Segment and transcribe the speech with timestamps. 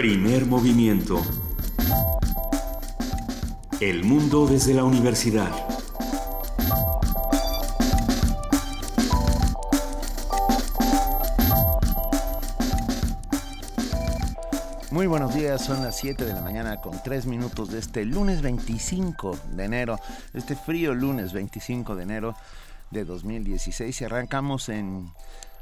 [0.00, 1.20] Primer movimiento.
[3.82, 5.50] El mundo desde la universidad.
[14.90, 18.40] Muy buenos días, son las 7 de la mañana con 3 minutos de este lunes
[18.40, 20.00] 25 de enero,
[20.32, 22.34] este frío lunes 25 de enero
[22.90, 25.12] de 2016 y arrancamos en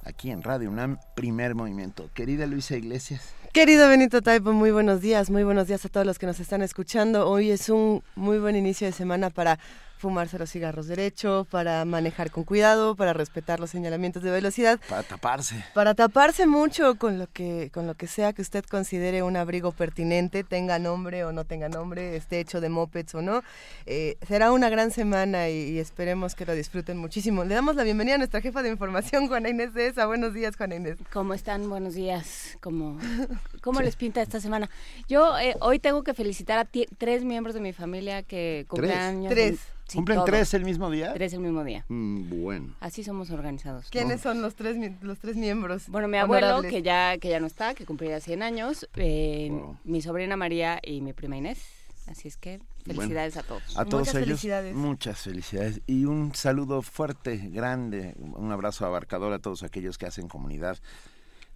[0.05, 2.11] aquí en Radio UNAM, primer movimiento.
[2.15, 3.34] Querida Luisa Iglesias.
[3.52, 6.62] Querido Benito Taipo, muy buenos días, muy buenos días a todos los que nos están
[6.62, 7.29] escuchando.
[7.29, 9.59] Hoy es un muy buen inicio de semana para
[9.98, 14.80] fumarse los cigarros derecho, para manejar con cuidado, para respetar los señalamientos de velocidad.
[14.89, 15.65] Para taparse.
[15.75, 19.73] Para taparse mucho con lo que, con lo que sea que usted considere un abrigo
[19.73, 23.42] pertinente, tenga nombre o no tenga nombre, esté hecho de mopeds o no.
[23.87, 27.45] Eh, será una gran semana y, esperemos que lo disfruten muchísimo.
[27.45, 30.06] Le damos la bienvenida a nuestra jefa de información, Juana Inés de esa.
[30.06, 30.98] Buenos días, Juana Inés.
[31.12, 31.69] ¿Cómo están?
[31.69, 32.56] Buenos días.
[32.61, 32.98] ¿Cómo,
[33.62, 34.70] cómo les pinta esta semana?
[35.09, 39.33] Yo eh, hoy tengo que felicitar a tres miembros de mi familia que cumplen años.
[39.33, 39.78] Tres.
[39.94, 41.14] ¿Cumplen tres el mismo día?
[41.14, 41.84] Tres el mismo día.
[41.89, 42.75] Mm, bueno.
[42.81, 43.89] Así somos organizados.
[43.91, 45.89] ¿Quiénes son los tres, los tres miembros?
[45.89, 49.50] Bueno, mi abuelo, que ya, que ya no está, que cumplirá 100 años, eh,
[49.84, 51.59] mi sobrina María y mi prima Inés.
[52.06, 53.77] Así es que felicidades a todos.
[53.77, 54.27] A todos ellos.
[54.27, 54.75] Felicidades.
[54.75, 55.83] Muchas felicidades.
[55.86, 60.78] Y un saludo fuerte, grande, un abrazo abarcador a todos aquellos que hacen comunidad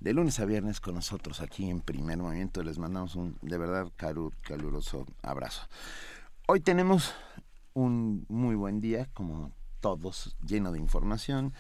[0.00, 2.62] de lunes a viernes con nosotros aquí en Primer Movimiento.
[2.62, 5.68] Les mandamos un de verdad caluroso abrazo.
[6.48, 7.14] Hoy tenemos
[7.74, 11.52] un muy buen día, como todos, lleno de información,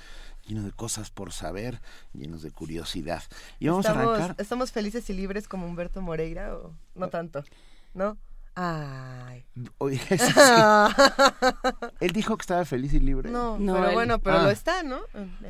[0.46, 1.80] lleno de cosas por saber,
[2.12, 3.22] llenos de curiosidad.
[3.58, 4.36] Y vamos a arrancar.
[4.38, 7.44] ¿Estamos felices y libres como Humberto Moreira o no tanto?
[7.94, 8.16] ¿No?
[8.54, 9.46] Ay.
[9.78, 9.98] Oye,
[12.00, 13.30] Él dijo que estaba feliz y libre.
[13.30, 14.52] No, pero bueno, pero lo ah.
[14.52, 15.00] está, ¿no?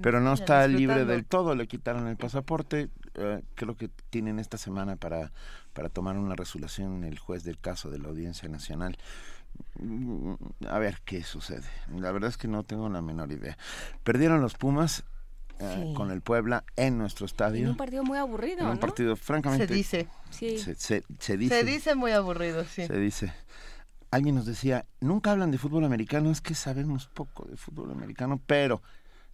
[0.01, 2.91] pero no está libre del todo, le quitaron el pasaporte.
[3.15, 5.33] Eh, creo que tienen esta semana para,
[5.73, 8.97] para tomar una resolución el juez del caso de la Audiencia Nacional
[10.69, 11.69] a ver qué sucede.
[11.97, 13.57] La verdad es que no tengo la menor idea.
[14.05, 15.05] Perdieron los Pumas
[15.59, 17.65] eh, con el Puebla en nuestro estadio.
[17.65, 18.69] En un partido muy aburrido.
[18.71, 19.69] un partido, francamente.
[19.69, 20.09] Se dice.
[20.31, 20.59] Sí.
[20.59, 21.03] Se,
[21.37, 21.55] dice.
[21.55, 22.87] Se dice muy aburrido, sí.
[22.87, 23.33] Se dice.
[24.11, 28.43] Alguien nos decía, nunca hablan de fútbol americano, es que sabemos poco de fútbol americano,
[28.47, 28.83] pero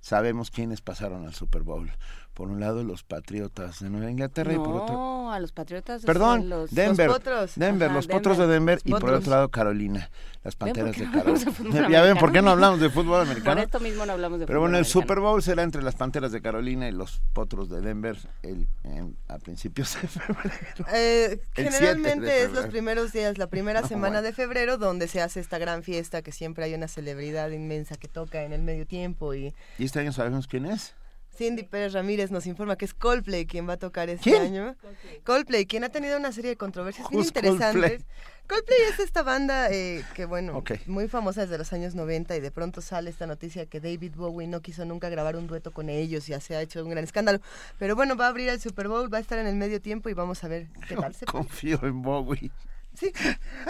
[0.00, 1.90] sabemos quiénes pasaron al Super Bowl
[2.38, 6.04] por un lado los Patriotas de Nueva Inglaterra y por otro no a los Patriotas
[6.04, 7.08] perdón los, Denver.
[7.08, 7.52] Los potros.
[7.56, 10.08] Denver los potros de Denver y por otro lado Carolina
[10.44, 11.88] las Panteras de Carolina.
[11.90, 14.46] ya ven por qué no hablamos de fútbol americano por esto mismo no hablamos de
[14.46, 17.80] pero bueno el Super Bowl será entre las Panteras de Carolina y los potros de
[17.80, 18.68] Denver el,
[19.26, 20.86] a principios de febrero.
[20.94, 25.58] Eh, generalmente es los primeros días la primera semana de febrero donde se hace esta
[25.58, 29.52] gran fiesta que siempre hay una celebridad inmensa que toca en el medio tiempo y
[29.76, 30.94] y este año sabemos quién es
[31.38, 34.74] Cindy Pérez Ramírez nos informa que es Coldplay quien va a tocar este año.
[35.22, 35.66] Coldplay.
[35.66, 38.04] quien ha tenido una serie de controversias muy interesantes.
[38.48, 38.78] Coldplay?
[38.90, 42.80] es esta banda eh, que, bueno, muy famosa desde los años 90 y de pronto
[42.80, 46.32] sale esta noticia que David Bowie no quiso nunca grabar un dueto con ellos y
[46.32, 47.40] ya se ha hecho un gran escándalo.
[47.78, 50.08] Pero bueno, va a abrir el Super Bowl, va a estar en el medio tiempo
[50.08, 52.50] y vamos a ver qué tal se Confío en Bowie.
[52.98, 53.12] Sí,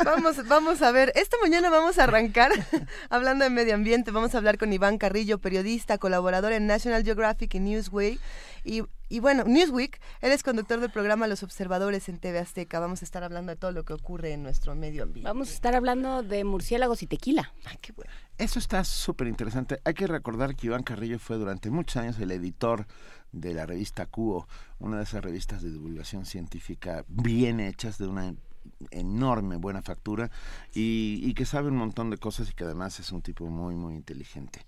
[0.06, 1.12] vamos, vamos a ver.
[1.14, 2.50] Esta mañana vamos a arrancar
[3.10, 4.10] hablando de medio ambiente.
[4.10, 8.18] Vamos a hablar con Iván Carrillo, periodista, colaborador en National Geographic y Newsweek.
[8.64, 12.80] Y, y bueno, Newsweek, él es conductor del programa Los Observadores en TV Azteca.
[12.80, 15.28] Vamos a estar hablando de todo lo que ocurre en nuestro medio ambiente.
[15.28, 17.52] Vamos a estar hablando de murciélagos y tequila.
[17.66, 18.10] Ay, qué bueno.
[18.38, 19.78] Eso está súper interesante.
[19.84, 22.86] Hay que recordar que Iván Carrillo fue durante muchos años el editor
[23.32, 28.34] de la revista Cuo, una de esas revistas de divulgación científica bien hechas, de una
[28.90, 30.30] enorme buena factura
[30.74, 33.94] y, que sabe un montón de cosas y que además es un tipo muy, muy
[33.94, 34.64] inteligente.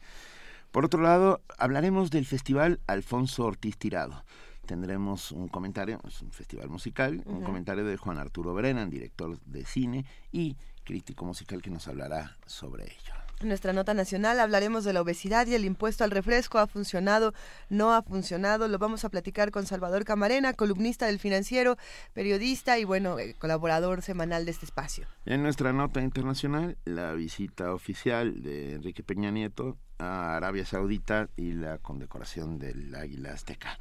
[0.71, 4.25] Por otro lado, hablaremos del Festival Alfonso Ortiz Tirado.
[4.67, 9.65] Tendremos un comentario, es un festival musical, un comentario de Juan Arturo Brennan, director de
[9.65, 13.30] cine y crítico musical que nos hablará sobre ello.
[13.41, 16.59] En nuestra nota nacional hablaremos de la obesidad y el impuesto al refresco.
[16.59, 17.33] ¿Ha funcionado?
[17.71, 18.69] ¿No ha funcionado?
[18.69, 21.79] Lo vamos a platicar con Salvador Camarena, columnista del financiero,
[22.13, 25.07] periodista y, bueno, eh, colaborador semanal de este espacio.
[25.25, 31.53] En nuestra nota internacional, la visita oficial de Enrique Peña Nieto a Arabia Saudita y
[31.53, 33.79] la condecoración del Águila Azteca.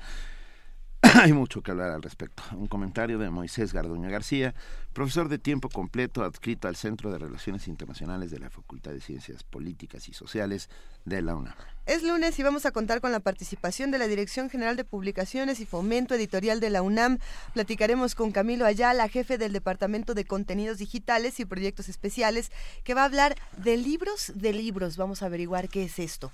[1.15, 2.43] Hay mucho que hablar al respecto.
[2.51, 4.53] Un comentario de Moisés Garduño García,
[4.91, 9.43] profesor de tiempo completo adscrito al Centro de Relaciones Internacionales de la Facultad de Ciencias
[9.43, 10.69] Políticas y Sociales
[11.05, 11.55] de la UNAM.
[11.85, 15.61] Es lunes y vamos a contar con la participación de la Dirección General de Publicaciones
[15.61, 17.19] y Fomento Editorial de la UNAM.
[17.53, 22.51] Platicaremos con Camilo Ayala, jefe del Departamento de Contenidos Digitales y Proyectos Especiales,
[22.83, 24.97] que va a hablar de libros de libros.
[24.97, 26.29] Vamos a averiguar qué es esto.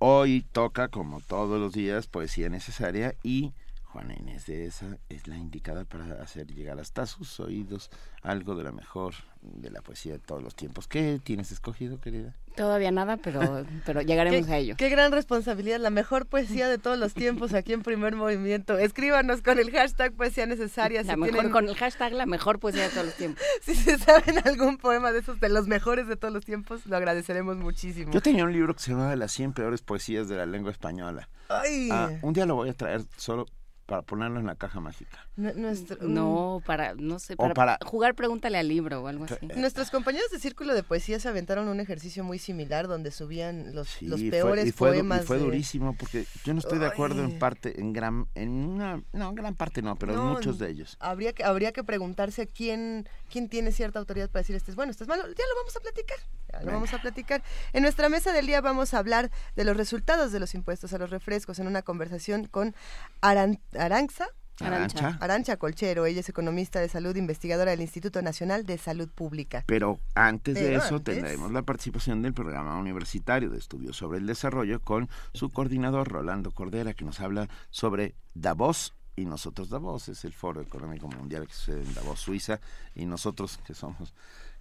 [0.00, 3.52] Hoy toca, como todos los días, poesía necesaria y
[3.92, 7.90] Juana Inés de esa es la indicada para hacer llegar hasta sus oídos
[8.22, 10.86] algo de la mejor de la poesía de todos los tiempos.
[10.88, 12.34] ¿Qué tienes escogido, querida?
[12.54, 14.74] Todavía nada, pero, pero llegaremos a ello.
[14.76, 18.76] Qué gran responsabilidad, la mejor poesía de todos los tiempos aquí en Primer Movimiento.
[18.76, 21.02] Escríbanos con el hashtag poesía necesaria.
[21.04, 23.42] La mejor, Con el hashtag la mejor poesía de todos los tiempos.
[23.62, 26.96] si se saben algún poema de esos, de los mejores de todos los tiempos, lo
[26.96, 28.12] agradeceremos muchísimo.
[28.12, 31.28] Yo tenía un libro que se llamaba Las 100 peores poesías de la lengua española.
[31.48, 31.88] Ay.
[31.90, 33.46] Ah, un día lo voy a traer solo
[33.88, 35.26] para ponerlo en la caja mágica.
[35.36, 39.36] no, para, no sé, para, jugar pregúntale al libro o algo así.
[39.40, 43.74] Eh, Nuestros compañeros de Círculo de Poesía se aventaron un ejercicio muy similar donde subían
[43.74, 45.22] los, los peores poemas.
[45.22, 49.02] Y fue durísimo porque yo no estoy de acuerdo en parte, en gran, en una,
[49.14, 50.98] no, en gran parte no, pero en muchos de ellos.
[51.00, 54.90] Habría que, habría que preguntarse quién, quién tiene cierta autoridad para decir este es bueno,
[54.90, 56.18] este es malo, ya lo vamos a platicar.
[56.52, 57.42] Ya lo vamos a platicar.
[57.72, 60.98] En nuestra mesa del día vamos a hablar de los resultados de los impuestos a
[60.98, 62.74] los refrescos en una conversación con
[63.20, 64.26] Aran Aranza.
[64.60, 65.16] Arancha.
[65.20, 69.62] Arancha Colchero, ella es economista de salud, investigadora del Instituto Nacional de Salud Pública.
[69.66, 74.80] Pero antes de eso tendremos la participación del programa universitario de estudios sobre el desarrollo
[74.80, 80.32] con su coordinador Rolando Cordera, que nos habla sobre Davos y nosotros Davos, es el
[80.32, 82.60] foro económico mundial que sucede en Davos, Suiza,
[82.96, 84.12] y nosotros que somos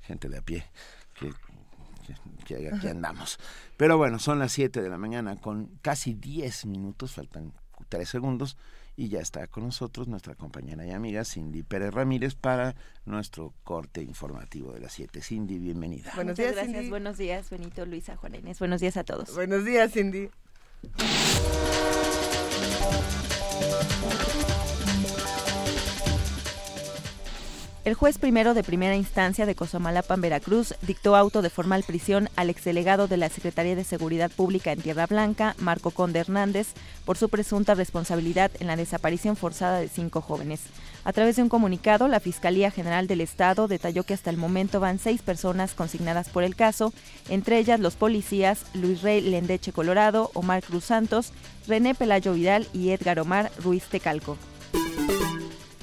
[0.01, 0.63] gente de a pie,
[1.19, 1.31] que
[2.45, 3.39] que, aquí andamos.
[3.75, 7.53] Pero bueno, son las 7 de la mañana con casi 10 minutos, faltan
[7.89, 8.57] 3 segundos,
[8.97, 14.01] y ya está con nosotros nuestra compañera y amiga Cindy Pérez Ramírez para nuestro corte
[14.01, 15.21] informativo de las 7.
[15.21, 16.11] Cindy, bienvenida.
[16.15, 16.89] Buenos días, gracias.
[16.89, 18.57] Buenos días, Benito, Luisa, Juan Inés.
[18.57, 19.33] Buenos días a todos.
[19.35, 20.29] Buenos días, Cindy.
[27.87, 32.49] El juez primero de primera instancia de Cosamalapan, Veracruz, dictó auto de formal prisión al
[32.49, 36.73] exdelegado de la Secretaría de Seguridad Pública en Tierra Blanca, Marco Conde Hernández,
[37.05, 40.63] por su presunta responsabilidad en la desaparición forzada de cinco jóvenes.
[41.05, 44.81] A través de un comunicado, la Fiscalía General del Estado detalló que hasta el momento
[44.81, 46.91] van seis personas consignadas por el caso,
[47.29, 51.31] entre ellas los policías Luis Rey Lendeche Colorado, Omar Cruz Santos,
[51.69, 54.35] René Pelayo Vidal y Edgar Omar Ruiz Tecalco.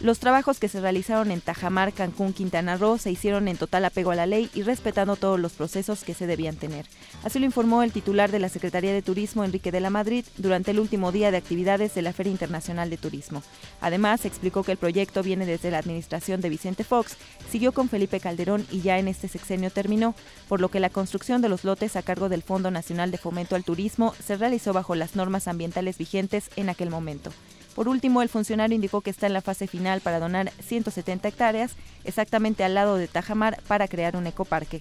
[0.05, 4.11] Los trabajos que se realizaron en Tajamar, Cancún, Quintana Roo se hicieron en total apego
[4.11, 6.85] a la ley y respetando todos los procesos que se debían tener.
[7.23, 10.73] Así lo informó el titular de la Secretaría de Turismo, Enrique de la Madrid, durante
[10.73, 13.43] el último día de actividades de la Feria Internacional de Turismo.
[13.81, 17.17] Además, explicó que el proyecto viene desde la administración de Vicente Fox,
[17.51, 20.15] siguió con Felipe Calderón y ya en este sexenio terminó,
[20.51, 23.57] por lo que la construcción de los lotes a cargo del Fondo Nacional de Fomento
[23.57, 27.31] al Turismo se realizó bajo las normas ambientales vigentes en aquel momento.
[27.75, 31.73] Por último, el funcionario indicó que está en la fase final para donar 170 hectáreas,
[32.05, 34.81] exactamente al lado de Tajamar, para crear un ecoparque.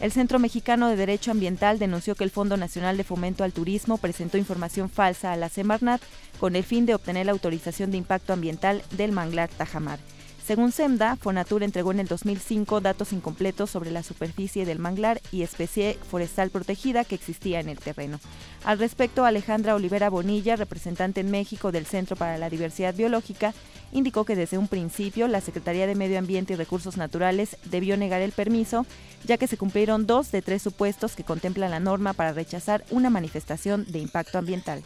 [0.00, 3.98] El Centro Mexicano de Derecho Ambiental denunció que el Fondo Nacional de Fomento al Turismo
[3.98, 6.02] presentó información falsa a la Semarnat
[6.40, 10.00] con el fin de obtener la autorización de impacto ambiental del manglar Tajamar.
[10.44, 15.42] Según SEMDA, Fonatur entregó en el 2005 datos incompletos sobre la superficie del manglar y
[15.42, 18.18] especie forestal protegida que existía en el terreno.
[18.64, 23.54] Al respecto, Alejandra Olivera Bonilla, representante en México del Centro para la Diversidad Biológica,
[23.92, 28.20] indicó que desde un principio la Secretaría de Medio Ambiente y Recursos Naturales debió negar
[28.20, 28.84] el permiso,
[29.24, 33.10] ya que se cumplieron dos de tres supuestos que contemplan la norma para rechazar una
[33.10, 34.82] manifestación de impacto ambiental.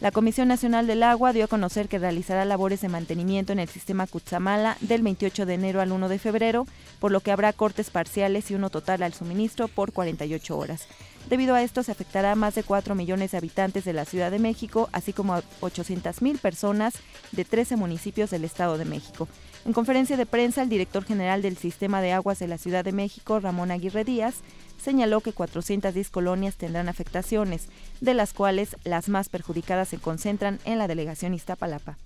[0.00, 3.68] La Comisión Nacional del Agua dio a conocer que realizará labores de mantenimiento en el
[3.68, 6.66] sistema Cutzamala del 28 de enero al 1 de febrero,
[7.00, 10.86] por lo que habrá cortes parciales y uno total al suministro por 48 horas.
[11.28, 14.30] Debido a esto, se afectará a más de 4 millones de habitantes de la Ciudad
[14.30, 16.94] de México, así como a 800 mil personas
[17.32, 19.28] de 13 municipios del Estado de México.
[19.66, 22.92] En conferencia de prensa, el director general del Sistema de Aguas de la Ciudad de
[22.92, 24.36] México, Ramón Aguirre Díaz,
[24.82, 27.68] señaló que 410 colonias tendrán afectaciones,
[28.00, 31.98] de las cuales las más perjudicadas se concentran en la delegación Iztapalapa.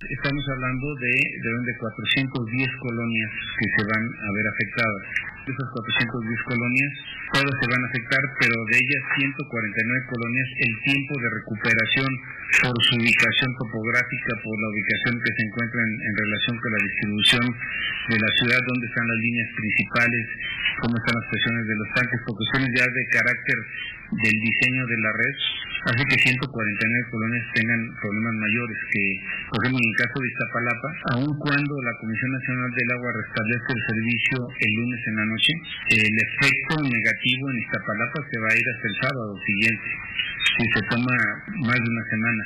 [0.00, 2.32] Estamos hablando de, de 410
[2.80, 5.04] colonias que se van a ver afectadas.
[5.44, 6.92] Esas 410 colonias,
[7.36, 9.36] todas se van a afectar, pero de ellas 149
[10.08, 12.10] colonias, el tiempo de recuperación
[12.64, 16.80] por su ubicación topográfica, por la ubicación que se encuentra en, en relación con la
[16.80, 17.44] distribución
[18.08, 20.24] de la ciudad, donde están las líneas principales,
[20.80, 23.58] cómo están las presiones de los tanques, por cuestiones ya de carácter
[24.10, 25.34] del diseño de la red,
[25.86, 29.04] hace que 149 colonias tengan problemas mayores que,
[29.48, 33.68] por ejemplo, en el caso de Iztapalapa, aun cuando la Comisión Nacional del Agua restablece
[33.70, 35.52] el servicio el lunes en la noche,
[35.94, 39.88] el efecto negativo en Iztapalapa se va a ir hasta el sábado siguiente,
[40.58, 41.16] si se toma
[41.64, 42.44] más de una semana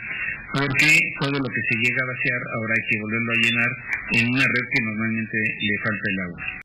[0.55, 0.87] porque
[1.19, 3.71] todo lo que se llega a vaciar ahora hay que volverlo a llenar
[4.13, 6.65] en una red que normalmente le falta el agua.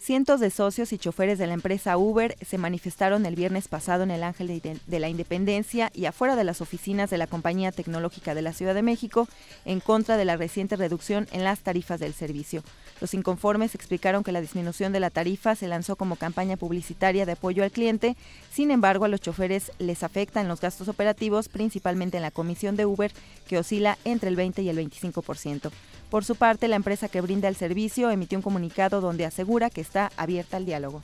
[0.00, 4.12] Cientos de socios y choferes de la empresa Uber se manifestaron el viernes pasado en
[4.12, 8.42] el Ángel de la Independencia y afuera de las oficinas de la compañía tecnológica de
[8.42, 9.28] la Ciudad de México
[9.64, 12.62] en contra de la reciente reducción en las tarifas del servicio.
[13.00, 17.32] Los inconformes explicaron que la disminución de la tarifa se lanzó como campaña publicitaria de
[17.32, 18.16] apoyo al cliente,
[18.52, 22.86] sin embargo a los choferes les afectan los gastos operativos, principalmente en la comisión de
[22.86, 23.12] Uber,
[23.48, 25.70] que oscila entre el 20 y el 25%.
[26.10, 29.82] Por su parte, la empresa que brinda el servicio emitió un comunicado donde asegura que
[29.82, 31.02] está abierta al diálogo.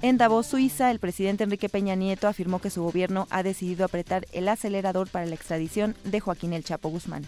[0.00, 4.26] En Davos, Suiza, el presidente Enrique Peña Nieto afirmó que su gobierno ha decidido apretar
[4.32, 7.24] el acelerador para la extradición de Joaquín El Chapo Guzmán.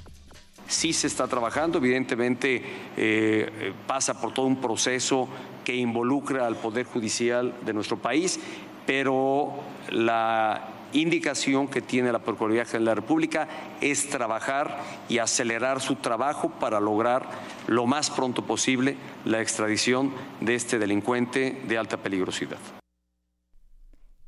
[0.67, 2.63] Sí se está trabajando, evidentemente
[2.97, 5.29] eh, pasa por todo un proceso
[5.63, 8.41] que involucra al Poder Judicial de nuestro país,
[8.87, 9.53] pero
[9.91, 13.49] la indicación que tiene la Procuraduría General de la República
[13.81, 17.29] es trabajar y acelerar su trabajo para lograr
[17.67, 22.59] lo más pronto posible la extradición de este delincuente de alta peligrosidad.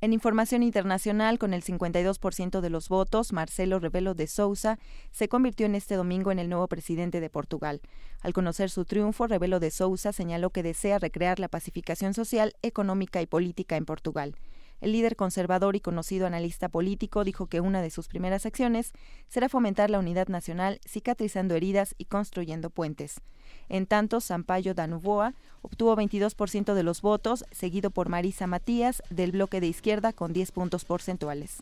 [0.02, 4.78] En información internacional, con el 52% de los votos, Marcelo Rebelo de Sousa
[5.11, 7.80] se convirtió en este domingo en el nuevo presidente de Portugal.
[8.20, 13.23] Al conocer su triunfo, Rebelo de Sousa señaló que desea recrear la pacificación social, económica
[13.23, 14.37] y política en Portugal.
[14.80, 18.92] El líder conservador y conocido analista político dijo que una de sus primeras acciones
[19.28, 23.21] será fomentar la unidad nacional, cicatrizando heridas y construyendo puentes.
[23.68, 29.61] En tanto, Sampaio Danuboa obtuvo 22% de los votos, seguido por Marisa Matías del bloque
[29.61, 31.59] de izquierda con 10 puntos porcentuales.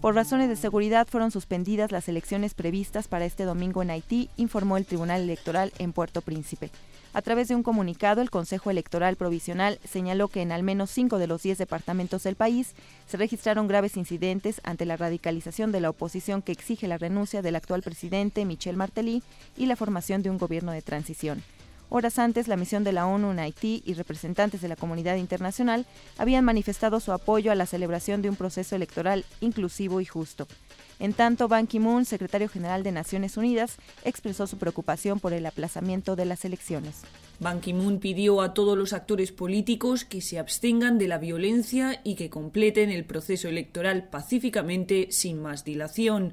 [0.00, 4.76] Por razones de seguridad fueron suspendidas las elecciones previstas para este domingo en Haití, informó
[4.76, 6.70] el Tribunal Electoral en Puerto Príncipe.
[7.16, 11.16] A través de un comunicado, el Consejo Electoral Provisional señaló que en al menos cinco
[11.16, 12.74] de los diez departamentos del país
[13.06, 17.56] se registraron graves incidentes ante la radicalización de la oposición que exige la renuncia del
[17.56, 19.22] actual presidente Michel Martelly
[19.56, 21.42] y la formación de un gobierno de transición.
[21.88, 25.86] Horas antes, la misión de la ONU en Haití y representantes de la comunidad internacional
[26.18, 30.46] habían manifestado su apoyo a la celebración de un proceso electoral inclusivo y justo.
[30.98, 36.16] En tanto, Ban Ki-moon, secretario general de Naciones Unidas, expresó su preocupación por el aplazamiento
[36.16, 37.02] de las elecciones.
[37.38, 42.14] Ban Ki-moon pidió a todos los actores políticos que se abstengan de la violencia y
[42.14, 46.32] que completen el proceso electoral pacíficamente sin más dilación.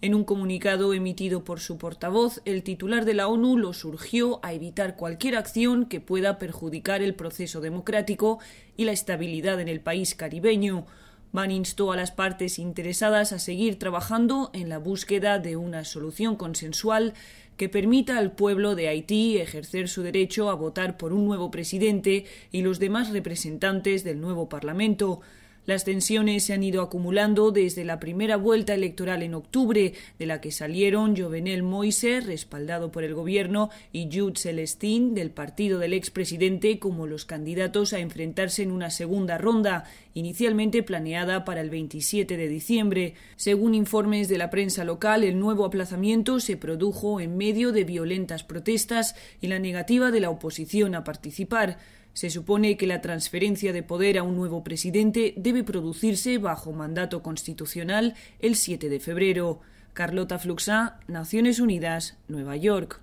[0.00, 4.52] En un comunicado emitido por su portavoz, el titular de la ONU lo surgió a
[4.52, 8.38] evitar cualquier acción que pueda perjudicar el proceso democrático
[8.76, 10.86] y la estabilidad en el país caribeño.
[11.32, 16.36] Ban instó a las partes interesadas a seguir trabajando en la búsqueda de una solución
[16.36, 17.14] consensual
[17.58, 22.24] que permita al pueblo de Haití ejercer su derecho a votar por un nuevo presidente
[22.50, 25.20] y los demás representantes del nuevo Parlamento.
[25.68, 30.40] Las tensiones se han ido acumulando desde la primera vuelta electoral en octubre, de la
[30.40, 36.78] que salieron Jovenel Moise, respaldado por el gobierno, y Jude Celestin, del partido del expresidente,
[36.78, 39.84] como los candidatos a enfrentarse en una segunda ronda,
[40.14, 43.14] inicialmente planeada para el 27 de diciembre.
[43.36, 48.42] Según informes de la prensa local, el nuevo aplazamiento se produjo en medio de violentas
[48.42, 51.76] protestas y la negativa de la oposición a participar.
[52.18, 57.22] Se supone que la transferencia de poder a un nuevo presidente debe producirse bajo mandato
[57.22, 59.60] constitucional el 7 de febrero.
[59.92, 63.00] Carlota Fluxá, Naciones Unidas, Nueva York.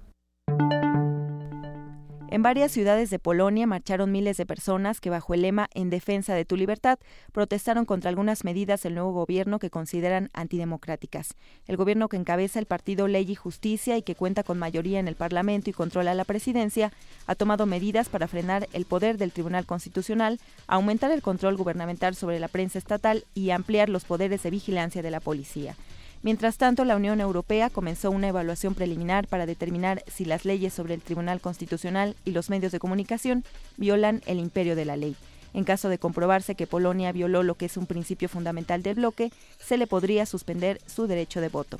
[2.35, 6.33] En varias ciudades de Polonia marcharon miles de personas que bajo el lema En defensa
[6.33, 6.99] de tu libertad
[7.31, 11.35] protestaron contra algunas medidas del nuevo gobierno que consideran antidemocráticas.
[11.65, 15.07] El gobierno que encabeza el partido Ley y Justicia y que cuenta con mayoría en
[15.07, 16.91] el Parlamento y controla la presidencia
[17.25, 22.41] ha tomado medidas para frenar el poder del Tribunal Constitucional, aumentar el control gubernamental sobre
[22.41, 25.77] la prensa estatal y ampliar los poderes de vigilancia de la policía.
[26.25, 30.95] Mientras tanto, la Unión Europea comenzó una evaluación preliminar para determinar si las leyes sobre
[30.95, 33.43] el Tribunal Constitucional y los medios de comunicación
[33.77, 35.15] violan el imperio de la ley.
[35.53, 39.31] En caso de comprobarse que Polonia violó lo que es un principio fundamental del bloque,
[39.63, 41.77] se le podría suspender su derecho de voto.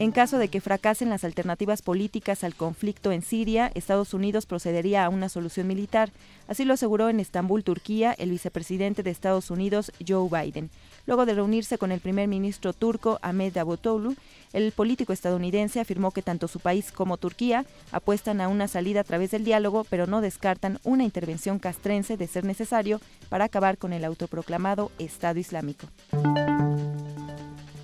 [0.00, 5.04] En caso de que fracasen las alternativas políticas al conflicto en Siria, Estados Unidos procedería
[5.04, 6.10] a una solución militar.
[6.48, 10.68] Así lo aseguró en Estambul, Turquía, el vicepresidente de Estados Unidos, Joe Biden.
[11.06, 14.16] Luego de reunirse con el primer ministro turco Ahmed Davutoglu,
[14.52, 19.04] el político estadounidense afirmó que tanto su país como Turquía apuestan a una salida a
[19.04, 23.92] través del diálogo, pero no descartan una intervención castrense de ser necesario para acabar con
[23.92, 25.86] el autoproclamado Estado Islámico.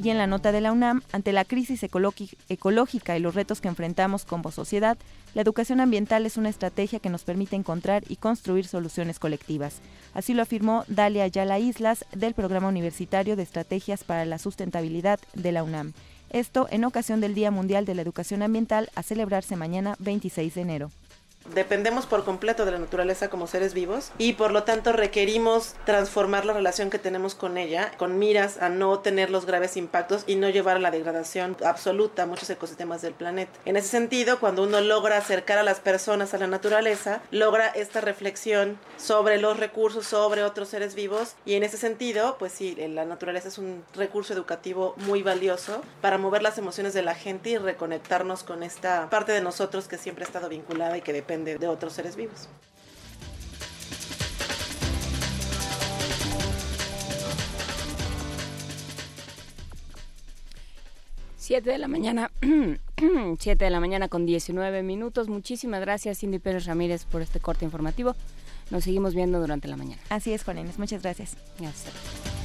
[0.02, 3.68] Y en la nota de la UNAM, ante la crisis ecológica y los retos que
[3.68, 4.96] enfrentamos como sociedad,
[5.34, 9.80] la educación ambiental es una estrategia que nos permite encontrar y construir soluciones colectivas.
[10.14, 15.52] Así lo afirmó Dalia Ayala Islas del Programa Universitario de Estrategias para la Sustentabilidad de
[15.52, 15.92] la UNAM.
[16.30, 20.60] Esto en ocasión del Día Mundial de la Educación Ambiental a celebrarse mañana 26 de
[20.62, 20.90] enero.
[21.54, 26.44] Dependemos por completo de la naturaleza como seres vivos y por lo tanto requerimos transformar
[26.44, 30.36] la relación que tenemos con ella con miras a no tener los graves impactos y
[30.36, 33.58] no llevar a la degradación absoluta a muchos ecosistemas del planeta.
[33.64, 38.02] En ese sentido, cuando uno logra acercar a las personas a la naturaleza, logra esta
[38.02, 43.06] reflexión sobre los recursos, sobre otros seres vivos y en ese sentido, pues sí, la
[43.06, 47.58] naturaleza es un recurso educativo muy valioso para mover las emociones de la gente y
[47.58, 51.68] reconectarnos con esta parte de nosotros que siempre ha estado vinculada y que depende de
[51.68, 52.48] otros seres vivos.
[61.36, 62.30] Siete de la mañana,
[63.38, 65.28] siete de la mañana con 19 minutos.
[65.28, 68.14] Muchísimas gracias, Cindy Pérez Ramírez, por este corte informativo.
[68.70, 70.02] Nos seguimos viendo durante la mañana.
[70.10, 70.78] Así es, Juan Inés.
[70.78, 71.36] Muchas gracias.
[71.58, 72.39] Gracias.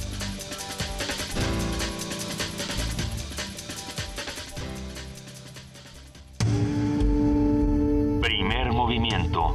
[8.86, 9.52] Movimiento.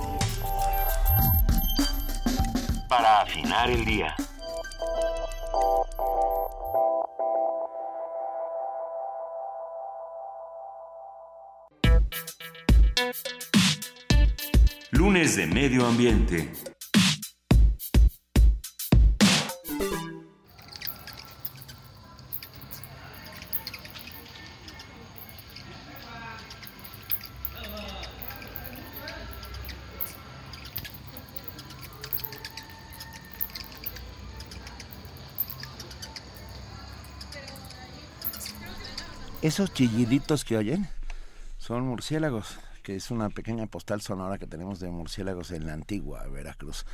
[2.90, 4.14] Para afinar el día.
[14.92, 16.71] Lunes de Medio Ambiente.
[39.41, 40.88] Esos chilliditos que oyen
[41.57, 46.27] son murciélagos, que es una pequeña postal sonora que tenemos de murciélagos en la antigua
[46.27, 46.86] Veracruz.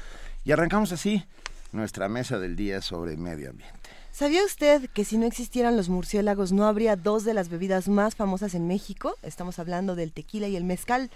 [0.45, 1.25] Y arrancamos así
[1.73, 3.77] nuestra mesa del día sobre medio ambiente.
[4.13, 8.15] ¿Sabía usted que si no existieran los murciélagos no habría dos de las bebidas más
[8.15, 9.15] famosas en México?
[9.23, 11.11] Estamos hablando del tequila y el mezcal.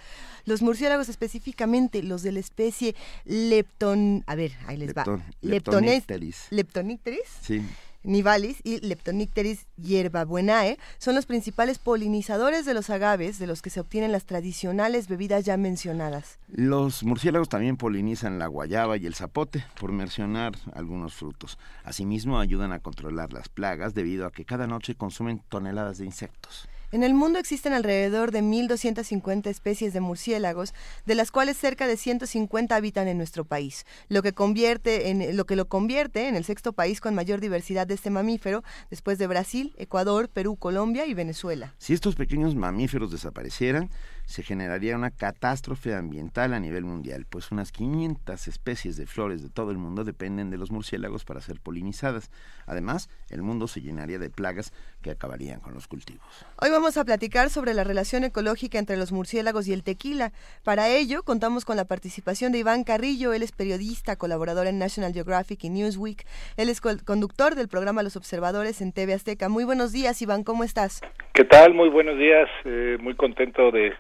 [0.46, 4.26] Los murciélagos específicamente, los de la especie Lepton...
[4.28, 5.06] A ver, ahí les va.
[5.42, 6.48] Leptonicteris.
[6.50, 7.24] Leptonicteris.
[7.42, 7.64] Sí
[8.04, 13.80] nivalis y Leptonicteris hierbabuenae son los principales polinizadores de los agaves de los que se
[13.80, 16.40] obtienen las tradicionales bebidas ya mencionadas.
[16.48, 21.58] Los murciélagos también polinizan la guayaba y el zapote, por mencionar algunos frutos.
[21.84, 26.68] Asimismo, ayudan a controlar las plagas debido a que cada noche consumen toneladas de insectos.
[26.94, 30.74] En el mundo existen alrededor de 1.250 especies de murciélagos,
[31.06, 35.46] de las cuales cerca de 150 habitan en nuestro país, lo que, convierte en, lo
[35.46, 39.28] que lo convierte en el sexto país con mayor diversidad de este mamífero, después de
[39.28, 41.74] Brasil, Ecuador, Perú, Colombia y Venezuela.
[41.78, 43.90] Si estos pequeños mamíferos desaparecieran,
[44.26, 49.50] se generaría una catástrofe ambiental a nivel mundial, pues unas 500 especies de flores de
[49.50, 52.32] todo el mundo dependen de los murciélagos para ser polinizadas.
[52.66, 56.24] Además, el mundo se llenaría de plagas que acabarían con los cultivos.
[56.62, 60.32] Hoy vamos a platicar sobre la relación ecológica entre los murciélagos y el tequila.
[60.64, 65.14] Para ello, contamos con la participación de Iván Carrillo, él es periodista, colaborador en National
[65.14, 66.26] Geographic y Newsweek.
[66.58, 69.50] Él es conductor del programa Los Observadores en TV Azteca.
[69.50, 71.02] Muy buenos días, Iván, ¿cómo estás?
[71.34, 71.74] ¿Qué tal?
[71.74, 72.50] Muy buenos días.
[72.66, 73.94] Eh, muy contento de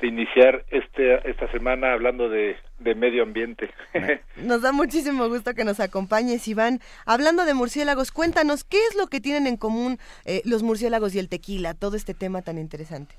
[0.00, 3.70] de iniciar este, esta semana hablando de, medio ambiente.
[4.36, 6.80] Nos da muchísimo gusto que nos acompañes, Iván.
[7.06, 11.18] Hablando de murciélagos, cuéntanos, ¿qué es lo que tienen en común eh, los murciélagos y
[11.18, 11.74] el tequila?
[11.74, 13.14] Todo este tema tan interesante.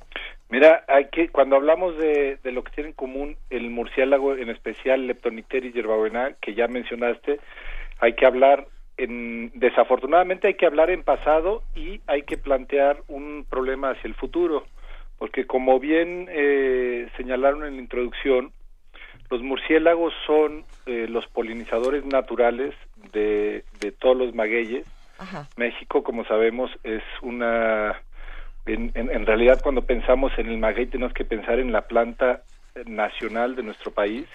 [0.50, 5.06] Mira, hay que cuando hablamos de, lo que tiene en común el murciélago, en especial
[5.06, 7.40] Leptonicteris yerbabuena, que ya mencionaste,
[8.00, 13.46] hay que hablar en, desafortunadamente hay que hablar en pasado y hay que plantear un
[13.48, 14.66] problema hacia el futuro
[15.20, 18.52] porque como bien eh, señalaron en la introducción,
[19.30, 22.74] los murciélagos son eh, los polinizadores naturales
[23.12, 24.88] de, de todos los magueyes.
[25.58, 28.02] México, como sabemos, es una...
[28.66, 32.44] En, en, realidad, cuando pensamos en el maguey, tenemos que pensar en la planta
[32.86, 34.26] nacional de nuestro país.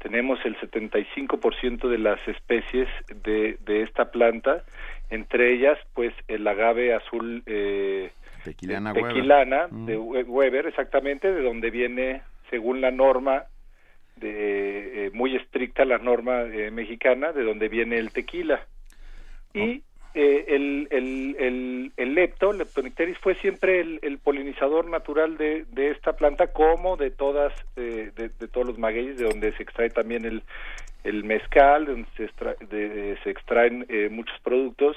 [0.00, 2.88] Tenemos el 75% de las especies
[3.24, 4.64] de, de esta planta,
[5.10, 8.10] entre ellas, pues, el agave azul eh,
[8.48, 13.44] Tequilana, Tequilana de Weber, exactamente, de donde viene, según la norma
[14.16, 18.66] de, eh, muy estricta, la norma eh, mexicana, de donde viene el tequila.
[19.54, 19.82] Y
[20.14, 26.14] eh, el, el, el, el, lepto, Leptonicteris, fue siempre el, polinizador natural de, de, esta
[26.14, 30.42] planta, como de todas, de, de, todos los magueyes, de donde se extrae también el,
[31.04, 34.96] el mezcal, de donde se, extra, se extraen muchos productos.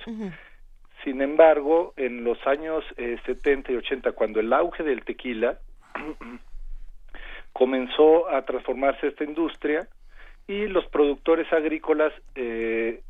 [1.03, 5.57] Sin embargo, en los años eh, 70 y 80, cuando el auge del tequila
[7.53, 9.87] comenzó a transformarse esta industria
[10.47, 13.01] y los productores agrícolas eh,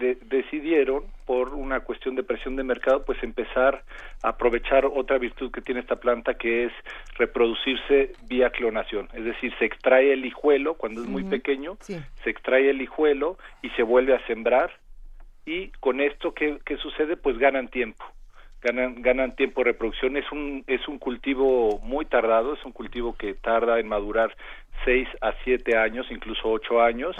[0.00, 3.84] decidieron, por una cuestión de presión de mercado, pues empezar
[4.22, 6.72] a aprovechar otra virtud que tiene esta planta, que es
[7.16, 9.08] reproducirse vía clonación.
[9.12, 13.70] Es decir, se extrae el hijuelo cuando es muy pequeño, se extrae el hijuelo y
[13.70, 14.72] se vuelve a sembrar.
[15.46, 17.16] Y con esto, ¿qué, qué sucede?
[17.16, 18.04] Pues ganan tiempo
[18.62, 20.16] ganan, ganan tiempo de reproducción.
[20.16, 24.36] Es un, es un cultivo muy tardado, es un cultivo que tarda en madurar
[24.84, 27.14] seis a siete años, incluso ocho años,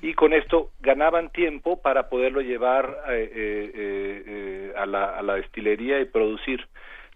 [0.00, 5.34] y con esto ganaban tiempo para poderlo llevar eh, eh, eh, a, la, a la
[5.34, 6.66] destilería y producir.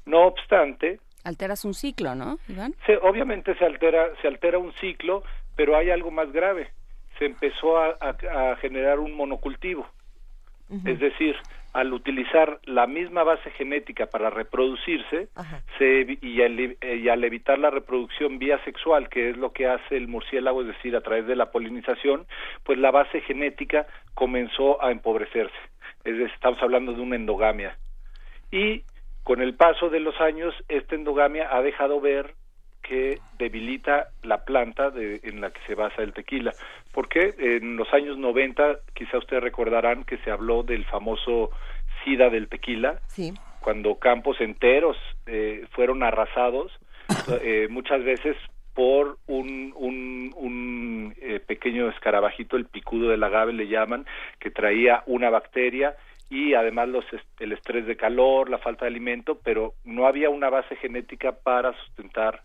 [0.04, 2.74] No obstante, alteras un ciclo, ¿no, Iván?
[2.86, 5.22] Se, obviamente se altera, se altera un ciclo,
[5.56, 6.70] pero hay algo más grave.
[7.18, 9.86] Se empezó a, a, generar un monocultivo.
[10.84, 11.36] Es decir,
[11.74, 15.28] al utilizar la misma base genética para reproducirse
[15.76, 20.62] se, y, al, evitar la reproducción vía sexual, que es lo que hace el murciélago,
[20.62, 22.26] es decir, a través de la polinización,
[22.62, 25.56] pues la base genética comenzó a empobrecerse.
[26.04, 27.76] Es estamos hablando de una endogamia.
[28.52, 28.84] Y
[29.24, 32.34] con el paso de los años, esta endogamia ha dejado ver
[32.86, 36.52] que debilita la planta de, en la que se basa el tequila.
[36.92, 41.50] Porque en los años 90, quizá ustedes recordarán que se habló del famoso
[42.04, 43.32] SIDA del tequila, sí.
[43.60, 46.70] cuando campos enteros eh, fueron arrasados,
[47.42, 48.36] eh, muchas veces
[48.74, 54.04] por un, un, un eh, pequeño escarabajito, el picudo del agave le llaman,
[54.38, 55.96] que traía una bacteria
[56.28, 57.04] y además los,
[57.38, 61.72] el estrés de calor, la falta de alimento, pero no había una base genética para
[61.84, 62.42] sustentar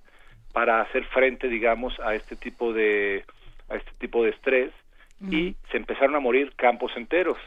[0.53, 3.23] para hacer frente, digamos, a este tipo de
[3.69, 4.71] a este tipo de estrés
[5.29, 7.37] y se empezaron a morir campos enteros.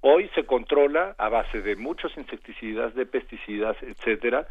[0.00, 4.48] Hoy se controla a base de muchos insecticidas, de pesticidas, etcétera,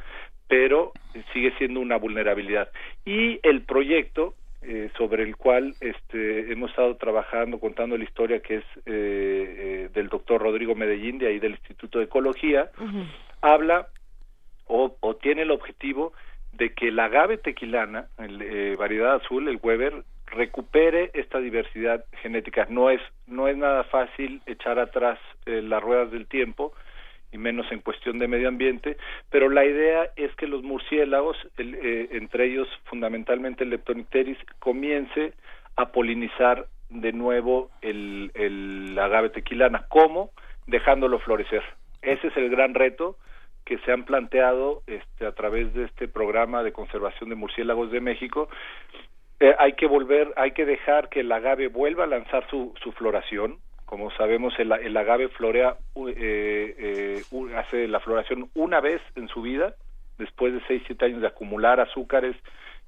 [0.47, 0.93] pero
[1.33, 2.71] sigue siendo una vulnerabilidad.
[3.05, 8.57] Y el proyecto eh, sobre el cual este, hemos estado trabajando, contando la historia que
[8.57, 12.69] es eh, eh, del doctor Rodrigo Medellín, de ahí del Instituto de Ecología,
[13.41, 13.87] habla
[14.67, 16.13] o, o, tiene el objetivo
[16.61, 22.67] de que la agave tequilana, el, eh, variedad azul, el Weber, recupere esta diversidad genética.
[22.69, 26.73] No es, no es nada fácil echar atrás eh, las ruedas del tiempo,
[27.31, 28.97] y menos en cuestión de medio ambiente,
[29.31, 35.33] pero la idea es que los murciélagos, eh, entre ellos fundamentalmente el Leptonicteris, comience
[35.77, 39.87] a polinizar de nuevo el, el agave tequilana.
[39.89, 40.29] ¿Cómo?
[40.67, 41.63] Dejándolo florecer.
[42.03, 43.17] Ese es el gran reto
[43.65, 48.01] que se han planteado este, a través de este programa de conservación de murciélagos de
[48.01, 48.49] México.
[49.39, 52.91] Eh, hay que volver, hay que dejar que el agave vuelva a lanzar su, su
[52.91, 53.57] floración.
[53.85, 55.75] Como sabemos, el, el agave florea,
[56.15, 59.75] eh, eh, hace la floración una vez en su vida,
[60.17, 62.35] después de seis, siete años de acumular azúcares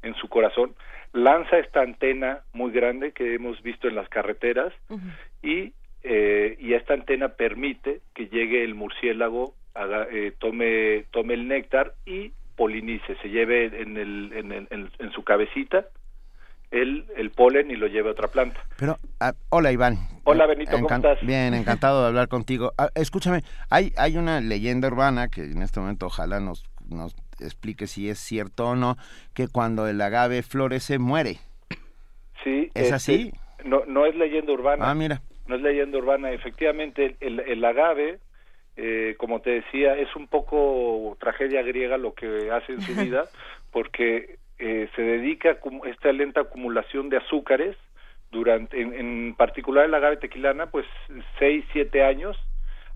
[0.01, 0.75] en su corazón,
[1.13, 4.73] lanza esta antena muy grande que hemos visto en las carreteras
[5.41, 11.93] y, eh, y esta antena permite que llegue el murciélago eh, tome, tome el néctar
[12.05, 15.87] y polinice, se lleve en, el, en, en, su cabecita
[16.69, 18.59] el, el, polen y lo lleve a otra planta.
[18.77, 19.97] Pero, ah, hola Iván.
[20.23, 21.19] Hola Benito, ¿cómo estás?
[21.21, 22.73] Bien, encantado de hablar contigo.
[22.77, 27.87] Ah, escúchame, hay, hay una leyenda urbana que en este momento ojalá nos, nos explique
[27.87, 28.97] si es cierto o no,
[29.33, 31.37] que cuando el agave florece muere.
[32.43, 32.69] Sí.
[32.75, 33.33] ¿Es este, así?
[33.65, 34.89] No, no es leyenda urbana.
[34.89, 35.21] Ah, mira.
[35.47, 36.31] No es leyenda urbana.
[36.31, 38.19] Efectivamente, el, el agave
[38.75, 43.25] eh, como te decía, es un poco tragedia griega lo que hace en su vida,
[43.71, 47.75] porque eh, se dedica a esta lenta acumulación de azúcares
[48.31, 50.85] durante, en, particular en la agave tequilana, pues
[51.37, 52.37] seis, siete años,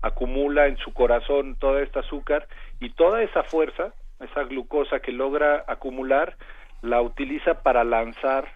[0.02, 2.48] acumula en su corazón toda esta azúcar
[2.80, 6.36] y toda esa fuerza, esa glucosa que logra acumular,
[6.82, 8.48] la utiliza para lanzar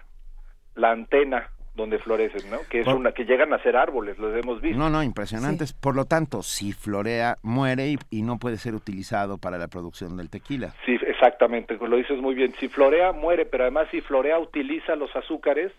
[0.75, 2.59] la antena donde florecen, ¿no?
[2.69, 4.79] Que es una que llegan a ser árboles, los hemos visto.
[4.79, 5.73] No, no, impresionantes.
[5.73, 10.29] Por lo tanto, si florea, muere y, no puede ser utilizado para la producción del
[10.29, 10.75] tequila.
[10.85, 12.53] Sí, exactamente, lo dices muy bien.
[12.61, 15.73] Si florea, muere, pero además si florea, utiliza los azúcares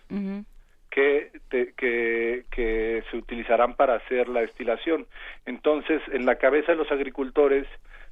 [0.90, 5.06] que, que, que se utilizarán para hacer la destilación.
[5.46, 7.66] Entonces, en la cabeza de los agricultores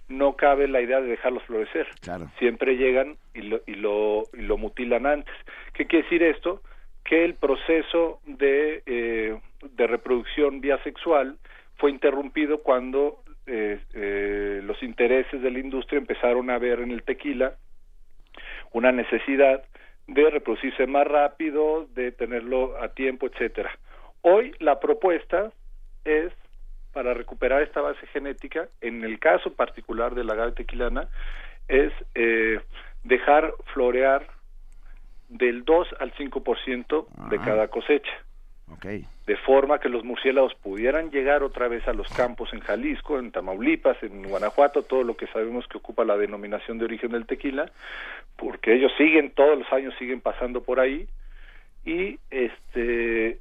[0.09, 1.87] no cabe la idea de dejarlos florecer.
[2.01, 2.31] Claro.
[2.39, 5.35] Siempre llegan y lo, y lo, y lo mutilan antes.
[5.73, 6.61] ¿Qué quiere decir esto?
[7.05, 11.37] Que el proceso de, eh, de reproducción vía sexual
[11.77, 17.03] fue interrumpido cuando eh, eh, los intereses de la industria empezaron a ver en el
[17.03, 17.57] tequila
[18.73, 19.65] una necesidad
[20.07, 23.77] de reproducirse más rápido, de tenerlo a tiempo, etcétera.
[24.23, 25.53] Hoy la propuesta
[26.05, 26.33] es
[26.93, 31.09] para recuperar esta base genética, en el caso particular de la agave tequilana,
[31.69, 31.93] es
[33.05, 34.27] dejar florear
[35.33, 37.43] del 2 al 5% de ah.
[37.45, 38.13] cada cosecha.
[39.27, 43.31] de forma que los murciélagos pudieran llegar otra vez a los campos en Jalisco, en
[43.31, 47.71] Tamaulipas, en Guanajuato, todo lo que sabemos que ocupa la denominación de origen del tequila,
[48.37, 51.07] porque ellos siguen todos los años siguen pasando por ahí
[51.85, 53.39] y este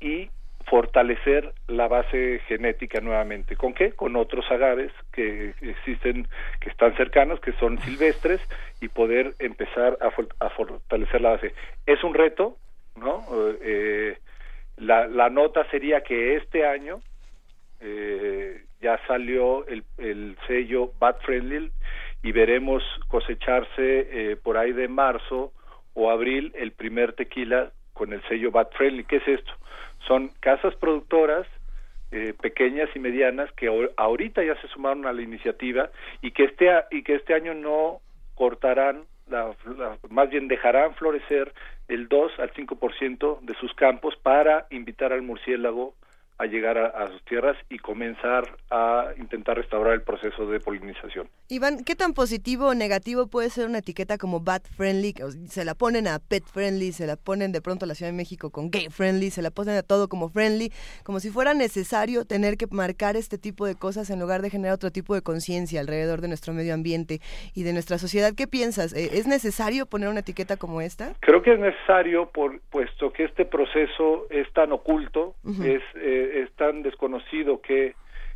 [0.00, 0.30] y
[0.66, 3.56] fortalecer la base genética nuevamente.
[3.56, 3.92] ¿Con qué?
[3.92, 6.28] Con otros agaves que existen,
[6.60, 8.40] que están cercanos, que son silvestres,
[8.80, 11.54] y poder empezar a, fortalecer la base.
[11.86, 12.56] Es un reto,
[12.96, 13.24] ¿no?
[13.62, 14.16] Eh,
[14.76, 17.00] la, la, nota sería que este año
[17.80, 21.70] eh, ya salió el, el, sello Bat Friendly
[22.22, 23.72] y veremos cosecharse
[24.32, 25.52] eh, por ahí de marzo
[25.94, 29.04] o abril el primer tequila con el sello Bat Friendly.
[29.04, 29.52] ¿Qué es esto?
[30.08, 31.46] Son casas productoras
[32.12, 35.90] eh, pequeñas y medianas que ahorita ya se sumaron a la iniciativa
[36.22, 38.00] y que este y que este año no
[38.36, 39.54] cortarán la,
[40.08, 41.52] más bien dejarán florecer
[41.88, 45.92] el 2 al 5% de sus campos para invitar al murciélago
[46.40, 51.28] a llegar a, sus tierras y comenzar a intentar restaurar el proceso de polinización.
[51.48, 55.14] Iván, ¿qué tan positivo o negativo puede ser una etiqueta como bat friendly?
[55.48, 58.16] Se la ponen a pet friendly, se la ponen de pronto a la Ciudad de
[58.16, 60.72] México con gay friendly, se la ponen a todo como friendly,
[61.04, 64.74] como si fuera necesario tener que marcar este tipo de cosas en lugar de generar
[64.74, 67.20] otro tipo de conciencia alrededor de nuestro medio ambiente
[67.54, 68.32] y de nuestra sociedad.
[68.34, 68.94] ¿Qué piensas?
[68.94, 71.12] Eh, ¿Es necesario poner una etiqueta como esta?
[71.20, 76.52] Creo que es necesario por, puesto que este proceso es tan oculto, es eh, es
[76.52, 77.94] tan desconocido que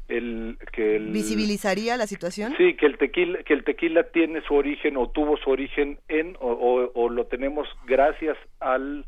[0.08, 4.54] el que el, visibilizaría la situación sí que el tequila que el tequila tiene su
[4.54, 9.06] origen o tuvo su origen en o, o, lo tenemos gracias al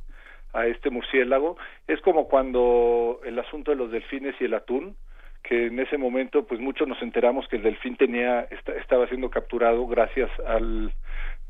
[0.57, 1.59] a este murciélago.
[1.87, 4.97] Es como cuando el asunto de los delfines y el atún
[5.43, 8.49] que en ese momento pues muchos nos enteramos que el delfín tenía
[8.81, 10.93] estaba siendo capturado gracias al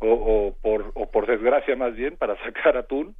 [0.01, 3.14] o, o, por o por desgracia más bien para sacar atún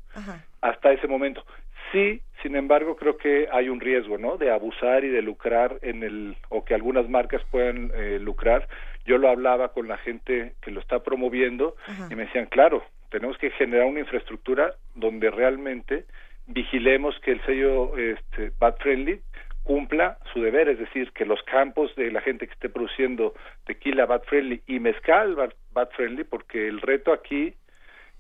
[0.69, 1.45] hasta ese momento
[1.93, 4.37] Sí, sin embargo, creo que hay un riesgo, ¿no?
[4.37, 8.69] De abusar y de lucrar en el, o que algunas marcas puedan eh, lucrar.
[9.05, 11.77] Yo lo hablaba con la gente que lo está promoviendo
[12.11, 16.07] y me decían, claro, tenemos que generar una infraestructura donde realmente
[16.49, 19.21] vigilemos que el sello este, Bad Friendly
[19.63, 24.07] cumpla su deber, es decir, que los campos de la gente que esté produciendo tequila
[24.07, 25.37] Bad Friendly y mezcal
[25.73, 27.55] Bad Friendly, porque el reto aquí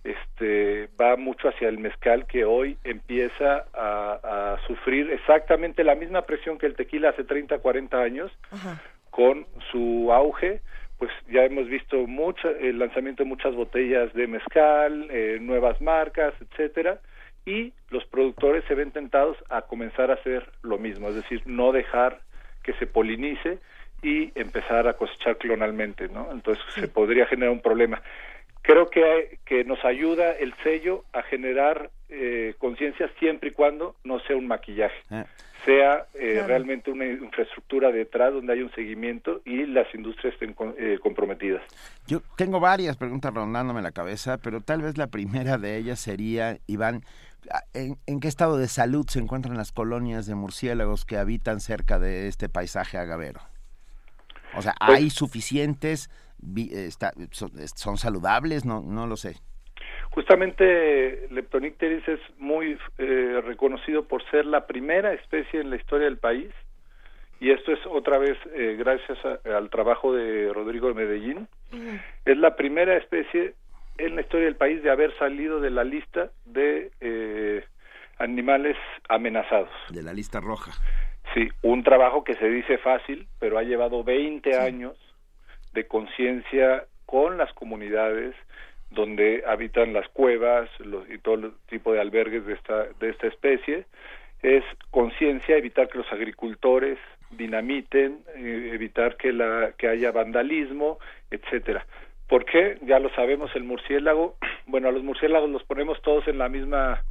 [0.06, 6.58] este va mucho hacia el mezcal que hoy empieza a, sufrir exactamente la misma presión
[6.58, 8.32] que el tequila hace 30, 40 años
[9.10, 10.60] con su auge.
[10.98, 16.32] Pues ya hemos visto mucho el lanzamiento de muchas botellas de mezcal, eh, nuevas marcas,
[16.40, 17.00] etcétera,
[17.44, 21.72] y los productores se ven tentados a comenzar a hacer lo mismo, es decir, no
[21.72, 22.20] dejar
[22.62, 23.58] que se polinice
[24.02, 26.28] y empezar a cosechar clonalmente, ¿no?
[26.32, 28.02] Entonces se podría generar un problema
[28.66, 34.20] creo que, que nos ayuda el sello a generar eh, conciencia siempre y cuando no
[34.20, 35.24] sea un maquillaje, ah.
[35.64, 40.98] sea eh, realmente una infraestructura detrás donde hay un seguimiento y las industrias estén eh,
[41.00, 41.62] comprometidas.
[42.06, 46.58] Yo tengo varias preguntas rondándome la cabeza, pero tal vez la primera de ellas sería,
[46.66, 47.02] Iván,
[47.72, 52.00] ¿en, ¿en, qué estado de salud se encuentran las colonias de murciélagos que habitan cerca
[52.00, 53.40] de este paisaje agavero?
[54.56, 56.10] O sea, pues ¿hay suficientes?
[56.70, 59.36] Está, son, saludables, no, no lo sé.
[60.10, 66.18] Justamente Leptonicteris es muy eh, reconocido por ser la primera especie en la historia del
[66.18, 66.50] país
[67.38, 71.48] y esto es otra vez eh, gracias al trabajo de Rodrigo de Medellín.
[72.24, 73.54] Es la primera especie
[73.98, 77.64] en la historia del país de haber salido de la lista de eh,
[78.18, 78.76] animales
[79.08, 79.70] amenazados.
[79.90, 80.72] De la lista roja.
[81.34, 84.96] Sí, un trabajo que se dice fácil, pero ha llevado 20 años
[85.76, 88.34] de conciencia con las comunidades
[88.90, 93.84] donde habitan las cuevas los, y todo tipo de albergues de esta, de esta especie,
[94.42, 96.98] es conciencia, evitar que los agricultores
[97.30, 100.98] dinamiten, eh, evitar que, la, que haya vandalismo,
[101.30, 101.84] etcétera.
[102.28, 102.78] ¿Por qué?
[102.82, 104.36] Ya lo sabemos, el murciélago,
[104.66, 107.02] bueno, a los murciélagos los ponemos todos en la misma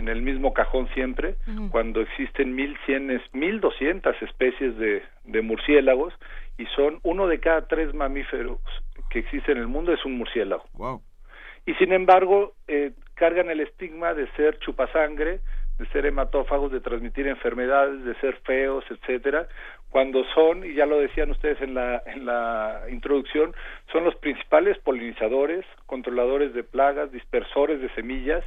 [0.00, 1.36] en el mismo cajón siempre,
[1.70, 6.12] cuando existen mil cien, mil doscientas especies de, de murciélagos
[6.58, 8.58] y son uno de cada tres mamíferos
[9.10, 10.64] que existen en el mundo es un murciélago.
[11.66, 15.40] Y sin embargo, eh, cargan el estigma de ser chupasangre,
[15.78, 19.48] de ser hematófagos, de transmitir enfermedades, de ser feos, etcétera,
[19.90, 23.54] cuando son, y ya lo decían ustedes en la, en la introducción,
[23.92, 28.44] son los principales polinizadores, controladores de plagas, dispersores de semillas,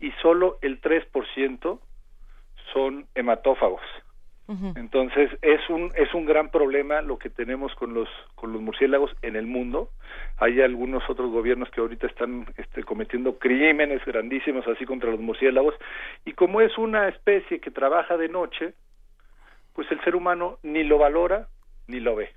[0.00, 1.80] y solo el 3%
[2.72, 3.82] son hematófagos.
[4.76, 9.10] Entonces es un es un gran problema lo que tenemos con los con los murciélagos
[9.22, 9.90] en el mundo.
[10.38, 15.74] Hay algunos otros gobiernos que ahorita están este, cometiendo crímenes grandísimos así contra los murciélagos
[16.24, 18.74] y como es una especie que trabaja de noche,
[19.72, 21.48] pues el ser humano ni lo valora
[21.88, 22.30] ni lo ve.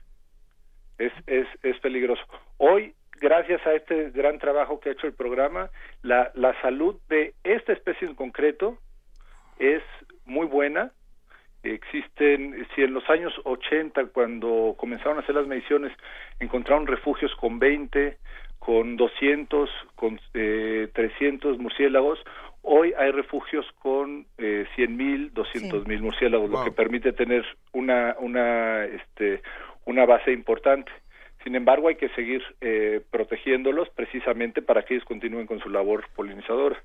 [0.97, 2.23] Es es es peligroso.
[2.57, 5.69] Hoy gracias a este gran trabajo que ha hecho el programa,
[6.01, 8.77] la, la salud de esta especie en concreto
[9.57, 9.83] es
[10.25, 10.91] muy buena.
[11.61, 15.91] Existen, si en los años 80, cuando comenzaron a hacer las mediciones,
[16.39, 18.17] encontraron refugios con 20,
[18.59, 22.19] con 200, con eh, 300 murciélagos,
[22.61, 28.15] hoy hay refugios con eh, 100 mil, 200 mil murciélagos, lo que permite tener una,
[28.19, 29.41] una, este,
[29.85, 30.91] una base importante.
[31.43, 36.05] Sin embargo, hay que seguir eh, protegiéndolos precisamente para que ellos continúen con su labor
[36.15, 36.81] polinizadora.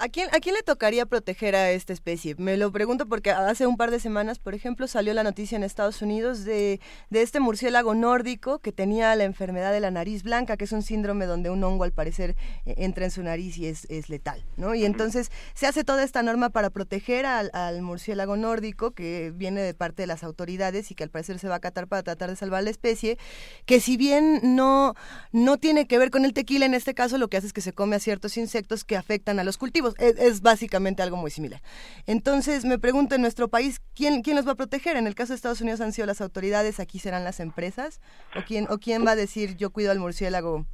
[0.00, 2.36] ¿A quién, ¿A quién le tocaría proteger a esta especie?
[2.38, 5.64] Me lo pregunto porque hace un par de semanas, por ejemplo, salió la noticia en
[5.64, 6.80] Estados Unidos de,
[7.10, 10.82] de este murciélago nórdico que tenía la enfermedad de la nariz blanca, que es un
[10.82, 14.44] síndrome donde un hongo al parecer e, entra en su nariz y es, es letal,
[14.56, 14.76] ¿no?
[14.76, 19.62] Y entonces se hace toda esta norma para proteger al, al, murciélago nórdico que viene
[19.62, 22.30] de parte de las autoridades y que al parecer se va a acatar para tratar
[22.30, 23.18] de salvar la especie,
[23.66, 24.94] que si bien no,
[25.32, 27.62] no tiene que ver con el tequila, en este caso lo que hace es que
[27.62, 31.60] se come a ciertos insectos que afectan a los cultivos es, básicamente algo muy similar.
[32.06, 34.96] Entonces, me pregunto en nuestro país, ¿quién, ¿quién los va a proteger?
[34.96, 38.00] En el caso de Estados Unidos han sido las autoridades, aquí serán las empresas.
[38.36, 40.66] ¿O quién, o quién va a decir, yo cuido al murciélago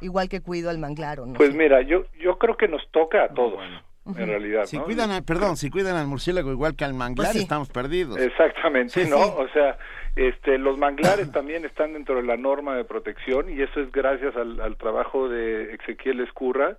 [0.00, 1.20] igual que cuido al manglar?
[1.20, 3.60] O no pues mira, yo, yo creo que nos toca a todos
[4.06, 4.64] en realidad.
[4.64, 8.18] Si cuidan, perdón, si cuidan al murciélago igual que al manglar, pues estamos perdidos.
[8.18, 9.20] Exactamente, ¿no?
[9.20, 9.78] O sea,
[10.16, 14.36] este, los manglares también están dentro de la norma de protección y eso es gracias
[14.36, 16.76] al, trabajo de Ezequiel Escurra,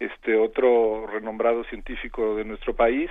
[0.00, 3.10] este otro renombrado científico de nuestro país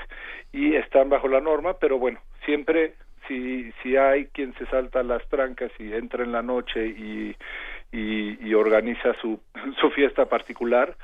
[0.51, 2.95] y están bajo la norma, pero bueno, siempre
[3.27, 7.35] si si hay quien se salta las trancas y entra en la noche y
[7.91, 9.39] y, y organiza su,
[9.81, 10.95] su fiesta particular,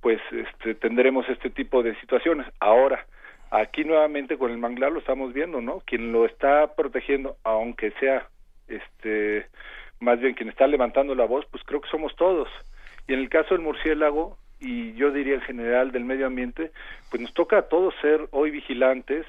[0.00, 2.46] pues este, tendremos este tipo de situaciones.
[2.60, 3.06] Ahora,
[3.50, 5.80] aquí nuevamente con el manglar lo estamos viendo, ¿no?
[5.86, 8.28] Quien lo está protegiendo, aunque sea,
[8.68, 9.46] este,
[10.00, 12.48] más bien quien está levantando la voz, pues creo que somos todos.
[13.08, 16.70] Y en el caso del murciélago, y yo diría en general del medio ambiente,
[17.10, 19.26] pues nos toca a todos ser hoy vigilantes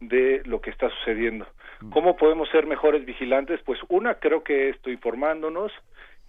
[0.00, 1.46] de lo que está sucediendo.
[1.80, 1.90] Mm.
[1.90, 3.60] ¿Cómo podemos ser mejores vigilantes?
[3.64, 5.72] Pues una, creo que estoy informándonos,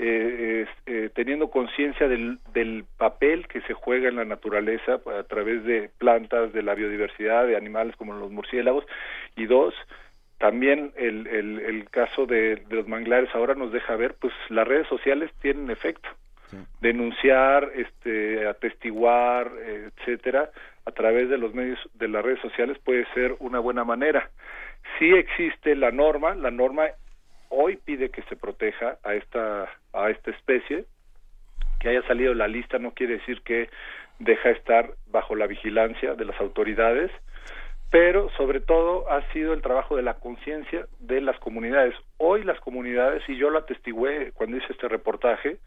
[0.01, 5.65] eh, eh, teniendo conciencia del, del, papel que se juega en la naturaleza a través
[5.65, 8.85] de plantas, de la biodiversidad, de animales como los murciélagos,
[9.35, 9.73] y dos,
[10.37, 14.87] también el, el, el caso de, los manglares ahora nos deja ver, pues las redes
[14.87, 16.07] sociales tienen efecto.
[16.79, 19.51] Denunciar, este, atestiguar,
[19.97, 20.49] etcétera,
[20.85, 24.31] a través de los medios de las redes sociales puede ser una buena manera.
[24.97, 26.87] Sí existe la norma, la norma
[27.49, 30.85] hoy pide que se proteja a esta a esta especie.
[31.79, 33.69] Que haya salido la lista no quiere decir que
[34.19, 37.11] deja estar bajo la vigilancia de las autoridades
[37.91, 41.95] pero sobre todo ha sido el trabajo de la conciencia de las comunidades.
[42.17, 45.57] Hoy las comunidades y yo lo atestigué cuando hice este reportaje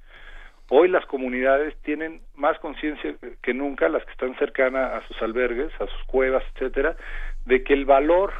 [0.68, 5.70] hoy las comunidades tienen más conciencia que nunca las que están cercanas a sus albergues
[5.80, 6.96] a sus cuevas etcétera
[7.44, 8.32] de que el valor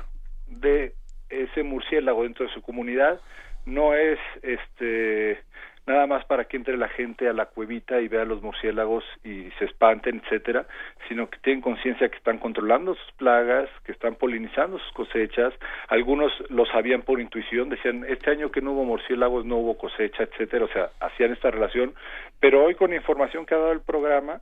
[0.47, 0.95] de
[1.33, 3.21] ese murciélago dentro de su comunidad
[3.65, 5.39] no es este
[5.87, 9.51] nada más para que entre la gente a la cuevita y vea los murciélagos y
[9.59, 10.67] se espanten, etcétera,
[11.09, 15.53] sino que tienen conciencia que están controlando sus plagas, que están polinizando sus cosechas.
[15.89, 20.23] Algunos lo sabían por intuición, decían, este año que no hubo murciélagos no hubo cosecha,
[20.23, 21.95] etcétera, o sea, hacían esta relación,
[22.39, 24.41] pero hoy con la información que ha dado el programa,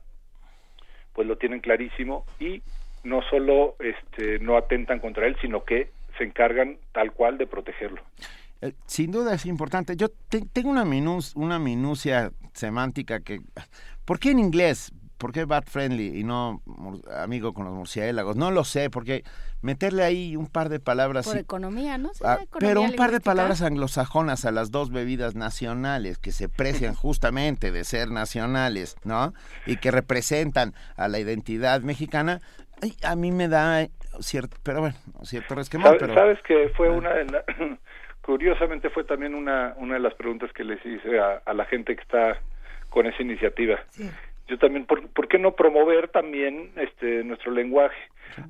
[1.13, 2.61] pues lo tienen clarísimo y
[3.03, 5.89] no solo este no atentan contra él, sino que
[6.21, 8.03] se encargan tal cual de protegerlo.
[8.61, 9.95] Eh, sin duda es importante.
[9.95, 10.09] Yo
[10.53, 10.85] tengo una,
[11.33, 13.41] una minucia semántica que...
[14.05, 14.93] ¿Por qué en inglés?
[15.17, 16.61] ¿Por qué bat friendly y no
[17.15, 18.35] amigo con los murciélagos?
[18.35, 19.23] No lo sé, porque
[19.61, 21.25] meterle ahí un par de palabras...
[21.25, 22.11] Por economía, ¿no?
[22.23, 26.93] Ah, pero un par de palabras anglosajonas a las dos bebidas nacionales que se precian
[26.95, 29.33] justamente de ser nacionales, ¿no?
[29.65, 32.41] Y que representan a la identidad mexicana,
[33.03, 33.87] a mí me da
[34.19, 35.99] cierto, pero bueno, cierto resquemor.
[35.99, 36.91] ¿Sabes, ¿Sabes que fue ah.
[36.91, 37.45] una de las...
[38.21, 42.01] curiosamente fue también una, una de las preguntas que les hice a, la gente que
[42.01, 42.39] está
[42.89, 43.79] con esa iniciativa.
[44.47, 47.97] Yo también, ¿por, ¿por, qué no promover también este nuestro lenguaje?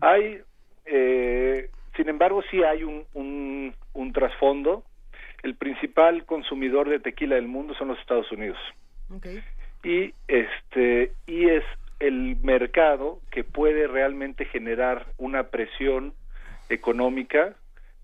[0.01, 0.41] Hay,
[0.85, 4.83] eh, sin embargo, sí hay un, un, un trasfondo.
[5.43, 8.59] El principal consumidor de tequila del mundo son los Estados Unidos.
[9.83, 11.63] Y este y es
[12.01, 16.13] el mercado que puede realmente generar una presión
[16.69, 17.55] económica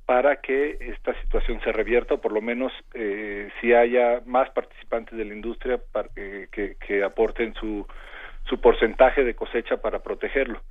[0.05, 5.17] para que esta situación se revierta o por lo menos eh, si haya más participantes
[5.17, 7.85] de la industria para, que, que, aporten su,
[8.45, 10.61] su porcentaje de cosecha para protegerlo.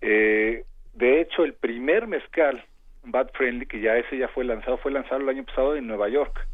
[0.00, 0.64] Eh,
[0.94, 2.64] de hecho, el primer mezcal
[3.02, 6.08] Bad Friendly, que ya ese ya fue lanzado, fue lanzado el año pasado en Nueva
[6.08, 6.46] York.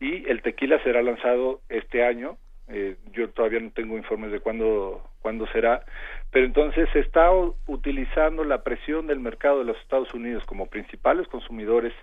[0.00, 2.36] Y el tequila será lanzado este año.
[2.70, 5.84] Eh, yo todavía no tengo informes de cuándo, cuándo será,
[6.30, 7.30] pero entonces se está
[7.66, 11.94] utilizando la presión del mercado de los Estados Unidos como principales consumidores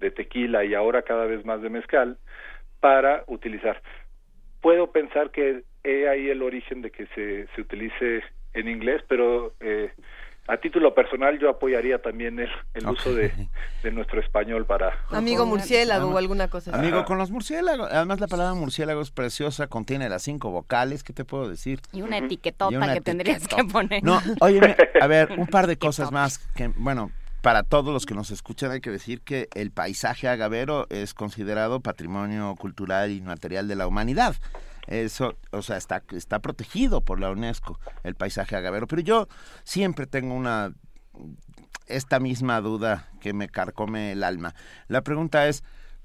[0.00, 2.18] de tequila y ahora cada vez más de mezcal
[2.80, 3.82] para utilizar.
[4.60, 8.22] Puedo pensar que he ahí el origen de que se, se utilice
[8.54, 9.92] en inglés, pero eh,
[10.46, 13.32] a título personal yo apoyaría también el, el uso de,
[13.82, 14.98] de, nuestro español para...
[15.10, 16.78] Amigo murciélago o alguna cosa así.
[16.78, 21.12] Amigo, con los murciélagos, además la palabra murciélago es preciosa, contiene las cinco vocales, ¿qué
[21.12, 21.80] te puedo decir?
[21.92, 24.02] Y una etiquetota que tendrías que poner.
[24.04, 28.14] No, oye, a ver, un par de cosas más que, bueno, para todos los que
[28.14, 33.68] nos escuchan hay que decir que el paisaje agavero es considerado patrimonio cultural y material
[33.68, 34.34] de la humanidad.
[34.86, 38.86] Eso, o sea, está, está protegido por la UNESCO, el paisaje agavero.
[38.86, 39.28] Pero yo
[39.64, 40.72] siempre tengo una
[41.86, 44.54] esta misma duda que me carcome el alma.
[44.88, 45.62] La pregunta es,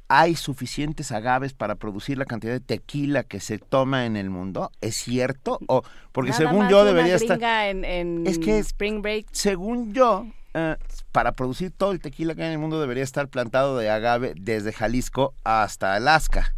[0.08, 4.72] ¿hay suficientes agaves para producir la cantidad de tequila que se toma en el mundo?
[4.82, 5.60] ¿Es cierto?
[5.68, 9.28] O porque según yo debería estar en, es que Spring Break.
[9.32, 10.76] Según yo, eh,
[11.12, 14.34] para producir todo el tequila que hay en el mundo debería estar plantado de agave
[14.36, 16.54] desde Jalisco hasta Alaska.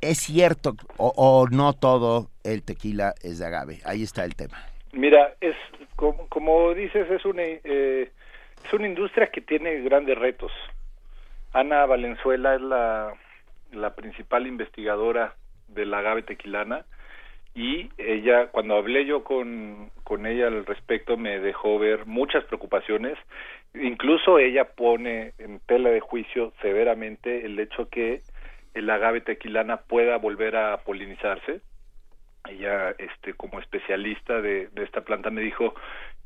[0.00, 3.78] ¿Es cierto o, no todo el tequila es de agave?
[3.84, 4.58] Ahí está el tema.
[4.92, 5.56] Mira, es
[5.96, 8.10] como, dices, es una, eh,
[8.64, 10.52] es una industria que tiene grandes retos.
[11.52, 13.14] Ana Valenzuela es la,
[13.72, 15.34] la principal investigadora
[15.68, 16.84] del agave tequilana
[17.54, 23.18] y ella, cuando hablé yo con, con ella al respecto, me dejó ver muchas preocupaciones.
[23.74, 28.20] Incluso ella pone en tela de juicio severamente el hecho que
[28.74, 31.60] el agave tequilana pueda volver a polinizarse.
[32.48, 35.74] Ella, este, como especialista de, de esta planta, me dijo,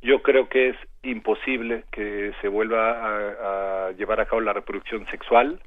[0.05, 5.61] yo creo que es imposible que se vuelva a, llevar a cabo la reproducción sexual.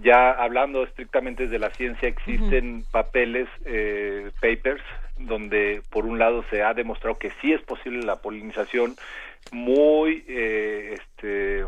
[0.00, 4.82] Ya hablando estrictamente de la ciencia, existen papeles, eh, papers,
[5.18, 8.94] donde por un lado se ha demostrado que sí es posible la polinización
[9.50, 11.66] muy eh, este,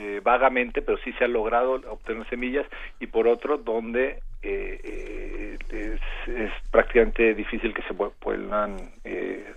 [0.00, 2.64] eh, vagamente, pero sí se ha logrado obtener semillas,
[3.00, 8.76] y por otro, donde eh, eh, es, prácticamente difícil que se puedan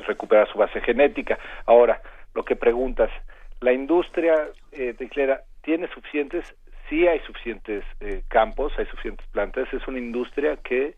[0.08, 1.38] recuperar su base genética.
[1.68, 2.02] Ahora,
[2.34, 3.12] lo que preguntas,
[3.60, 4.50] ¿la industria
[4.98, 6.56] teclera tiene suficientes?
[6.90, 7.84] Sí hay suficientes
[8.28, 10.96] campos, hay suficientes plantas, es una industria que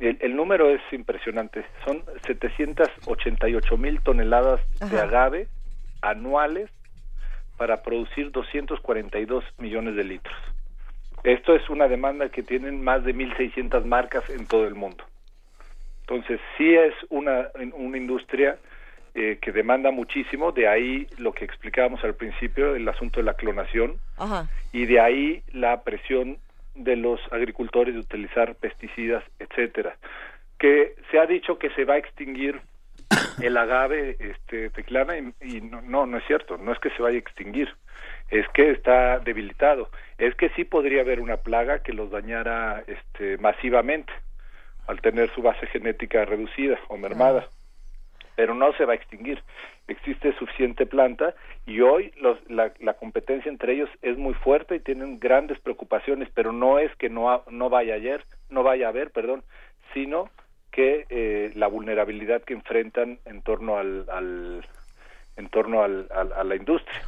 [0.00, 1.64] el, el, número es impresionante.
[1.86, 4.60] Son 788 mil toneladas
[4.90, 5.46] de agave
[6.00, 6.68] anuales
[7.56, 10.36] para producir 242 millones de litros.
[11.24, 15.04] Esto es una demanda que tienen más de 1.600 marcas en todo el mundo.
[16.00, 18.58] Entonces, sí es una, una industria
[19.14, 23.34] eh, que demanda muchísimo, de ahí lo que explicábamos al principio, el asunto de la
[23.34, 23.98] clonación,
[24.72, 26.38] y de ahí la presión
[26.74, 29.96] de los agricultores de utilizar pesticidas, etcétera.
[30.58, 32.60] Que se ha dicho que se va a extinguir
[33.42, 37.16] el agave este, teclana y, no, no, no es cierto, no es que se vaya
[37.16, 37.74] a extinguir,
[38.30, 43.38] es que está debilitado, es que sí podría haber una plaga que los dañara este,
[43.38, 44.12] masivamente
[44.86, 47.48] al tener su base genética reducida o mermada,
[48.34, 49.42] pero no se va a extinguir,
[49.86, 51.34] existe suficiente planta
[51.66, 56.28] y hoy los, la, la, competencia entre ellos es muy fuerte y tienen grandes preocupaciones,
[56.34, 59.44] pero no es que no, no vaya ayer, no vaya a haber, perdón,
[59.92, 60.30] sino
[60.72, 64.66] que eh, la vulnerabilidad que enfrentan en torno al, al
[65.36, 67.00] en torno al, a la industria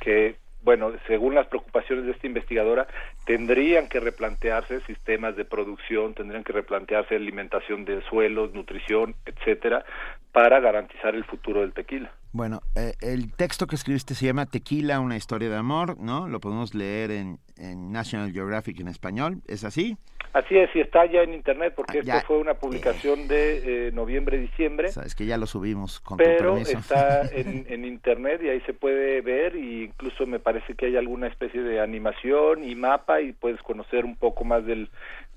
[0.00, 2.86] que bueno, según las preocupaciones de esta investigadora,
[3.24, 9.84] tendrían que replantearse sistemas de producción, tendrían que replantearse alimentación de suelos, nutrición, etcétera,
[10.32, 12.12] para garantizar el futuro del tequila.
[12.32, 16.28] Bueno, eh, el texto que escribiste se llama Tequila, una historia de amor, ¿no?
[16.28, 19.96] Lo podemos leer en, en National Geographic en español, ¿es así?
[20.32, 23.92] Así es, y está ya en internet porque ah, esto fue una publicación de eh,
[23.92, 24.90] noviembre-diciembre.
[24.90, 29.22] Sabes que ya lo subimos con Pero está en, en, internet y ahí se puede
[29.22, 33.60] ver y incluso me parece que hay alguna especie de animación y mapa y puedes
[33.62, 34.88] conocer un poco más del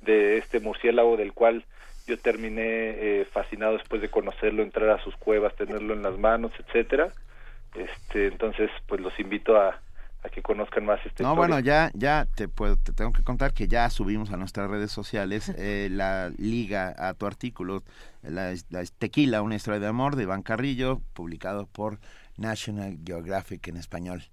[0.03, 1.65] de este murciélago del cual
[2.07, 6.51] yo terminé eh, fascinado después de conocerlo, entrar a sus cuevas, tenerlo en las manos,
[6.59, 7.09] etcétera.
[7.75, 9.79] Este, entonces, pues los invito a,
[10.23, 13.53] a que conozcan más este No, bueno, ya ya te puedo te tengo que contar
[13.53, 17.83] que ya subimos a nuestras redes sociales eh, la liga a tu artículo
[18.21, 18.53] la,
[18.97, 21.99] Tequila, una historia de amor de Iván Carrillo, publicado por
[22.37, 24.23] National Geographic en español.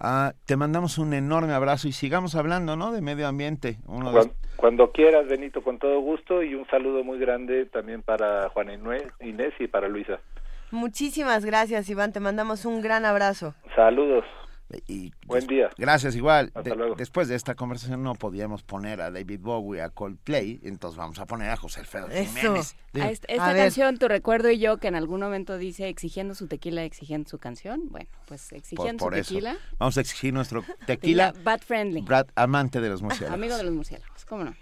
[0.00, 2.92] Ah, te mandamos un enorme abrazo y sigamos hablando, ¿no?
[2.92, 3.78] De medio ambiente.
[3.86, 4.12] Uno
[4.56, 9.52] cuando, quieras, Benito, con todo gusto y un saludo muy grande también para Juan Inés
[9.58, 10.20] y para Luisa.
[10.70, 12.12] Muchísimas gracias, Iván.
[12.12, 13.54] Te mandamos un gran abrazo.
[13.76, 14.24] Saludos.
[15.26, 15.70] Buen día.
[15.76, 16.52] Gracias, igual.
[16.96, 21.26] Después de esta conversación no podíamos poner a David Bowie, a Coldplay, entonces vamos a
[21.26, 22.76] poner a José Alfredo Jiménez.
[22.94, 27.28] esta canción, Tu Recuerdo y yo, que en algún momento dice exigiendo su tequila, exigiendo
[27.28, 27.88] su canción.
[27.90, 29.56] Bueno, pues exigiendo su tequila.
[29.78, 31.34] Vamos a exigir nuestro tequila.
[31.42, 32.02] Bad Friendly.
[32.02, 33.34] Brad, amante de los murciélagos.
[33.34, 34.54] Amigo de los murciélagos, ¿cómo no?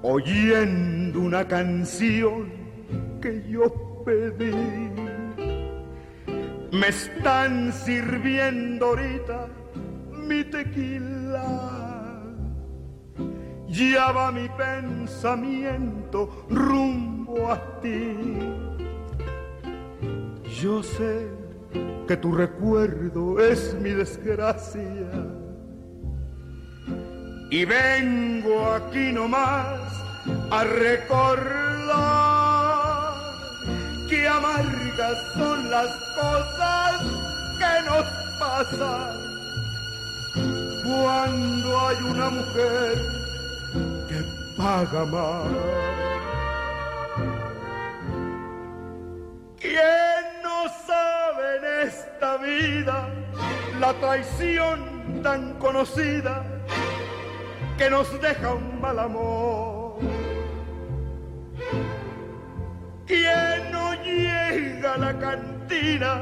[0.03, 2.51] oyendo una canción
[3.21, 4.53] que yo pedí.
[6.73, 9.49] Me están sirviendo ahorita
[10.27, 11.75] mi tequila.
[13.69, 18.17] Ya mi pensamiento rumbo a ti.
[20.63, 21.29] Yo sé
[22.07, 25.28] que tu recuerdo es mi desgracia
[27.51, 29.81] y vengo aquí nomás
[30.51, 31.89] a recordar
[34.09, 37.01] que amargas son las cosas
[37.59, 38.05] que nos
[38.39, 39.17] pasan
[40.85, 42.99] cuando hay una mujer
[44.09, 44.25] que
[44.57, 45.47] paga más.
[49.59, 53.09] ¿Quién no sabe en esta vida
[53.81, 56.58] la traición tan conocida?
[57.79, 59.99] Que nos deja un mal amor.
[63.07, 66.13] ¿Quién no llega a la cantina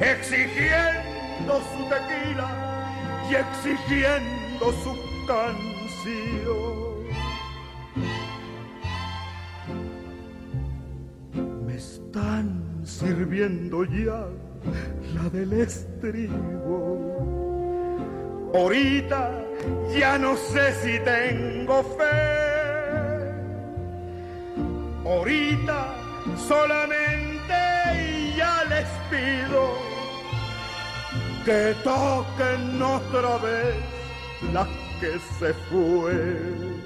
[0.00, 2.48] exigiendo su tequila
[3.30, 6.78] y exigiendo su canción?
[11.66, 14.26] Me están sirviendo ya
[15.14, 17.47] la del estribo.
[18.54, 19.30] Ahorita
[19.94, 22.38] ya no sé si tengo fe.
[25.04, 25.94] Ahorita
[26.48, 27.54] solamente
[28.36, 29.72] ya les pido
[31.44, 33.76] que toquen otra vez
[34.52, 34.66] la
[35.00, 36.77] que se fue.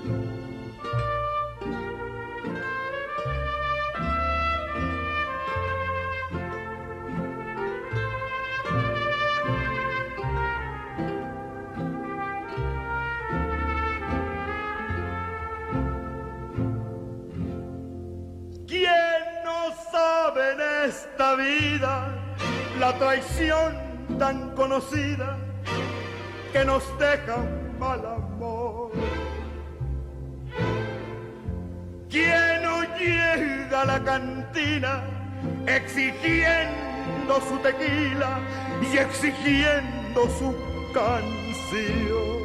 [20.84, 22.08] Esta vida
[22.78, 23.76] la traición
[24.18, 25.38] tan conocida
[26.52, 28.90] que nos deja un mal amor.
[32.10, 35.04] ¿Quién no llega a la cantina
[35.66, 38.40] exigiendo su tequila
[38.82, 40.54] y exigiendo su
[40.92, 42.42] canción?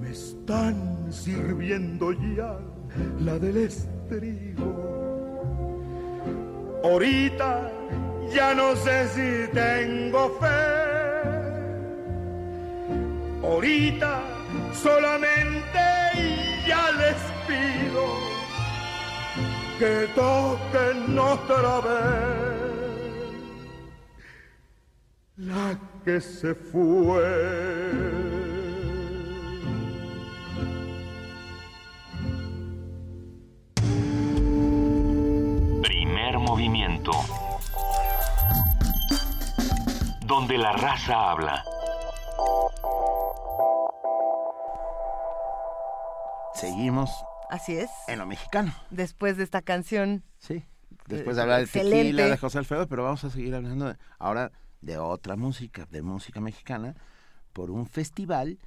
[0.00, 2.71] Me están sirviendo ya
[3.20, 4.70] la del estribo.
[6.84, 7.70] Ahorita
[8.34, 10.82] ya no sé si tengo fe.
[13.42, 14.20] Ahorita
[14.72, 15.82] solamente
[16.66, 17.16] ya les
[17.46, 18.04] pido
[19.78, 22.42] que toquen otra vez
[25.36, 28.41] la que se fue.
[36.52, 37.12] Movimiento.
[40.26, 41.64] Donde la raza habla.
[46.52, 47.10] Seguimos.
[47.48, 47.88] Así es.
[48.06, 48.74] En lo mexicano.
[48.90, 50.24] Después de esta canción.
[50.40, 50.62] Sí.
[51.06, 54.98] Después de hablar de tequila de José Alfredo, pero vamos a seguir hablando ahora de
[54.98, 56.94] otra música, de música mexicana,
[57.54, 58.58] por un festival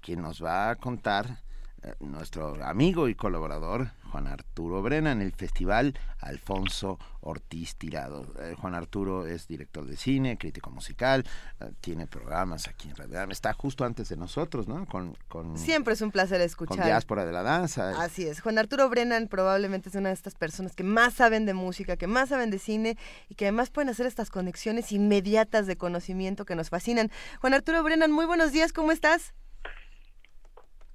[0.00, 1.42] que nos va a contar
[1.82, 5.92] eh, nuestro amigo y colaborador Juan Arturo Brena en el festival
[6.22, 8.24] Alfonso Ortiz Tirado.
[8.40, 11.22] Eh, Juan Arturo es director de cine, crítico musical,
[11.60, 14.86] eh, tiene programas aquí en Radio está justo antes de nosotros, ¿no?
[14.86, 15.14] Con,
[15.58, 16.78] Siempre es un placer escuchar.
[16.78, 18.02] Con Diáspora de la Danza.
[18.02, 18.40] Así es.
[18.40, 22.06] Juan Arturo Brennan probablemente es una de estas personas que más saben de música, que
[22.06, 22.96] más saben de cine
[23.28, 27.10] y que además pueden hacer estas conexiones inmediatas de conocimiento que nos fascinan.
[27.42, 29.34] Juan Arturo Brennan, muy buenos días, ¿cómo estás?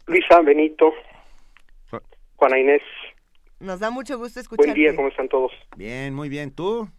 [0.07, 0.91] Luisa, Benito,
[2.41, 2.81] Juana Inés.
[3.61, 4.71] Nos da mucho gusto escucharte.
[4.71, 5.51] Buen día, ¿cómo están todos?
[5.77, 6.51] Bien, muy bien.
[6.51, 6.89] ¿Tú?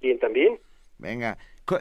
[0.00, 0.58] Bien, también.
[0.98, 1.36] Venga.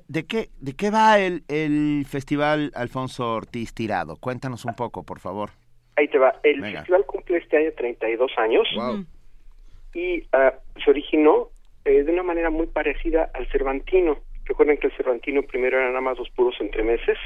[0.08, 4.18] ¿De qué, ¿De qué va el, el Festival Alfonso Ortiz Tirado?
[4.18, 5.52] Cuéntanos un poco, por favor.
[5.98, 6.34] Ahí te va.
[6.42, 8.68] El festival cumple este año 32 años.
[8.76, 9.06] Wow.
[9.94, 10.54] Y ah,
[10.84, 11.50] se originó
[11.86, 14.18] eh, de una manera muy parecida al Cervantino.
[14.46, 17.18] Recuerden que el Cervantino primero eran nada más los puros entremeses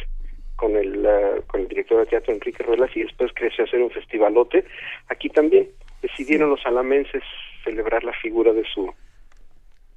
[0.58, 3.82] con el, uh, con el director de teatro Enrique Ruelas y después creció a hacer
[3.82, 4.66] un festivalote.
[5.08, 5.70] Aquí también
[6.02, 7.24] decidieron los alamenses
[7.64, 8.94] celebrar la figura de su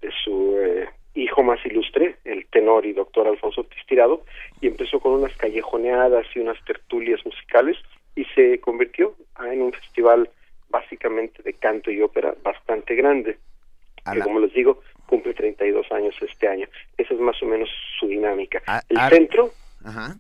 [0.01, 4.25] de su eh, hijo más ilustre, el tenor y doctor Alfonso Tistirado,
[4.61, 7.77] y empezó con unas callejoneadas y unas tertulias musicales
[8.17, 10.31] y se convirtió en un festival
[10.71, 13.39] básicamente de canto y ópera bastante grande.
[14.11, 16.67] Que como les digo, cumple 32 años este año.
[16.97, 18.63] Esa es más o menos su dinámica.
[18.89, 19.51] el centro
[19.85, 20.17] Ajá.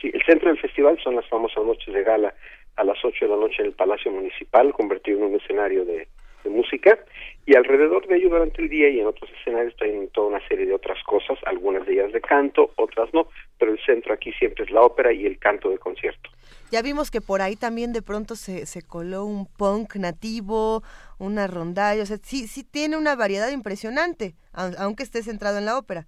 [0.00, 2.34] Sí, el centro del festival son las famosas noches de gala
[2.76, 6.08] a las 8 de la noche en el Palacio Municipal, convertido en un escenario de,
[6.48, 6.98] música,
[7.44, 10.64] y alrededor de ello durante el día y en otros escenarios traen toda una serie
[10.64, 14.64] de otras cosas, algunas de ellas de canto, otras no, pero el centro aquí siempre
[14.64, 16.30] es la ópera y el canto de concierto.
[16.70, 20.82] Ya vimos que por ahí también de pronto se, se coló un punk nativo,
[21.18, 25.76] una rondalla, o sea, sí, sí tiene una variedad impresionante, aunque esté centrado en la
[25.76, 26.06] ópera.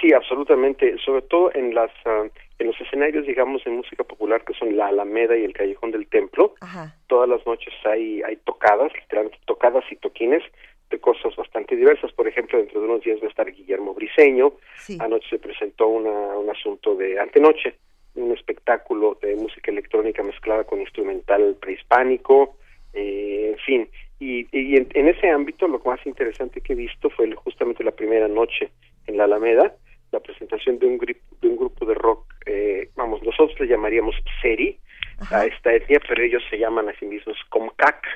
[0.00, 2.24] Sí, absolutamente, sobre todo en las ah,
[2.58, 6.06] en los escenarios, digamos, de música popular que son la Alameda y el Callejón del
[6.06, 6.54] Templo.
[7.08, 10.42] Todas las noches hay hay tocadas, literalmente tocadas y toquines
[10.90, 12.12] de cosas bastante diversas.
[12.12, 14.54] Por ejemplo, dentro de unos días va a estar Guillermo Briseño.
[15.00, 17.74] Anoche se presentó una, un asunto de antenoche,
[18.14, 22.56] un espectáculo de música electrónica mezclada con instrumental prehispánico,
[22.92, 23.88] eh, en fin.
[24.20, 27.90] Y, y en, en, ese ámbito lo más interesante que he visto fue justamente la
[27.90, 28.70] primera noche
[29.06, 29.74] en la Alameda,
[30.14, 34.78] la presentación de un, de un grupo de rock, eh, vamos, nosotros le llamaríamos Seri
[35.30, 38.06] a esta etnia, pero ellos se llaman a sí mismos Comcac,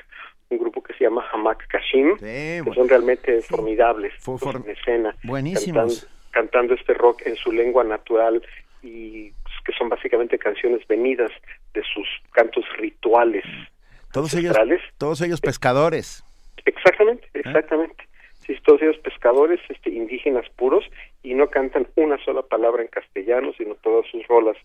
[0.49, 6.07] un grupo que se llama Hamak Kashim, que son realmente formidables en escena, buenísimos.
[6.31, 8.41] Cantando, este rock en su lengua natural
[8.83, 9.31] y
[9.65, 11.31] que son básicamente canciones venidas
[11.73, 13.43] de sus cantos rituales.
[14.13, 14.55] Todos ellos,
[14.97, 16.23] todos ellos pescadores.
[16.65, 17.41] Exactamente, ¿Eh?
[17.43, 18.09] exactamente
[18.57, 20.83] todos ellos pescadores este, indígenas puros
[21.23, 24.57] y no cantan una sola palabra en castellano, sino todas sus rolas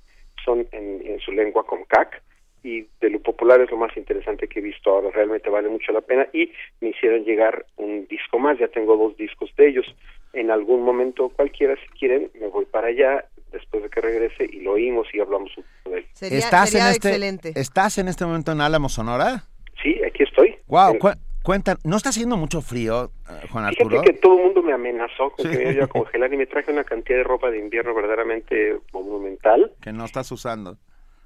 [0.44, 2.22] son en, en su lengua comcac
[2.64, 5.92] y de lo popular es lo más interesante que he visto ahora, realmente vale mucho
[5.92, 6.50] la pena y
[6.80, 9.86] me hicieron llegar un disco más, ya tengo dos discos de ellos,
[10.32, 14.60] en algún momento cualquiera si quieren me voy para allá después de que regrese y
[14.60, 16.06] lo oímos y hablamos un poco de él.
[16.20, 19.44] ¿Estás, en este, ¿Estás en este momento en Álamo, Sonora?
[19.82, 20.56] Sí, aquí estoy.
[20.66, 20.98] Wow,
[21.44, 23.90] Cuenta, ¿no está haciendo mucho frío, eh, Juan Arturo?
[23.90, 26.46] Fíjate que todo el mundo me amenazó con que me iba a congelar y me
[26.46, 29.70] traje una cantidad de ropa de invierno verdaderamente monumental.
[29.82, 30.78] Que no estás usando.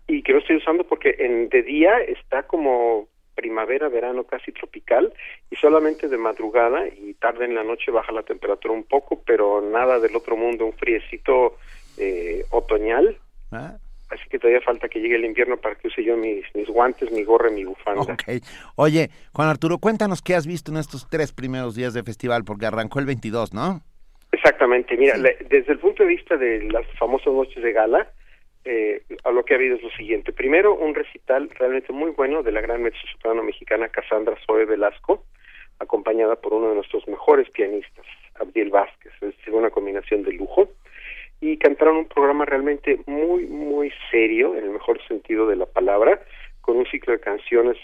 [0.09, 3.07] Y que no estoy usando porque en, de día está como
[3.37, 5.13] primavera, verano casi tropical
[5.53, 9.61] y solamente de madrugada y tarde en la noche baja la temperatura un poco, pero
[9.61, 11.59] nada del otro mundo, un friecito
[11.97, 13.17] eh, otoñal.
[13.53, 13.77] ¿Ah?
[14.11, 17.11] Así que todavía falta que llegue el invierno para que use yo mis, mis guantes,
[17.11, 18.01] mi gorra y mi bufanda.
[18.03, 18.25] Ok.
[18.77, 22.67] Oye, Juan Arturo, cuéntanos qué has visto en estos tres primeros días de festival, porque
[22.67, 23.83] arrancó el 22, ¿no?
[24.33, 24.97] Exactamente.
[24.97, 28.11] Mira, desde el punto de vista de las famosas noches de gala,
[28.65, 30.33] eh, a lo que ha habido es lo siguiente.
[30.33, 35.25] Primero, un recital realmente muy bueno de la gran mezzosoprano mexicana Cassandra Zoe Velasco,
[35.79, 38.05] acompañada por uno de nuestros mejores pianistas,
[38.35, 39.13] Abdiel Vázquez.
[39.23, 40.69] Es una combinación de lujo
[41.41, 46.21] y cantaron un programa realmente muy, muy serio, en el mejor sentido de la palabra,
[46.61, 47.77] con un ciclo de canciones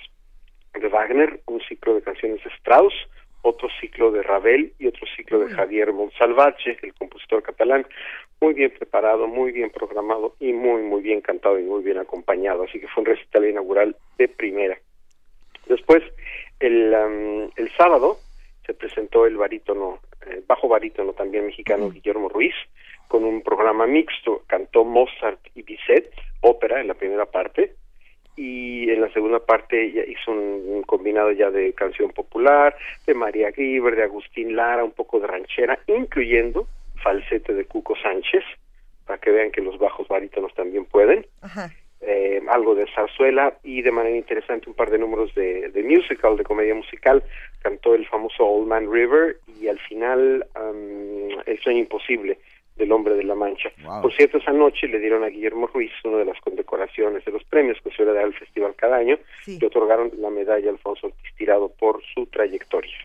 [0.73, 2.95] de Wagner, un ciclo de canciones de Strauss,
[3.43, 7.87] otro ciclo de Ravel y otro ciclo de Javier Monsalvache, el compositor catalán,
[8.41, 12.65] muy bien preparado, muy bien programado y muy, muy bien cantado y muy bien acompañado.
[12.65, 14.79] Así que fue un recital inaugural de primera.
[15.67, 16.03] Después,
[16.59, 18.19] el, um, el sábado,
[18.67, 22.55] se presentó el barítono, eh, bajo barítono también mexicano Guillermo Ruiz,
[23.09, 24.43] con un programa mixto.
[24.47, 27.75] Cantó Mozart y Bizet, ópera en la primera parte,
[28.37, 32.77] y en la segunda parte ya hizo un, combinado ya de canción popular,
[33.07, 36.67] de María Griver, de Agustín Lara, un poco de ranchera, incluyendo
[37.03, 38.43] falsete de Cuco Sánchez,
[39.07, 41.27] para que vean que los bajos barítonos también pueden.
[42.01, 46.37] Eh, algo de zarzuela y de manera interesante un par de números de, de musical,
[46.37, 47.23] de comedia musical.
[47.63, 50.47] Cantó el famoso Old Man River y al final
[51.47, 52.39] El sueño imposible
[52.77, 53.71] del Hombre de la Mancha.
[54.03, 57.45] Por cierto, esa noche le dieron a Guillermo Ruiz una de las condecoraciones de los
[57.45, 61.35] premios que suele dar el festival cada año, y otorgaron la medalla a Alfonso Ortiz
[61.37, 62.97] Tirado por su trayectoria.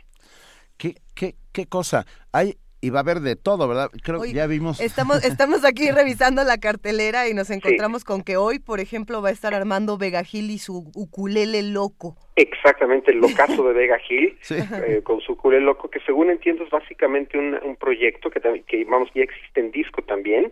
[0.78, 2.06] ¿Qué, qué, qué cosa?
[2.32, 3.90] Hay y va a haber de todo, ¿verdad?
[4.04, 4.80] Creo que ya vimos.
[4.80, 9.30] Estamos, estamos aquí revisando la cartelera y nos encontramos con que hoy, por ejemplo, va
[9.30, 12.16] a estar Armando Vega Gil y su ukulele loco.
[12.36, 16.70] Exactamente, el locazo de Vega Gil, eh, con su ukulele loco, que según entiendo es
[16.70, 20.52] básicamente un, proyecto que, que, vamos, ya existe en disco también.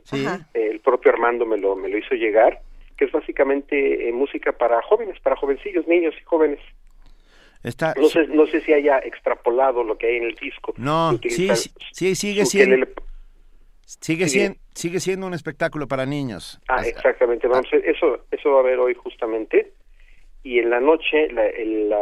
[0.53, 2.59] el propio Armando me lo, me lo hizo llegar,
[2.97, 6.59] que es básicamente eh, música para jóvenes, para jovencillos, niños y jóvenes
[7.63, 10.73] no, sé, no sé si haya extrapolado lo que hay en el disco.
[10.77, 11.49] No, sí,
[11.91, 12.87] sí, sigue siendo...
[14.01, 16.59] Sigue, siendo, sigue siendo un espectáculo para niños.
[16.67, 17.47] Ah, exactamente.
[17.47, 19.71] Vamos, eso, eso va a haber hoy justamente.
[20.43, 21.93] Y en la noche el,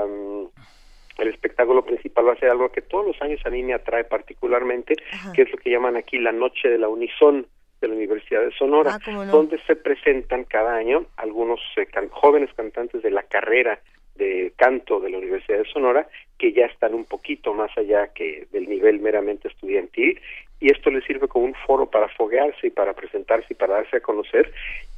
[1.18, 4.04] el espectáculo principal va a ser algo que todos los años a mí me atrae
[4.04, 4.96] particularmente,
[5.34, 7.46] que es lo que llaman aquí la Noche de la Unison
[7.82, 13.04] de la Universidad de Sonora, ah, donde se presentan cada año algunos eh, jóvenes cantantes
[13.04, 13.80] de la carrera
[14.16, 16.08] de canto de la Universidad de Sonora
[16.38, 20.20] que ya están un poquito más allá que del nivel meramente estudiantil
[20.60, 23.98] y esto les sirve como un foro para foguearse y para presentarse y para darse
[23.98, 24.52] a conocer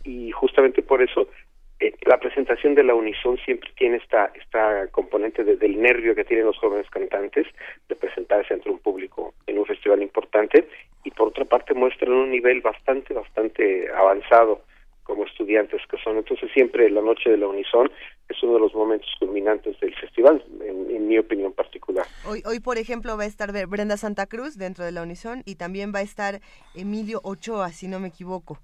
[0.03, 1.27] y justamente por eso
[1.79, 6.45] eh, la presentación de la Unison siempre tiene esta esta componente del nervio que tienen
[6.45, 7.47] los jóvenes cantantes
[7.87, 10.67] de presentarse ante un público en un festival importante
[11.03, 14.61] y por otra parte muestran un nivel bastante bastante avanzado
[15.07, 16.17] como estudiantes que son.
[16.17, 17.89] Entonces siempre la noche de la Unison
[18.27, 22.05] es uno de los momentos culminantes del festival, en, mi opinión particular.
[22.27, 25.55] Hoy, hoy, por ejemplo, va a estar Brenda Santa Cruz dentro de la Unison y
[25.55, 26.41] también va a estar
[26.75, 28.59] Emilio Ochoa, si no me equivoco.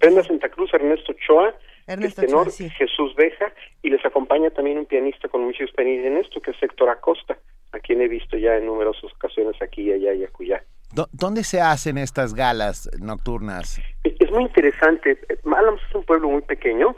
[0.00, 1.54] Brenda Santa Cruz, Ernesto Ochoa,
[1.86, 3.52] Ernesto tenor, Jesús Beja,
[3.82, 7.38] y les acompaña también un pianista con mucha experiencia en esto, que es Héctor Acosta,
[7.70, 10.64] a quien he visto ya en numerosas ocasiones aquí, allá y acullá.
[11.12, 13.80] ¿Dónde se hacen estas galas nocturnas?
[14.04, 15.18] Es muy interesante.
[15.44, 16.94] Álamos es un pueblo muy pequeño.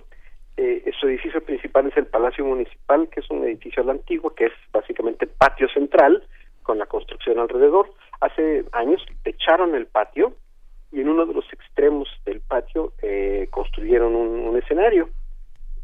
[0.57, 4.47] Eh, su edificio principal es el Palacio Municipal, que es un edificio a antiguo, que
[4.47, 6.23] es básicamente patio central,
[6.63, 7.93] con la construcción alrededor.
[8.21, 10.35] Hace años echaron el patio
[10.93, 15.09] y en uno de los extremos del patio eh, construyeron un escenario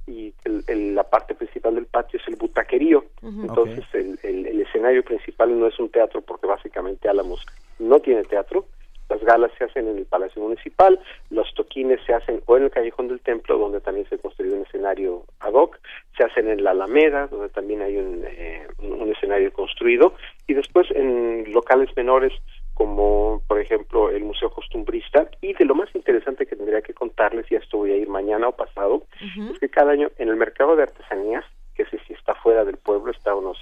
[0.07, 0.35] y
[0.69, 3.05] la parte principal del patio es el butaquerío.
[3.23, 7.45] Entonces el, el, escenario principal no es un teatro porque básicamente Álamos
[7.79, 8.67] no tiene teatro.
[9.09, 10.99] Las galas se hacen en el Palacio Municipal,
[11.29, 14.63] los toquines se hacen o en el Callejón del Templo, donde también se construyó un
[14.63, 15.79] escenario ad hoc,
[16.17, 20.15] se hacen en la Alameda, donde también hay un, eh, un escenario construido,
[20.47, 22.33] y después en locales menores
[22.75, 27.51] como por ejemplo el Museo Costumbrista y de lo más interesante que tendría que contarles
[27.51, 30.75] y esto voy a ir mañana o pasado es que cada año en el mercado
[30.75, 31.45] de artesanías
[31.75, 33.59] que sé si está fuera del pueblo está a unos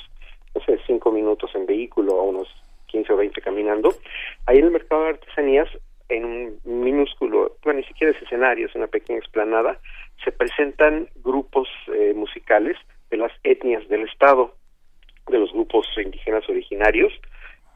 [0.54, 2.48] no sé cinco minutos en vehículo o unos
[2.90, 3.94] 15 o 20 caminando
[4.46, 5.68] ahí en el mercado de artesanías
[6.08, 9.78] en un minúsculo bueno ni siquiera es escenario es una pequeña explanada
[10.24, 12.76] se presentan grupos eh, musicales
[13.10, 14.54] de las etnias del estado
[15.28, 17.12] de los grupos indígenas originarios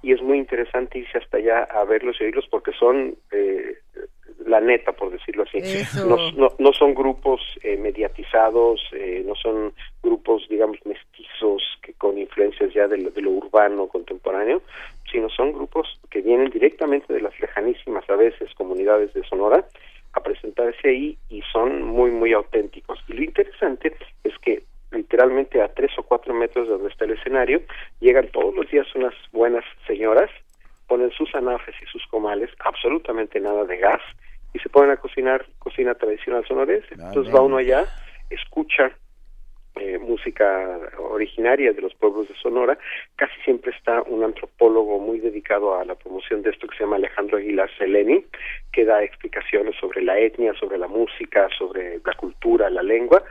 [0.03, 3.79] y es muy interesante irse hasta allá a verlos y oírlos porque son eh,
[4.47, 5.59] la neta, por decirlo así.
[6.07, 12.73] No, no, son grupos eh, mediatizados, eh, no son grupos, digamos, mestizos que con influencias
[12.75, 14.63] ya de lo, de lo urbano contemporáneo,
[15.15, 19.65] sino son grupos que vienen directamente de las lejanísimas, a veces, comunidades de Sonora
[20.13, 22.99] a presentarse ahí y son muy, muy auténticos.
[23.07, 23.95] Y lo interesante
[24.25, 27.63] es que literalmente a tres o cuatro metros de donde está el escenario,
[28.01, 30.31] llegan todos los días unas buenas señoras,
[30.89, 34.03] ponen sus anafes y sus comales, absolutamente nada de gas,
[34.53, 36.95] y se ponen a cocinar cocina tradicional sonorense.
[36.95, 37.87] Entonces va uno allá,
[38.31, 38.91] escucha
[39.77, 42.79] eh, música originaria de los pueblos de Sonora,
[43.17, 46.97] casi siempre está un antropólogo muy dedicado a la promoción de esto que se llama
[46.97, 48.25] Alejandro Aguilar Seleni,
[48.73, 53.25] que da explicaciones sobre la etnia, sobre la música, sobre la cultura, la lengua,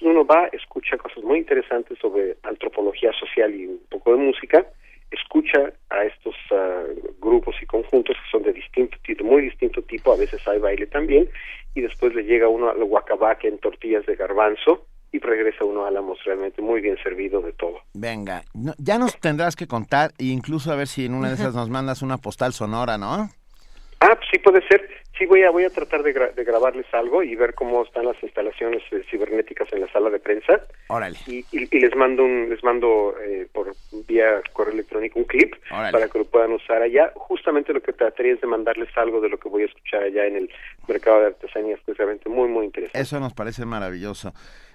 [0.00, 4.66] uno va, escucha cosas muy interesantes sobre antropología social y un poco de música,
[5.10, 6.84] escucha a estos ah,
[7.18, 10.86] grupos y conjuntos que son de distinto tipo, muy distinto tipo, a veces hay baile
[10.86, 11.28] también,
[11.74, 15.88] y después le llega uno al guacabaque en tortillas de garbanzo y regresa uno a
[15.88, 17.80] Álamos realmente muy bien servido de todo.
[17.94, 18.44] Venga,
[18.78, 21.70] ya nos tendrás que contar e incluso a ver si en una de esas nos
[21.70, 23.30] mandas una postal sonora, ¿no?
[24.00, 24.88] Ah, pues sí puede ser.
[25.18, 28.84] Sí, voy a, voy a tratar de, grabarles algo y ver cómo están las instalaciones
[28.92, 30.60] eh, cibernéticas en la sala de prensa.
[30.86, 31.18] Órale.
[31.26, 33.74] Y, y, les mando un, les mando eh, por
[34.06, 37.10] vía correo electrónico un clip para que lo puedan usar allá.
[37.16, 40.24] Justamente lo que trataría es de mandarles algo de lo que voy a escuchar allá
[40.24, 40.50] en el
[40.86, 43.00] mercado de artesanías, que es realmente muy, muy interesante.
[43.00, 44.32] Eso nos parece maravilloso.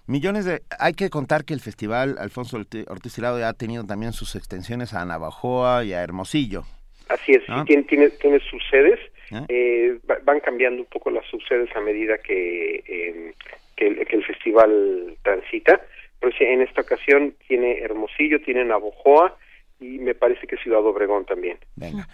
[0.07, 0.61] Millones de...
[0.79, 5.05] Hay que contar que el festival Alfonso Ortiz Tirado ha tenido también sus extensiones a
[5.05, 6.63] Navajoa y a Hermosillo.
[7.09, 8.99] Así es, tiene, tiene, tiene sus sedes
[9.31, 9.45] ¿Eh?
[9.49, 13.33] Eh, van cambiando un poco las subsedes a medida que, em,
[13.75, 15.81] que, el, festival transita.
[16.19, 19.37] Pero en esta ocasión tiene Hermosillo, tiene Navojoa
[19.83, 21.57] y me parece que Ciudad Obregón también.
[21.75, 22.07] Venga.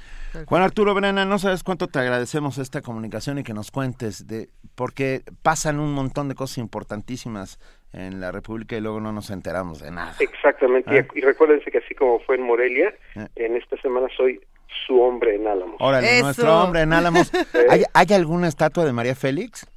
[0.46, 4.50] Juan Arturo Brena, no sabes cuánto te agradecemos esta comunicación y que nos cuentes de
[4.76, 7.60] porque pasan un montón de cosas importantísimas
[7.94, 10.16] en la República y luego no nos enteramos de nada.
[10.20, 11.08] Exactamente.
[11.14, 13.28] Y, y, recuérdense que así como fue en Morelia, ¿Eh?
[13.36, 14.40] en esta semana soy
[14.86, 15.76] su hombre en Álamos.
[15.80, 17.32] Órale, nuestro hombre en Álamos.
[17.70, 19.68] ¿Hay, ¿Hay alguna estatua de María Félix?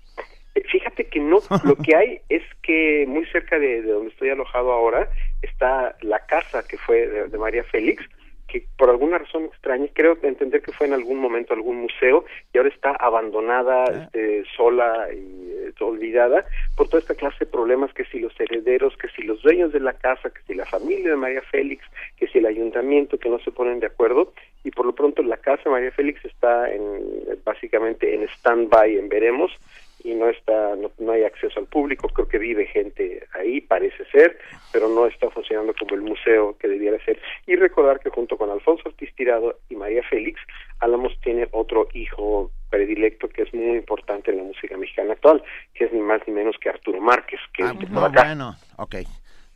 [0.55, 4.73] Eh, fíjate que no, lo que hay es que muy cerca de, donde estoy alojado
[4.73, 5.09] ahora
[5.43, 8.05] está la casa que fue de María Félix,
[8.53, 12.59] que por alguna razón extraña, creo entender que fue en algún momento algún museo y
[12.59, 14.03] ahora está abandonada, ah.
[14.05, 16.45] este, sola y eh, olvidada
[16.77, 19.81] por toda esta clase de problemas que si los herederos, que si los dueños de
[19.81, 21.83] la casa, que si la familia de María Félix,
[22.19, 24.35] que si el ayuntamiento que no se ponen de acuerdo
[24.65, 26.83] y por lo pronto la casa de María Félix está en
[27.45, 29.51] básicamente en stand-by en veremos
[30.05, 32.09] y no está no, hay acceso al público.
[32.09, 34.39] Creo que vive gente ahí parece ser
[34.73, 37.21] pero no está funcionando como el museo que debiera ser.
[37.47, 40.41] Y recordar que junto con Alfonso Ortiz Tirado y María Félix
[40.81, 45.43] Álamos tiene otro hijo predilecto que es muy importante en la música mexicana actual
[45.75, 48.57] que es ni más ni menos que Arturo Márquez que ah, bueno.
[48.79, 48.97] Ok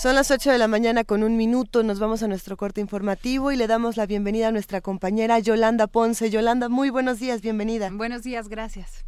[0.00, 3.52] Son las 8 de la mañana con un minuto, nos vamos a nuestro corte informativo
[3.52, 6.30] y le damos la bienvenida a nuestra compañera Yolanda Ponce.
[6.30, 7.90] Yolanda, muy buenos días, bienvenida.
[7.92, 9.04] Buenos días, gracias.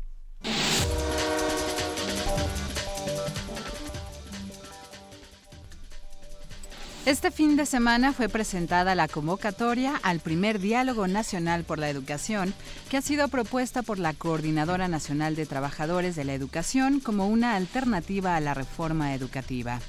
[7.07, 12.53] Este fin de semana fue presentada la convocatoria al primer Diálogo Nacional por la Educación,
[12.91, 17.57] que ha sido propuesta por la Coordinadora Nacional de Trabajadores de la Educación como una
[17.57, 19.81] alternativa a la reforma educativa.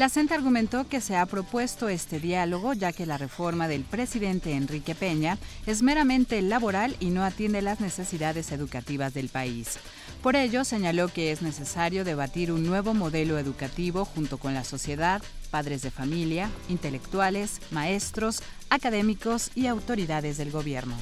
[0.00, 4.52] La CENTE argumentó que se ha propuesto este diálogo ya que la reforma del presidente
[4.52, 5.36] Enrique Peña
[5.66, 9.78] es meramente laboral y no atiende las necesidades educativas del país.
[10.22, 15.20] Por ello, señaló que es necesario debatir un nuevo modelo educativo junto con la sociedad,
[15.50, 20.96] padres de familia, intelectuales, maestros, académicos y autoridades del gobierno.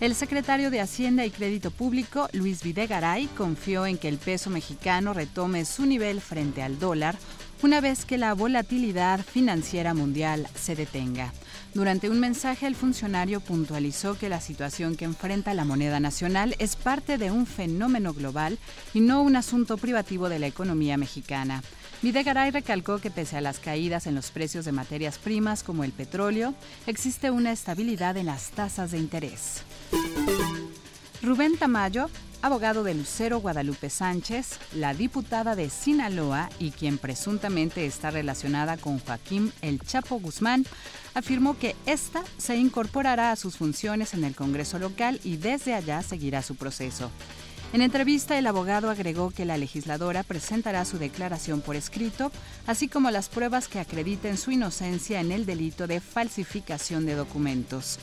[0.00, 5.12] El secretario de Hacienda y Crédito Público, Luis Videgaray, confió en que el peso mexicano
[5.12, 7.18] retome su nivel frente al dólar
[7.62, 11.34] una vez que la volatilidad financiera mundial se detenga.
[11.74, 16.76] Durante un mensaje, el funcionario puntualizó que la situación que enfrenta la moneda nacional es
[16.76, 18.58] parte de un fenómeno global
[18.94, 21.62] y no un asunto privativo de la economía mexicana.
[22.00, 25.92] Videgaray recalcó que pese a las caídas en los precios de materias primas como el
[25.92, 26.54] petróleo,
[26.86, 29.62] existe una estabilidad en las tasas de interés.
[31.22, 32.08] Rubén Tamayo,
[32.42, 38.98] abogado de Lucero Guadalupe Sánchez, la diputada de Sinaloa y quien presuntamente está relacionada con
[38.98, 40.64] Joaquín El Chapo Guzmán,
[41.14, 46.02] afirmó que ésta se incorporará a sus funciones en el Congreso local y desde allá
[46.02, 47.10] seguirá su proceso.
[47.72, 52.32] En entrevista, el abogado agregó que la legisladora presentará su declaración por escrito,
[52.66, 58.00] así como las pruebas que acrediten su inocencia en el delito de falsificación de documentos.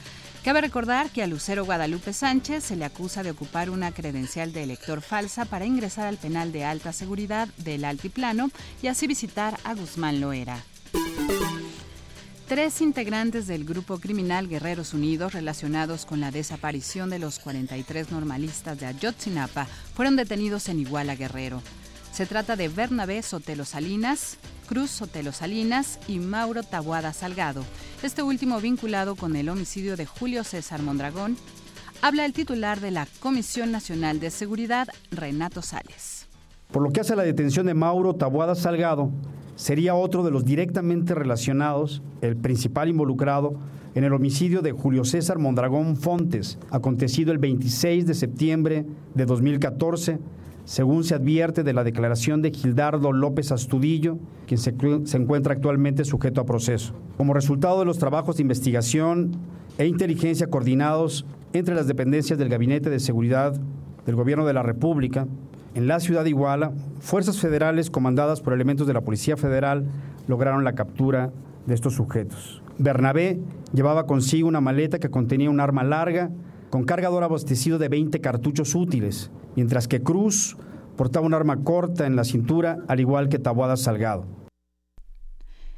[0.48, 4.64] Cabe recordar que a Lucero Guadalupe Sánchez se le acusa de ocupar una credencial de
[4.64, 8.50] elector falsa para ingresar al penal de alta seguridad del Altiplano
[8.82, 10.64] y así visitar a Guzmán Loera.
[12.48, 18.80] Tres integrantes del grupo criminal Guerreros Unidos relacionados con la desaparición de los 43 normalistas
[18.80, 21.62] de Ayotzinapa fueron detenidos en Iguala Guerrero.
[22.18, 27.64] Se trata de Bernabé Sotelo Salinas, Cruz Sotelo Salinas y Mauro Tabuada Salgado,
[28.02, 31.38] este último vinculado con el homicidio de Julio César Mondragón.
[32.02, 36.26] Habla el titular de la Comisión Nacional de Seguridad, Renato Sales.
[36.72, 39.12] Por lo que hace a la detención de Mauro Tabuada Salgado,
[39.56, 43.60] sería otro de los directamente relacionados, el principal involucrado,
[43.94, 50.18] en el homicidio de Julio César Mondragón Fontes, acontecido el 26 de septiembre de 2014,
[50.68, 56.04] según se advierte de la declaración de Gildardo López Astudillo, quien se, se, encuentra actualmente
[56.04, 56.94] sujeto a proceso.
[57.16, 59.32] Como resultado de los trabajos de investigación
[59.78, 63.58] e inteligencia coordinados entre las dependencias del Gabinete de Seguridad
[64.06, 65.26] del Gobierno de la República,
[65.74, 69.86] en la ciudad de Iguala, fuerzas federales comandadas por elementos de la Policía Federal
[70.28, 71.32] lograron la captura
[71.66, 72.62] de estos sujetos.
[72.78, 73.40] Bernabé
[73.72, 76.30] llevaba consigo una maleta que contenía un arma larga
[76.70, 80.56] con cargador abastecido de 20 cartuchos útiles, mientras que Cruz
[80.96, 84.26] portaba un arma corta en la cintura, al igual que Tabuada Salgado.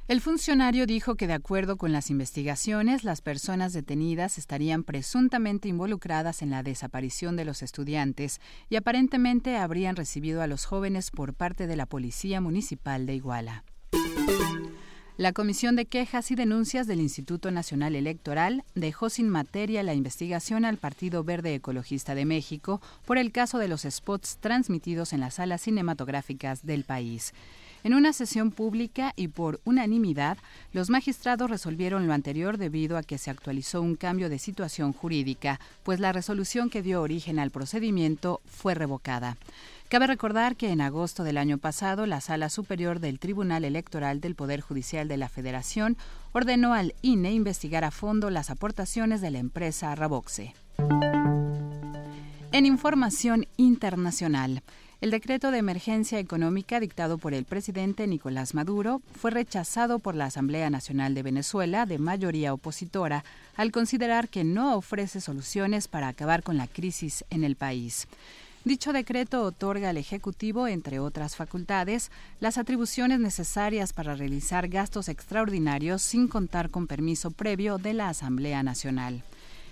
[0.10, 6.42] El funcionario dijo que de acuerdo con las investigaciones, las personas detenidas estarían presuntamente involucradas
[6.42, 11.66] en la desaparición de los estudiantes y aparentemente habrían recibido a los jóvenes por parte
[11.66, 13.64] de la Policía Municipal de Iguala.
[15.20, 20.64] La Comisión de Quejas y Denuncias del Instituto Nacional Electoral dejó sin materia la investigación
[20.64, 25.34] al Partido Verde Ecologista de México por el caso de los spots transmitidos en las
[25.34, 27.34] salas cinematográficas del país.
[27.84, 30.38] En una sesión pública y por unanimidad,
[30.72, 35.60] los magistrados resolvieron lo anterior debido a que se actualizó un cambio de situación jurídica,
[35.84, 39.36] pues la resolución que dio origen al procedimiento fue revocada.
[39.90, 44.36] Cabe recordar que en agosto del año pasado, la Sala Superior del Tribunal Electoral del
[44.36, 45.98] Poder Judicial de la Federación
[46.32, 50.54] ordenó al INE investigar a fondo las aportaciones de la empresa Raboxe.
[52.52, 54.62] En información internacional,
[55.02, 60.26] el decreto de emergencia económica dictado por el presidente Nicolás Maduro fue rechazado por la
[60.26, 63.24] Asamblea Nacional de Venezuela de mayoría opositora
[63.56, 68.08] al considerar que no ofrece soluciones para acabar con la crisis en el país.
[68.70, 76.04] Dicho decreto otorga al Ejecutivo, entre otras facultades, las atribuciones necesarias para realizar gastos extraordinarios
[76.04, 79.24] sin contar con permiso previo de la Asamblea Nacional.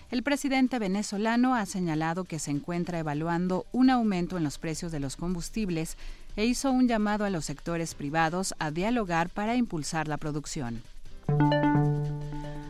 [0.09, 4.99] El presidente venezolano ha señalado que se encuentra evaluando un aumento en los precios de
[4.99, 5.95] los combustibles
[6.35, 10.81] e hizo un llamado a los sectores privados a dialogar para impulsar la producción.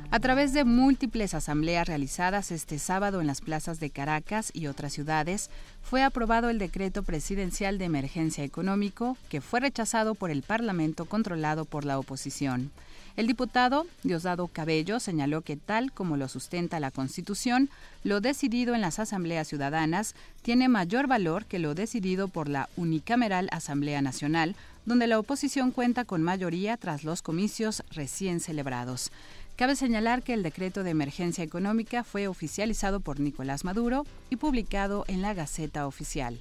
[0.10, 4.93] A través de múltiples asambleas realizadas este sábado en las plazas de Caracas y otras
[4.93, 5.49] ciudades,
[5.84, 11.66] fue aprobado el decreto presidencial de emergencia económico, que fue rechazado por el Parlamento controlado
[11.66, 12.72] por la oposición.
[13.18, 17.70] El diputado Diosdado Cabello señaló que tal como lo sustenta la Constitución,
[18.03, 23.49] lo decidido en las asambleas ciudadanas tiene mayor valor que lo decidido por la unicameral
[23.51, 24.55] Asamblea Nacional,
[24.86, 29.12] donde la oposición cuenta con mayoría tras los comicios recién celebrados.
[29.58, 35.03] Cabe señalar que el decreto de emergencia económica fue oficializado por Nicolás Maduro y publicado
[35.08, 36.39] en la Gaceta Oficial.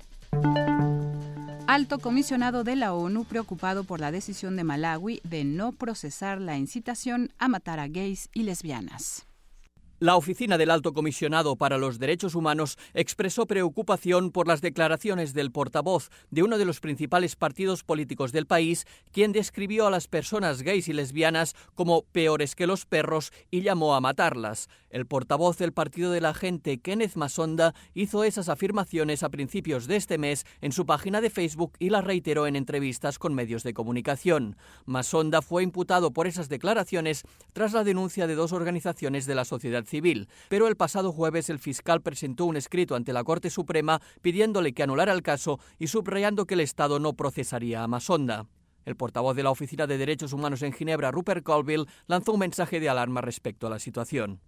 [1.66, 6.58] Alto comisionado de la ONU preocupado por la decisión de Malawi de no procesar la
[6.58, 9.26] incitación a matar a gays y lesbianas.
[9.98, 15.50] La Oficina del Alto Comisionado para los Derechos Humanos expresó preocupación por las declaraciones del
[15.50, 20.60] portavoz de uno de los principales partidos políticos del país, quien describió a las personas
[20.60, 24.68] gays y lesbianas como peores que los perros y llamó a matarlas.
[24.90, 29.96] El portavoz del Partido de la Gente, Kenneth Masonda, hizo esas afirmaciones a principios de
[29.96, 33.72] este mes en su página de Facebook y las reiteró en entrevistas con medios de
[33.72, 34.56] comunicación.
[34.84, 37.22] Masonda fue imputado por esas declaraciones
[37.54, 41.58] tras la denuncia de dos organizaciones de la sociedad civil, pero el pasado jueves el
[41.58, 46.46] fiscal presentó un escrito ante la Corte Suprema pidiéndole que anulara el caso y subrayando
[46.46, 48.46] que el Estado no procesaría a Masonda.
[48.86, 52.78] El portavoz de la Oficina de Derechos Humanos en Ginebra, Rupert Colville, lanzó un mensaje
[52.78, 54.40] de alarma respecto a la situación.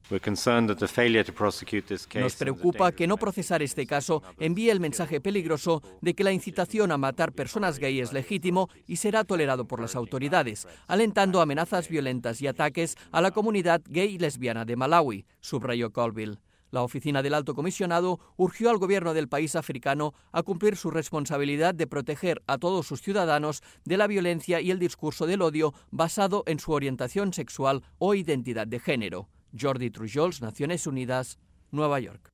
[2.15, 6.93] Nos preocupa que no procesar este caso envíe el mensaje peligroso de que la incitación
[6.93, 12.41] a matar personas gay es legítimo y será tolerado por las autoridades, alentando amenazas violentas
[12.41, 16.39] y ataques a la comunidad gay y lesbiana de Malawi, subrayó Colville.
[16.71, 21.75] La oficina del alto comisionado urgió al gobierno del país africano a cumplir su responsabilidad
[21.75, 26.45] de proteger a todos sus ciudadanos de la violencia y el discurso del odio basado
[26.47, 29.29] en su orientación sexual o identidad de género.
[29.59, 31.39] Jordi Trujols, Naciones Unidas,
[31.71, 32.31] Nueva York.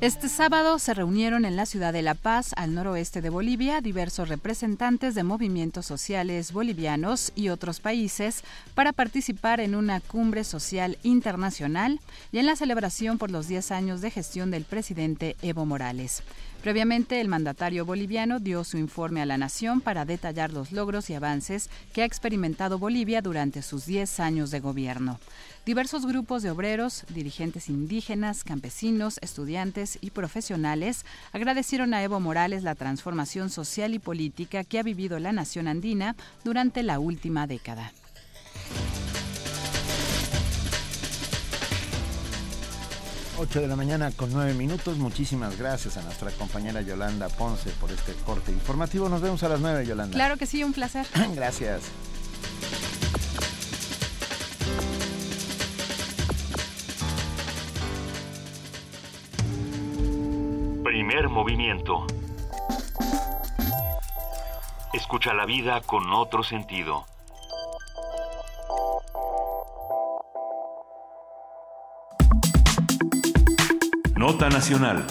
[0.00, 4.28] Este sábado se reunieron en la ciudad de La Paz, al noroeste de Bolivia, diversos
[4.28, 8.42] representantes de movimientos sociales bolivianos y otros países
[8.74, 12.00] para participar en una cumbre social internacional
[12.32, 16.22] y en la celebración por los 10 años de gestión del presidente Evo Morales.
[16.64, 21.14] Previamente, el mandatario boliviano dio su informe a la nación para detallar los logros y
[21.14, 25.20] avances que ha experimentado Bolivia durante sus 10 años de gobierno.
[25.66, 31.04] Diversos grupos de obreros, dirigentes indígenas, campesinos, estudiantes y profesionales
[31.34, 36.16] agradecieron a Evo Morales la transformación social y política que ha vivido la nación andina
[36.44, 37.92] durante la última década.
[43.38, 44.96] 8 de la mañana con 9 minutos.
[44.98, 49.08] Muchísimas gracias a nuestra compañera Yolanda Ponce por este corte informativo.
[49.08, 50.14] Nos vemos a las 9, Yolanda.
[50.14, 51.06] Claro que sí, un placer.
[51.34, 51.82] gracias.
[60.84, 62.06] Primer movimiento.
[64.92, 67.04] Escucha la vida con otro sentido.
[74.26, 75.04] Nota Nacional.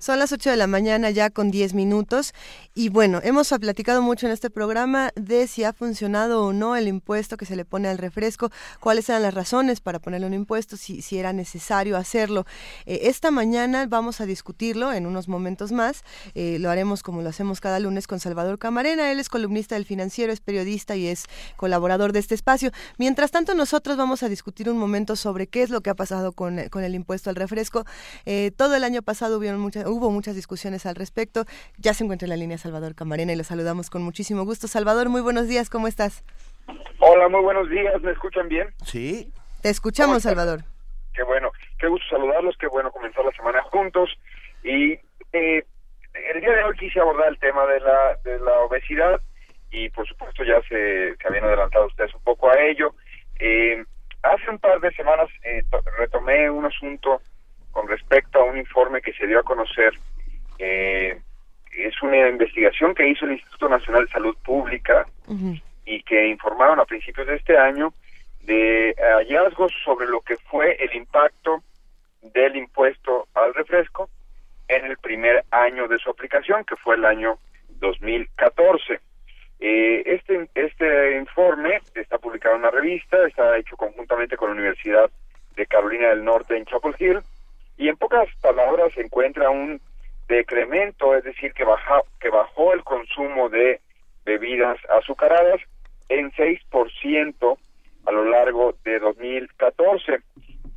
[0.00, 2.34] Son las 8 de la mañana ya con 10 minutos
[2.78, 6.86] y bueno, hemos platicado mucho en este programa de si ha funcionado o no el
[6.86, 10.76] impuesto que se le pone al refresco, cuáles eran las razones para ponerle un impuesto,
[10.76, 12.46] si, era necesario hacerlo.
[12.86, 16.04] Eh, esta mañana vamos a discutirlo en unos momentos más,
[16.36, 19.84] eh, lo haremos como lo hacemos cada lunes con Salvador Camarena, él es columnista del
[19.84, 21.24] financiero, es periodista y es
[21.56, 22.70] colaborador de este espacio.
[22.96, 26.30] Mientras tanto, nosotros vamos a discutir un momento sobre qué es lo que ha pasado
[26.30, 27.84] con, el impuesto al refresco.
[28.24, 31.44] Eh, todo el año pasado hubieron muchas hubo muchas discusiones al respecto.
[31.76, 34.68] Ya se encuentra en la línea Salvador Camarena y lo saludamos con muchísimo gusto.
[34.68, 36.22] Salvador, muy buenos días, ¿cómo estás?
[36.98, 38.68] Hola, muy buenos días, ¿me escuchan bien?
[38.84, 39.32] Sí.
[39.62, 40.60] Te escuchamos, Salvador.
[41.14, 44.10] Qué bueno, qué gusto saludarlos, qué bueno comenzar la semana juntos.
[44.62, 44.92] Y
[45.32, 45.64] eh,
[46.12, 49.18] el día de hoy quise abordar el tema de la, de la obesidad
[49.70, 52.94] y por supuesto ya se, se habían adelantado ustedes un poco a ello.
[53.38, 53.82] Eh,
[54.22, 55.64] hace un par de semanas eh,
[55.96, 57.22] retomé un asunto
[57.72, 59.98] con respecto a un informe que se dio a conocer.
[60.58, 61.18] Eh,
[61.76, 65.06] es una investigación que hizo el Instituto Nacional de Salud Pública
[65.84, 67.92] y que informaron a principios de este año
[68.42, 71.62] de hallazgos sobre lo que fue el impacto
[72.22, 74.08] del impuesto al refresco
[74.68, 77.38] en el primer año de su aplicación, que fue el año
[77.80, 79.00] 2014.
[79.60, 85.10] Eh, este, este informe está publicado en una revista, está hecho conjuntamente con la Universidad
[85.56, 87.18] de Carolina del Norte en Chapel Hill
[87.76, 89.80] y en pocas palabras se encuentra un
[90.28, 93.80] decremento, es decir, que, baja, que bajó el consumo de
[94.24, 95.60] bebidas azucaradas
[96.08, 97.58] en 6%
[98.06, 100.18] a lo largo de 2014,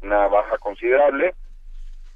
[0.02, 1.34] una baja considerable.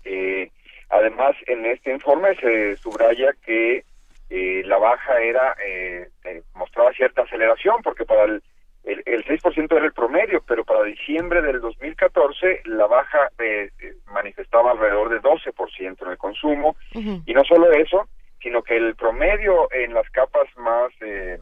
[0.03, 0.49] Eh,
[0.89, 3.83] además, en este informe se subraya que
[4.29, 6.09] eh, la baja era eh,
[6.55, 8.41] mostraba cierta aceleración porque para el
[8.85, 13.71] el, el 6% era el promedio, pero para diciembre del 2014 la baja eh,
[14.13, 16.75] manifestaba alrededor de 12% en el consumo.
[16.93, 18.07] Y no solo eso,
[18.41, 21.39] sino que el promedio en las capas más eh,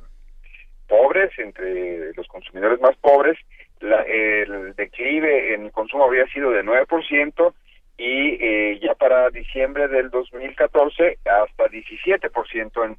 [0.87, 3.37] pobres, entre los consumidores más pobres,
[3.81, 7.53] el declive en el consumo había sido de 9%
[7.97, 12.97] y eh, ya para diciembre del 2014 hasta 17% en,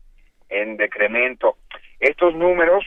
[0.51, 1.57] en decremento.
[1.99, 2.85] Estos números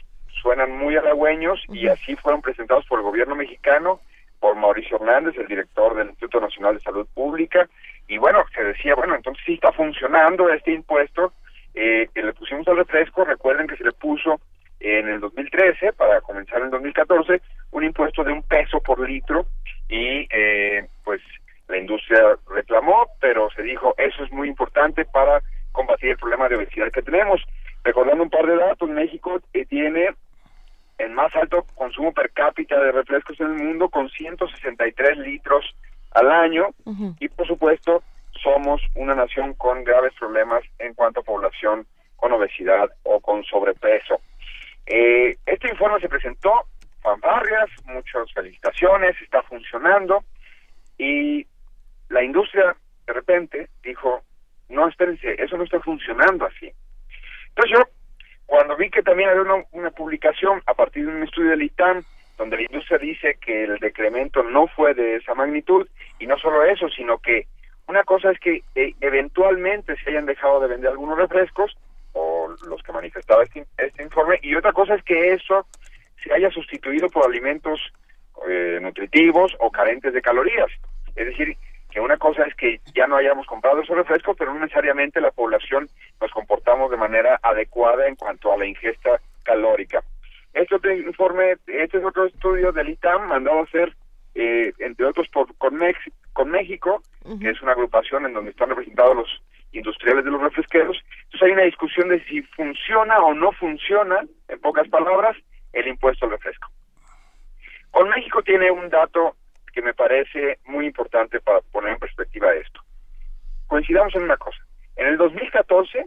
[0.48, 4.00] suenan muy halagüeños y así fueron presentados por el gobierno mexicano,
[4.40, 7.68] por Mauricio Hernández, el director del Instituto Nacional de Salud Pública,
[8.08, 11.34] y bueno, se decía, bueno, entonces sí está funcionando este impuesto
[11.76, 14.40] eh, que le pusimos al refresco, recuerden que se le puso
[14.80, 17.42] en el 2013, para comenzar en el 2014,
[17.72, 19.48] un impuesto de un peso por litro.
[19.90, 21.20] Y eh, pues
[21.68, 25.42] la industria reclamó, pero se dijo, eso es muy importante para
[25.74, 27.42] combatir el problema de obesidad que tenemos.
[27.84, 30.12] Recordando un par de datos, México eh, tiene
[30.98, 35.66] el más alto consumo per cápita de refrescos en el mundo con 163 litros
[36.12, 36.70] al año
[37.20, 38.04] y por supuesto
[38.42, 44.20] somos una nación con graves problemas en cuanto a población con obesidad o con sobrepeso.
[44.86, 46.52] Eh, este informe se presentó,
[47.02, 50.24] fanfarrias, muchas felicitaciones, está funcionando
[50.98, 51.46] y
[52.10, 52.76] la industria
[53.06, 54.22] de repente dijo,
[54.70, 56.72] no, espérense, eso no está funcionando así.
[57.50, 57.97] Entonces yo,
[58.48, 62.04] cuando vi que también había una, publicación a partir de un estudio del ITAM,
[62.38, 65.88] donde la industria dice que el decremento no fue de esa magnitud,
[66.18, 67.46] y no solo eso, sino que
[67.88, 71.78] una cosa es que eh, eventualmente se hayan dejado de vender algunos refrescos,
[72.14, 75.68] o los que manifestaba este, este, informe, y otra cosa es que eso
[76.24, 77.80] se haya sustituido por alimentos
[78.48, 80.72] eh, nutritivos o carentes de calorías.
[81.16, 81.58] Es decir,
[81.98, 85.32] que una cosa es que ya no hayamos comprado esos refrescos, pero no necesariamente la
[85.32, 85.90] población
[86.22, 90.04] nos comportamos de manera adecuada en cuanto a la ingesta calórica.
[90.54, 93.96] Este otro informe, este es otro estudio del ITAM mandado a hacer,
[94.36, 95.80] eh, entre otros, por con,
[96.34, 97.02] con México,
[97.42, 99.42] que es una agrupación en donde están representados los
[99.72, 101.04] industriales de los refresqueros.
[101.24, 104.20] Entonces hay una discusión de si funciona o no funciona,
[104.50, 105.36] en pocas palabras,
[105.74, 106.68] el impuesto al refresco.
[107.90, 109.36] Con México tiene un dato
[109.78, 112.82] que me parece muy importante para poner en perspectiva esto.
[113.68, 114.58] Coincidamos en una cosa.
[114.96, 116.04] En el 2014,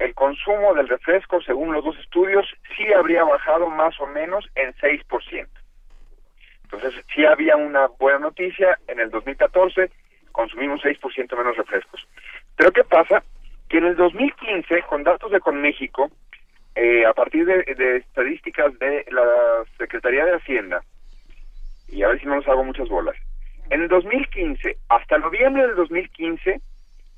[0.00, 2.44] el consumo del refresco, según los dos estudios,
[2.76, 5.46] sí habría bajado más o menos en 6%.
[6.64, 8.76] Entonces, sí había una buena noticia.
[8.88, 9.92] En el 2014
[10.32, 12.08] consumimos 6% menos refrescos.
[12.56, 13.22] Pero ¿qué pasa?
[13.68, 16.10] Que en el 2015, con datos de Conméxico,
[16.74, 20.82] eh, a partir de estadísticas de la Secretaría de Hacienda,
[21.90, 23.16] y a ver si no nos hago muchas bolas.
[23.70, 26.60] En el 2015, hasta noviembre del 2015,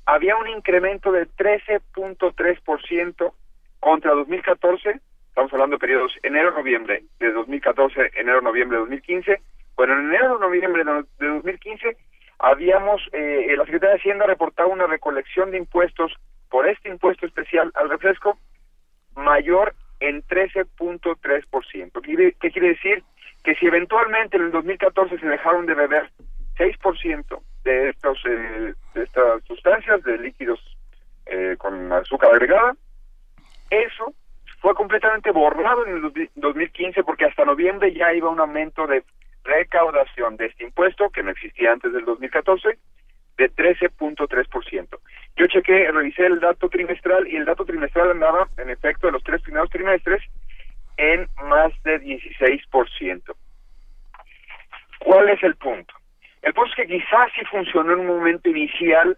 [0.05, 3.33] había un incremento de 13.3%
[3.79, 9.41] contra 2014, estamos hablando de periodos enero-noviembre de 2014, enero-noviembre de 2015,
[9.75, 11.97] bueno, en enero-noviembre de 2015
[12.39, 16.13] habíamos, eh, la Secretaría de Hacienda reportaba una recolección de impuestos
[16.49, 18.37] por este impuesto especial al refresco
[19.15, 22.35] mayor en 13.3%.
[22.39, 23.03] ¿Qué quiere decir?
[23.43, 26.09] Que si eventualmente en el 2014 se dejaron de beber
[26.57, 30.59] 6% de, estos, eh, de estas sustancias, de líquidos
[31.25, 32.75] eh, con azúcar agregada,
[33.69, 34.13] eso
[34.59, 39.03] fue completamente borrado en el 2015 porque hasta noviembre ya iba un aumento de
[39.43, 42.77] recaudación de este impuesto que no existía antes del 2014
[43.37, 44.99] de 13.3%.
[45.35, 49.23] Yo chequé, revisé el dato trimestral y el dato trimestral andaba, en efecto, de los
[49.23, 50.21] tres primeros trimestres
[50.97, 53.35] en más de 16%.
[54.99, 55.93] ¿Cuál es el punto?
[56.41, 59.17] El punto es que quizás sí funcionó en un momento inicial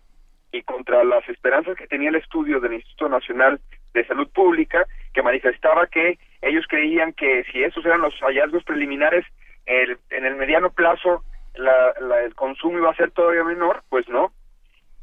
[0.51, 3.59] y contra las esperanzas que tenía el estudio del Instituto Nacional
[3.93, 9.25] de Salud Pública, que manifestaba que ellos creían que si esos eran los hallazgos preliminares,
[9.65, 11.23] el, en el mediano plazo
[11.55, 11.93] la,
[12.23, 14.31] el consumo iba a ser todavía menor, pues no.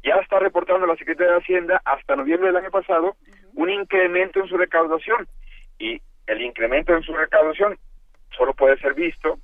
[0.03, 3.15] Ya está reportando la Secretaría de Hacienda hasta noviembre del año pasado
[3.53, 5.27] un incremento en su recaudación.
[5.79, 7.77] Y el incremento en su recaudación
[8.35, 9.39] solo puede ser visto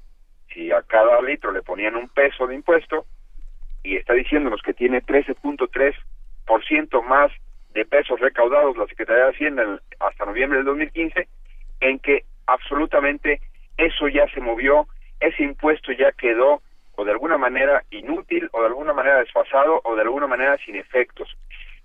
[0.53, 3.06] si a cada litro le ponían un peso de impuesto
[3.84, 7.31] y está diciéndonos que tiene 13.3% más
[7.73, 11.27] de pesos recaudados la Secretaría de Hacienda hasta noviembre del 2015,
[11.81, 13.41] en que absolutamente
[13.77, 14.88] eso ya se movió,
[15.19, 16.64] ese impuesto ya quedó
[16.95, 20.76] o de alguna manera inútil o de alguna manera desfasado o de alguna manera sin
[20.76, 21.38] efectos.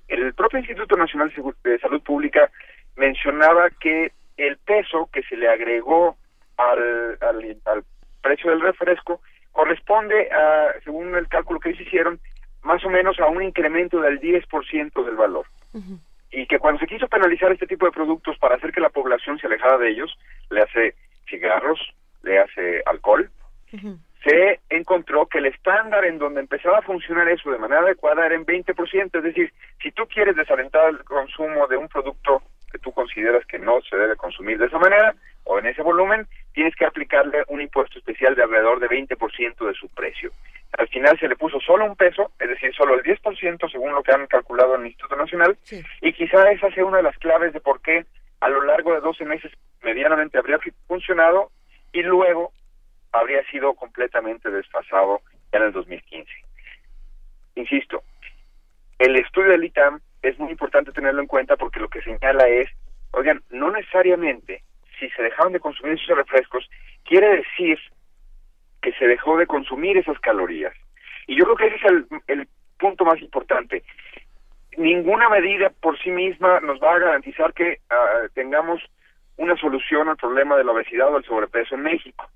[0.08, 2.50] El propio Instituto Nacional de Salud Pública
[2.96, 6.16] mencionaba que el peso que se le agregó
[6.56, 7.84] al, al,
[8.22, 9.20] precio del refresco
[9.52, 12.18] corresponde a, según el cálculo que ellos hicieron,
[12.62, 15.46] más o menos a un incremento del 10% del valor.
[16.30, 19.38] Y que cuando se quiso penalizar este tipo de productos para hacer que la población
[19.38, 20.16] se alejara de ellos,
[20.50, 20.94] le hace
[21.28, 21.78] cigarros,
[22.22, 23.30] le hace alcohol,
[24.24, 28.34] se encontró que el estándar en donde empezaba a funcionar eso de manera adecuada era
[28.34, 29.52] en 20%, es decir,
[29.82, 32.42] si tú quieres desalentar el consumo de un producto
[32.74, 35.14] que tú consideras que no se debe consumir de esa manera
[35.44, 39.74] o en ese volumen, tienes que aplicarle un impuesto especial de alrededor de 20% de
[39.74, 40.32] su precio.
[40.76, 44.02] Al final se le puso solo un peso, es decir, solo el 10% según lo
[44.02, 45.56] que han calculado en el Instituto Nacional,
[46.00, 48.06] y quizá esa sea una de las claves de por qué
[48.40, 49.52] a lo largo de 12 meses
[49.84, 51.52] medianamente habría funcionado
[51.92, 52.52] y luego
[53.12, 55.20] habría sido completamente desfasado
[55.52, 56.28] ya en el 2015.
[57.54, 58.02] Insisto,
[58.98, 62.68] el estudio del ITAM es muy importante tenerlo en cuenta porque lo que señala es,
[63.12, 64.62] oigan, no necesariamente
[64.98, 66.68] si se dejaron de consumir esos refrescos,
[67.04, 67.78] quiere decir
[68.80, 70.74] que se dejó de consumir esas calorías.
[71.26, 72.48] Y yo creo que ese es el, el
[72.78, 73.82] punto más importante.
[74.76, 78.82] Ninguna medida por sí misma nos va a garantizar que ah, tengamos
[79.36, 82.28] una solución al problema de la obesidad o el sobrepeso en México.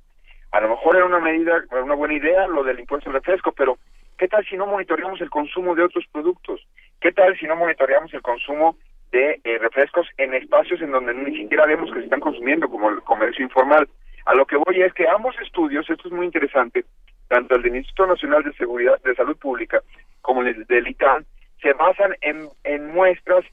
[0.50, 3.78] A lo mejor era una medida, una buena idea lo del impuesto al refresco, pero
[4.16, 6.66] ¿qué tal si no monitoreamos el consumo de otros productos?
[7.00, 8.76] ¿Qué tal si no monitoreamos el consumo
[9.12, 12.90] de eh, refrescos en espacios en donde ni siquiera vemos que se están consumiendo, como
[12.90, 13.88] el comercio informal?
[14.26, 16.84] A lo que voy es que ambos estudios, esto es muy interesante,
[17.28, 19.80] tanto el del Instituto Nacional de Seguridad de Salud Pública
[20.22, 21.24] como el del ITAN,
[21.62, 23.44] se basan en, en muestras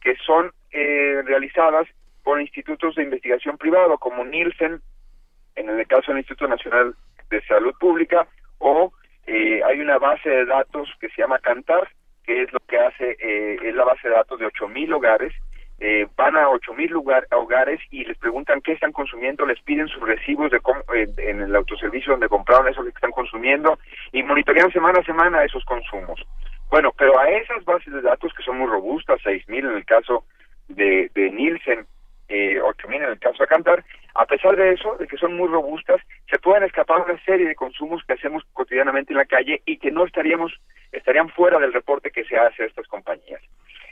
[0.00, 1.88] que son eh, realizadas
[2.24, 4.80] por institutos de investigación privado como Nielsen,
[5.56, 6.94] en el caso del Instituto Nacional
[7.30, 8.26] de Salud Pública,
[8.58, 8.92] o
[9.26, 11.88] eh, hay una base de datos que se llama Cantar,
[12.28, 15.32] que es lo que hace, eh, es la base de datos de 8.000 hogares,
[15.80, 20.02] eh, van a 8.000 lugar, hogares y les preguntan qué están consumiendo, les piden sus
[20.02, 20.58] recibos de
[20.94, 23.78] eh, en el autoservicio donde compraron eso que están consumiendo
[24.12, 26.20] y monitorean semana a semana esos consumos.
[26.68, 30.24] Bueno, pero a esas bases de datos que son muy robustas, 6.000 en el caso
[30.68, 31.86] de, de Nielsen,
[32.28, 33.82] eh, 8.000 en el caso de Cantar,
[34.18, 37.54] a pesar de eso, de que son muy robustas, se pueden escapar una serie de
[37.54, 40.52] consumos que hacemos cotidianamente en la calle y que no estaríamos,
[40.90, 43.40] estarían fuera del reporte que se hace a estas compañías.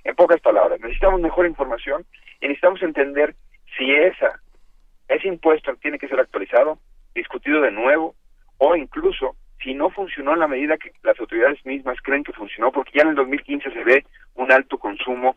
[0.02, 2.04] En pocas palabras, necesitamos mejor información
[2.40, 3.36] y necesitamos entender
[3.78, 4.40] si esa,
[5.06, 6.80] ese impuesto tiene que ser actualizado,
[7.14, 8.16] discutido de nuevo,
[8.58, 12.72] o incluso si no funcionó en la medida que las autoridades mismas creen que funcionó,
[12.72, 14.04] porque ya en el 2015 se ve
[14.34, 15.36] un alto consumo,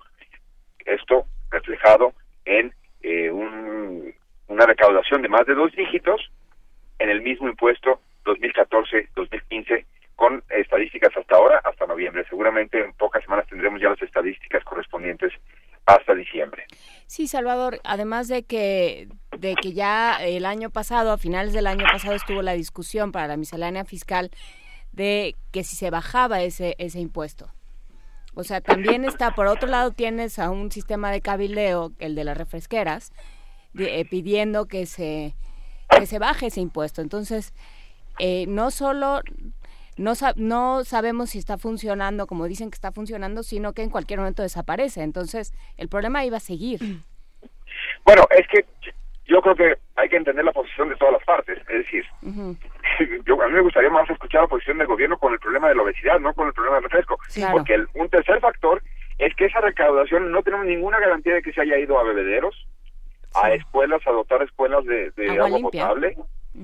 [0.84, 2.14] esto reflejado
[2.46, 4.18] en eh, un
[4.50, 6.30] una recaudación de más de dos dígitos
[6.98, 9.86] en el mismo impuesto 2014-2015
[10.16, 12.26] con estadísticas hasta ahora, hasta noviembre.
[12.30, 15.32] Seguramente en pocas semanas tendremos ya las estadísticas correspondientes
[15.86, 16.66] hasta diciembre.
[17.08, 19.08] Sí, Salvador, además de que
[19.38, 23.28] de que ya el año pasado, a finales del año pasado estuvo la discusión para
[23.28, 24.30] la miscelánea fiscal
[24.92, 27.48] de que si se bajaba ese ese impuesto.
[28.36, 32.24] O sea, también está por otro lado tienes a un sistema de cabildeo, el de
[32.24, 33.12] las refresqueras,
[33.78, 35.36] eh, pidiendo que se,
[35.90, 37.02] que se baje ese impuesto.
[37.02, 37.54] Entonces,
[38.20, 39.22] eh, no solo
[39.98, 44.20] no, no sabemos si está funcionando como dicen que está funcionando, sino que en cualquier
[44.20, 45.02] momento desaparece.
[45.02, 46.80] Entonces, el problema iba a seguir.
[48.06, 48.66] Bueno, es que
[49.26, 51.60] yo creo que hay que entender la posición de todas las partes.
[51.60, 52.06] Es decir,
[53.26, 55.76] yo, a mí me gustaría más escuchar la posición del gobierno con el problema de
[55.76, 57.20] la obesidad, no con el problema del refresco.
[57.52, 58.82] Porque el, un tercer factor
[59.18, 62.56] es que esa recaudación no tenemos ninguna garantía de que se haya ido a bebederos,
[63.36, 66.18] a escuelas, a dotar escuelas de, agua, potable,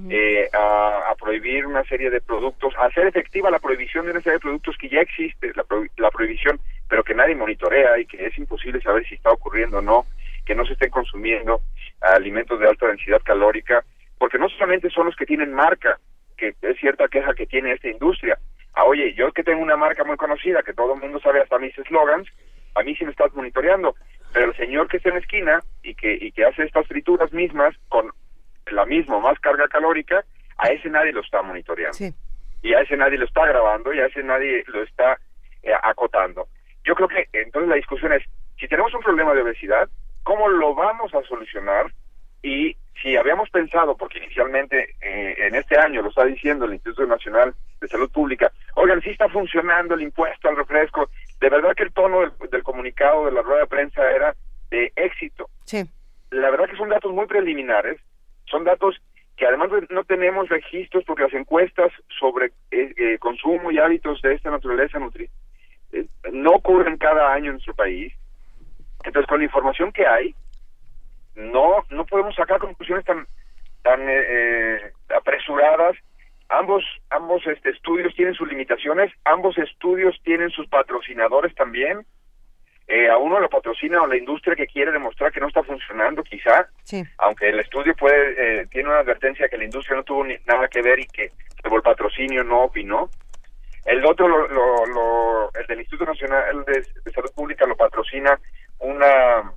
[0.10, 4.38] eh, a, prohibir una serie de productos, a hacer efectiva la prohibición de una serie
[4.38, 5.66] de productos que ya existe, la,
[5.98, 6.60] la prohibición,
[6.90, 10.06] pero que nadie monitorea y que es imposible saber si está ocurriendo o no,
[10.46, 11.62] que no se estén consumiendo
[12.02, 13.84] alimentos de alta densidad calórica,
[14.18, 16.00] porque no solamente son los que tienen marca,
[16.38, 18.38] que es cierta queja que tiene esta industria.
[18.74, 21.58] Ah, oye, yo que tengo una marca muy conocida, que todo el mundo sabe hasta
[21.58, 22.28] mis eslogans,
[22.76, 23.96] a mí sí me estás monitoreando,
[24.36, 27.32] pero el señor que está en la esquina y que, y que hace estas frituras
[27.32, 28.12] mismas con
[28.70, 30.26] la misma más carga calórica,
[30.58, 31.98] a ese nadie lo está monitoreando.
[32.62, 35.18] Y a ese nadie lo está grabando y a ese nadie lo está
[35.64, 36.50] eh, acotando.
[36.84, 38.24] Yo creo que entonces la discusión es,
[38.60, 39.88] si tenemos un problema de obesidad,
[40.24, 41.86] ¿cómo lo vamos a solucionar?
[42.44, 47.08] Y si habíamos pensado, porque inicialmente eh, en este año lo está diciendo el Instituto
[47.08, 51.10] Nacional de Salud Pública, oigan, sí está funcionando el impuesto al refresco,
[51.46, 54.36] de verdad que el tono del, comunicado de la rueda de prensa era
[54.72, 55.48] de éxito.
[55.66, 55.84] Sí.
[56.32, 58.02] La verdad que son datos muy preliminares,
[58.46, 59.00] son datos
[59.38, 64.34] que además no tenemos registros porque las encuestas sobre eh, eh, consumo y hábitos de
[64.34, 65.30] esta naturaleza nutri
[65.92, 68.12] eh, no ocurren cada año en nuestro país.
[69.04, 70.34] Entonces, con la información que hay,
[71.36, 73.28] no no podemos sacar conclusiones tan
[73.84, 74.02] tan
[75.16, 75.96] apresuradas
[76.50, 82.06] ambos ambos este, estudios tienen sus limitaciones ambos estudios tienen sus patrocinadores también.
[82.88, 86.70] Eh, a uno lo patrocina la industria que quiere demostrar que no está funcionando quizá.
[87.18, 90.68] Aunque el estudio puede eh, tiene una advertencia que la industria no tuvo ni, nada
[90.68, 91.32] que ver y que
[91.64, 93.10] el patrocinio no opinó.
[93.86, 98.40] El otro, lo, el del Instituto Nacional de, Salud Pública lo patrocina
[98.80, 99.52] una,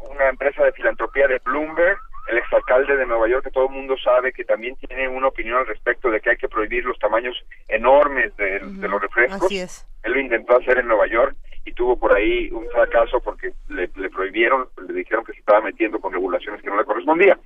[0.00, 1.98] una empresa de filantropía de Bloomberg,
[2.28, 5.58] el exalcalde de Nueva York, que todo el mundo sabe que también tiene una opinión
[5.58, 7.36] al respecto de que hay que prohibir los tamaños
[7.68, 9.44] enormes de, de los refrescos.
[9.44, 9.86] Así es.
[10.02, 13.88] Él lo intentó hacer en Nueva York y tuvo por ahí un fracaso porque le,
[13.88, 17.38] prohibieron, le dijeron que se estaba metiendo con regulaciones que no le correspondía.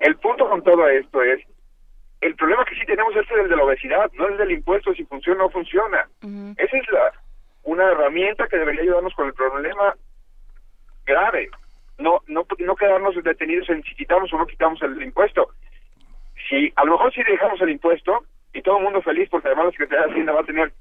[0.00, 1.40] El punto con todo esto es,
[2.20, 4.92] el problema que sí tenemos es el de la obesidad, no es el del impuesto
[4.94, 6.06] si funciona o no funciona.
[6.56, 7.12] Esa es la
[7.62, 9.94] una herramienta que debería ayudarnos con el problema
[11.06, 11.50] grave.
[12.00, 15.50] No, no, no quedarnos detenidos en si quitamos o no quitamos el impuesto.
[16.48, 19.66] Si a lo mejor si dejamos el impuesto y todo el mundo feliz porque además
[19.66, 20.72] la Secretaría de Hacienda va a tener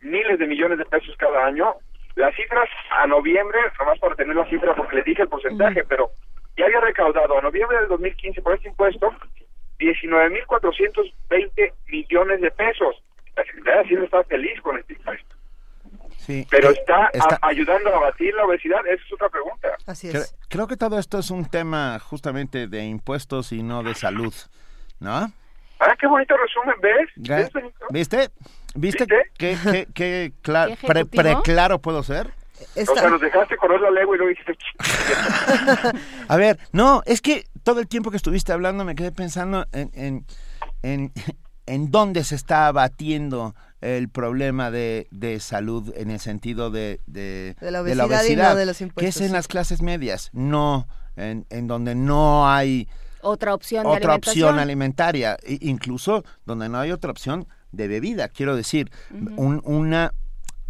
[0.00, 1.74] miles de millones de pesos cada año,
[2.16, 6.10] las cifras a noviembre, nomás para tener la cifra porque le dije el porcentaje, pero
[6.56, 9.12] ya había recaudado a noviembre del 2015 por este impuesto
[9.78, 13.02] 19.420 millones de pesos.
[13.36, 15.33] La Secretaría de Hacienda está feliz con este impuesto.
[16.24, 17.10] Sí, pero está,
[17.42, 19.76] ayudando a abatir la obesidad, esa es otra pregunta.
[19.86, 20.34] Así es.
[20.48, 24.32] Creo, que todo esto es un tema justamente de impuestos y no de salud,
[25.00, 25.30] ¿no?
[25.80, 27.10] Ah, qué bonito resumen, ¿ves?
[27.90, 28.30] ¿Viste?
[28.74, 29.06] ¿Viste?
[29.36, 30.32] qué, qué, qué
[31.10, 32.32] pre, claro puedo ser?
[32.76, 34.56] O sea, nos dejaste correr la lengua y luego dijiste...
[36.28, 39.90] a ver, no, es que todo el tiempo que estuviste hablando me quedé pensando en,
[39.92, 40.26] en,
[40.82, 41.12] en,
[41.66, 47.54] en dónde se está abatiendo el problema de, de salud en el sentido de, de,
[47.60, 51.94] la obesidad, de, los impuestos, que es en las clases medias, no en, en donde
[51.94, 52.88] no hay
[53.20, 58.28] otra opción otra opción alimentaria, incluso donde no hay otra opción de bebida.
[58.28, 58.90] Quiero decir,
[59.36, 60.12] un, una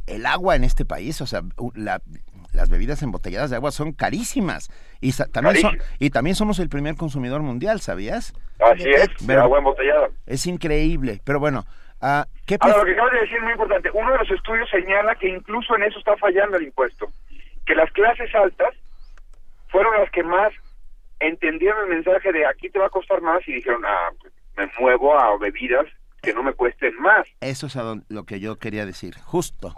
[0.06, 1.42] el agua en este país, o sea,
[1.74, 4.70] las bebidas embotelladas de agua son carísimas
[5.00, 8.34] y también y también somos el primer consumidor mundial, ¿sabías?
[8.58, 10.08] Así es, de agua embotellada.
[10.26, 11.64] Es increíble, pero bueno,
[12.46, 13.90] ¿qué Ahora, lo que acabas de decir es muy importante.
[13.92, 17.08] Uno de los estudios señala que incluso en eso está fallando el impuesto,
[17.66, 18.74] que las clases altas
[19.68, 20.52] fueron las que más
[21.20, 24.70] entendieron el mensaje de aquí te va a costar más y dijeron, ah, pues, me
[24.78, 25.86] muevo a bebidas
[26.22, 27.26] que no me cuesten más.
[27.40, 27.76] Eso es
[28.08, 29.74] lo que yo quería decir, justo.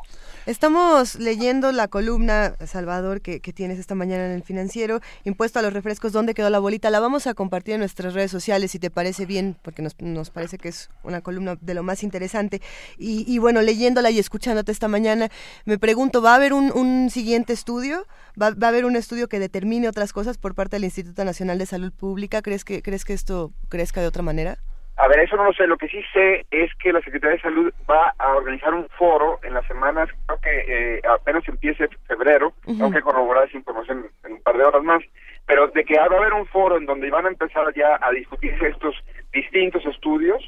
[0.46, 5.72] Estamos leyendo la columna, Salvador, que, tienes esta mañana en el financiero, impuesto a los
[5.72, 6.88] refrescos, ¿dónde quedó la bolita?
[6.88, 10.30] La vamos a compartir en nuestras redes sociales, si te parece bien, porque nos, nos
[10.30, 12.62] parece que es una columna de lo más interesante.
[12.96, 15.30] Y, bueno, leyéndola y escuchándote esta mañana,
[15.64, 18.06] me pregunto, ¿va a haber un, siguiente estudio?
[18.40, 21.58] ¿Va, ¿Va, a haber un estudio que determine otras cosas por parte del Instituto Nacional
[21.58, 22.40] de Salud Pública?
[22.40, 24.58] ¿Crees que, crees que esto crezca de otra manera?
[24.96, 25.66] A ver, eso no lo sé.
[25.66, 29.38] Lo que sí sé es que la Secretaría de Salud va a organizar un foro
[29.42, 34.32] en las semanas, creo que eh, apenas empiece febrero, tengo que corroborar esa información en
[34.32, 35.02] un par de horas más,
[35.46, 38.10] pero de que va a haber un foro en donde van a empezar ya a
[38.10, 38.94] discutirse estos
[39.32, 40.42] distintos estudios,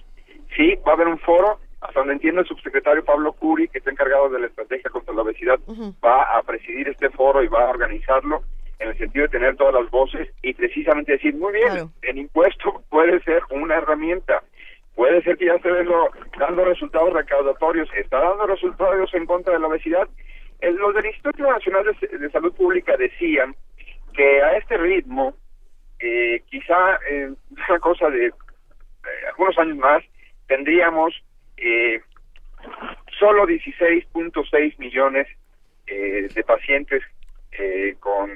[0.57, 3.91] sí, va a haber un foro, hasta donde entiendo el subsecretario Pablo Curi, que está
[3.91, 5.59] encargado de la estrategia contra la obesidad,
[6.05, 8.43] va a presidir este foro y va a organizarlo
[8.79, 12.83] en el sentido de tener todas las voces y precisamente decir, muy bien, el impuesto
[12.91, 14.43] puede ser una herramienta,
[14.95, 15.71] puede ser que ya esté
[16.39, 20.09] dando resultados recaudatorios, está dando resultados en contra de la obesidad.
[20.61, 23.55] los del Instituto Nacional de, Salud Pública decían
[24.15, 25.35] que a este ritmo,
[26.01, 27.33] eh, quizá eh,
[27.69, 28.33] una cosa de eh,
[29.29, 30.05] algunos años más,
[30.47, 31.15] tendríamos
[31.57, 32.01] eh,
[33.19, 35.27] solo 16.6 millones
[35.87, 37.03] eh, de pacientes
[37.53, 38.31] eh, con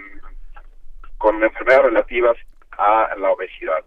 [1.23, 2.36] con enfermedades relativas
[2.73, 3.85] a la obesidad.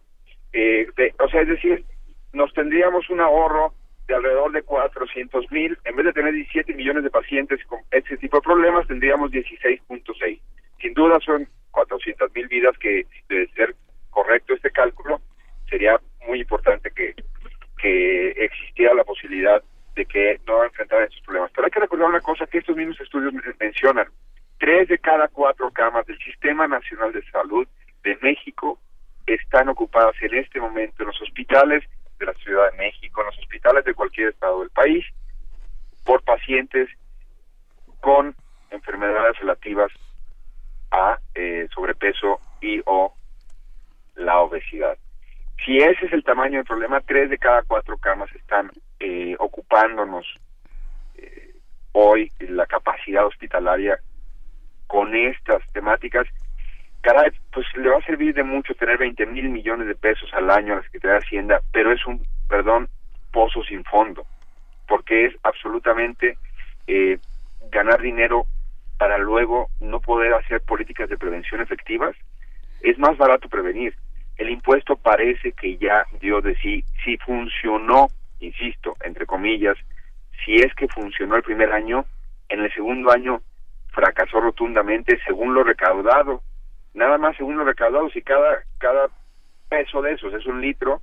[0.54, 0.88] Eh,
[1.20, 1.84] o sea, es decir,
[2.32, 3.74] nos tendríamos un ahorro
[4.08, 8.16] de alrededor de 400 mil, en vez de tener 17 millones de pacientes con este
[8.16, 10.40] tipo de problemas, tendríamos 16.6.
[10.80, 13.76] Sin duda son 400 mil vidas que, debe ser
[14.12, 15.20] correcto este cálculo,
[15.70, 17.16] sería muy importante que,
[17.82, 19.62] que existiera la posibilidad
[19.96, 21.52] de que no enfrentaran estos problemas.
[21.54, 24.08] Pero hay que recordar una cosa que estos mismos estudios mencionan.
[24.66, 27.68] Tres de cada cuatro camas del Sistema Nacional de Salud
[28.02, 28.80] de México
[29.28, 31.84] están ocupadas en este momento en los hospitales
[32.18, 35.06] de la Ciudad de México, en los hospitales de cualquier estado del país,
[36.04, 36.90] por pacientes
[38.02, 38.36] con
[38.72, 39.92] enfermedades relativas
[40.90, 43.14] a eh, sobrepeso y o
[44.16, 44.98] la obesidad.
[45.64, 50.26] Si ese es el tamaño del problema, tres de cada cuatro camas están eh, ocupándonos
[51.18, 51.54] eh,
[51.92, 54.00] hoy la capacidad hospitalaria
[54.96, 56.26] con estas temáticas,
[57.02, 60.50] caray, pues le va a servir de mucho tener 20 mil millones de pesos al
[60.50, 62.88] año a la Secretaría de Hacienda, pero es un, perdón,
[63.34, 64.26] pozo sin fondo,
[64.88, 66.38] porque es absolutamente
[66.88, 67.18] eh,
[67.74, 68.46] ganar dinero
[68.98, 72.16] para luego no poder hacer políticas de prevención efectivas.
[72.80, 73.94] Es más barato prevenir.
[74.38, 78.08] El impuesto parece que ya dio de sí, si funcionó,
[78.40, 79.76] insisto, entre comillas,
[80.46, 82.06] si es que funcionó el primer año,
[82.48, 83.42] en el segundo año
[83.96, 86.42] fracasó rotundamente según lo recaudado.
[86.94, 89.10] Nada más según lo recaudado, si cada, cada
[89.70, 91.02] peso de esos es un litro,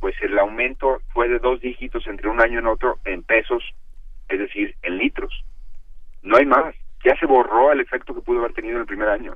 [0.00, 3.62] pues el aumento fue de dos dígitos entre un año y otro en pesos,
[4.28, 5.44] es decir, en litros.
[6.22, 6.74] No hay más.
[7.04, 9.34] Ya se borró el efecto que pudo haber tenido en el primer año.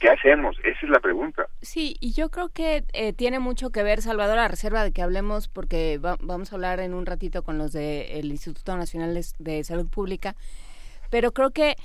[0.00, 0.56] ¿Qué hacemos?
[0.64, 1.46] Esa es la pregunta.
[1.60, 5.02] Sí, y yo creo que eh, tiene mucho que ver, Salvador, a reserva de que
[5.02, 9.90] hablemos, porque vamos a hablar en un ratito con los del Instituto Nacional de Salud
[9.90, 10.36] Pública,
[11.10, 11.76] pero creo que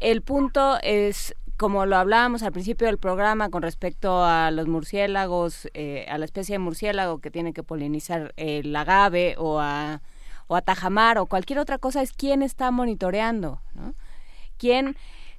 [0.00, 5.68] el punto es como lo hablábamos al principio del programa con respecto a los murciélagos,
[5.74, 10.00] eh, a la especie de murciélago que tiene que polinizar el agave o a,
[10.46, 13.94] o a tajamar o cualquier otra cosa, es quién está monitoreando, ¿no?
[14.56, 14.96] ¿Quién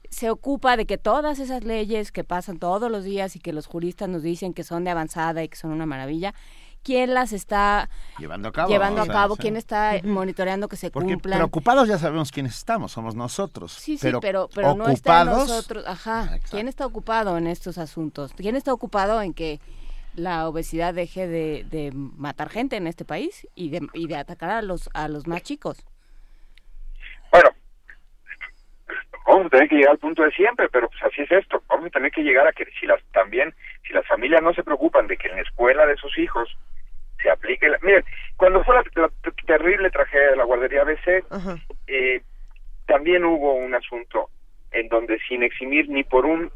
[0.10, 3.66] se ocupa de que todas esas leyes que pasan todos los días y que los
[3.66, 6.34] juristas nos dicen que son de avanzada y que son una maravilla,
[6.84, 11.14] quién las está llevando a cabo, llevando a cabo quién está monitoreando que se Porque
[11.14, 11.40] cumplan.
[11.40, 13.74] Preocupados ya sabemos quiénes estamos, somos nosotros.
[13.74, 15.84] Sí, sí, pero, pero, pero no está nosotros.
[15.88, 16.40] Ajá.
[16.50, 18.34] ¿Quién está ocupado en estos asuntos?
[18.36, 19.60] ¿Quién está ocupado en que
[20.16, 24.50] la obesidad deje de, de matar gente en este país y de, y de atacar
[24.50, 25.78] a los a los más chicos?
[27.32, 27.50] Bueno,
[29.30, 31.62] vamos a tener que llegar al punto de siempre, pero pues así es esto.
[31.68, 33.54] Vamos a tener que llegar a que si las también,
[33.88, 36.58] si las familias no se preocupan de que en la escuela de sus hijos
[37.22, 37.70] se aplique.
[37.70, 38.04] La, miren,
[38.38, 39.10] cuando fue la,
[39.46, 41.24] terrible tragedia de la guardería ABC,
[41.88, 42.22] eh,
[42.88, 44.30] también hubo un asunto
[44.72, 46.52] en donde sin eximir ni por un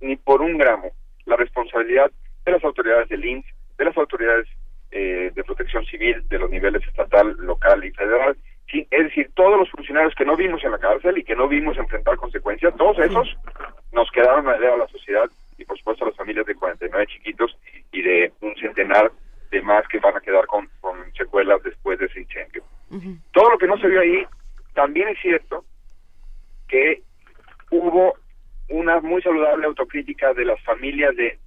[0.00, 0.90] ni por un gramo
[1.24, 2.10] la responsabilidad
[2.44, 3.46] de las autoridades del INS,
[3.78, 4.46] de las autoridades
[4.90, 8.36] eh, de protección civil de los niveles estatal, local y federal,
[8.68, 11.76] es decir, todos los funcionarios que no vimos en la cárcel y que no vimos
[11.76, 13.36] enfrentar consecuencias, todos esos
[13.92, 15.28] nos quedaron a la sociedad
[15.58, 17.56] y por supuesto a las familias de 49 chiquitos
[17.92, 19.12] y de un centenar
[19.50, 20.68] de más que van a quedar con,
[21.16, 22.64] secuelas después de ese incendio.
[23.32, 24.26] Todo lo que no se vio ahí,
[24.74, 25.64] también es cierto
[26.68, 27.02] que
[27.70, 28.14] hubo
[28.68, 31.38] una muy saludable autocrítica de las familias de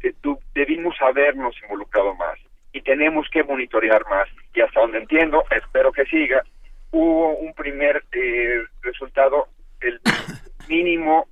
[0.00, 0.14] que
[0.54, 2.38] debimos habernos involucrado más
[2.72, 4.28] y tenemos que monitorear más.
[4.54, 6.44] Y hasta donde entiendo, espero que siga,
[6.90, 9.48] hubo un primer eh, resultado,
[9.80, 10.00] el
[10.68, 11.26] mínimo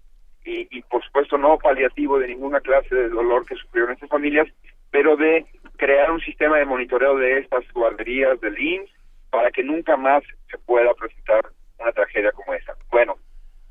[0.44, 4.46] y, y, por supuesto no paliativo de ninguna clase de dolor que sufrieron estas familias,
[4.90, 5.44] pero de
[5.76, 8.90] crear un sistema de monitoreo de estas guarderías del IMSS
[9.30, 12.74] para que nunca más se pueda presentar una tragedia como esa.
[12.90, 13.16] Bueno,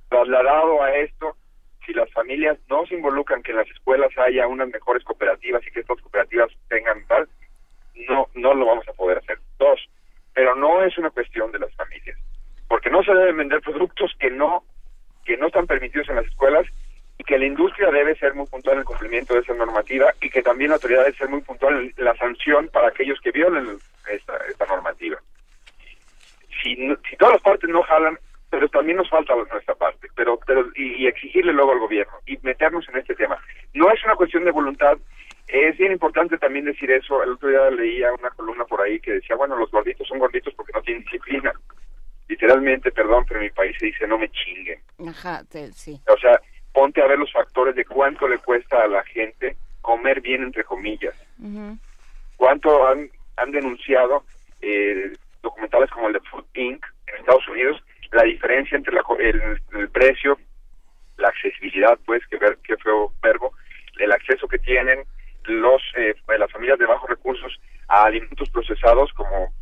[0.09, 1.35] trasladado a esto,
[1.85, 5.71] si las familias no se involucran que en las escuelas haya unas mejores cooperativas y
[5.71, 7.27] que estas cooperativas tengan tal,
[8.09, 9.39] no, no lo vamos a poder hacer.
[9.57, 9.79] Dos,
[10.35, 12.17] pero no es una cuestión de las familias,
[12.67, 14.63] porque no se deben vender productos que no,
[15.25, 16.67] que no están permitidos en las escuelas
[17.17, 20.29] y que la industria debe ser muy puntual en el cumplimiento de esa normativa y
[20.29, 23.77] que también la autoridad debe ser muy puntual en la sanción para aquellos que violen
[24.11, 25.17] esta, esta normativa.
[26.61, 30.65] Si, si todas las partes no jalan, pero también nos falta nuestra parte, pero, pero
[30.75, 33.37] y, exigirle luego al gobierno y meternos en este tema.
[33.73, 34.97] No es una cuestión de voluntad,
[35.47, 37.21] es bien importante también decir eso.
[37.23, 40.53] El otro día leía una columna por ahí que decía, bueno, los gorditos son gorditos
[40.55, 41.53] porque no tienen disciplina.
[42.27, 44.79] Literalmente, perdón, pero en mi país se dice no me chinguen.
[45.07, 45.43] Ajá,
[45.73, 45.99] sí.
[46.07, 46.41] O sea,
[46.73, 50.63] ponte a ver los factores de cuánto le cuesta a la gente comer bien, entre
[50.63, 51.15] comillas.
[52.37, 54.23] Cuánto han, han denunciado
[54.61, 55.13] eh,
[55.43, 56.83] documentales como el de Food Inc.
[57.07, 60.39] en Estados Unidos, la diferencia entre el, precio,
[61.17, 63.53] la accesibilidad, pues, que ver qué feo verbo,
[63.99, 65.03] el acceso que tienen
[65.47, 69.53] los eh, las familias de bajos recursos a alimentos procesados como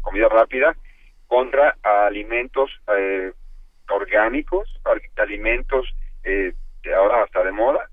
[0.00, 0.76] comida rápida
[1.26, 3.32] contra alimentos eh,
[3.88, 4.68] orgánicos,
[5.16, 6.52] alimentos eh,
[6.96, 7.88] ahora hasta de moda.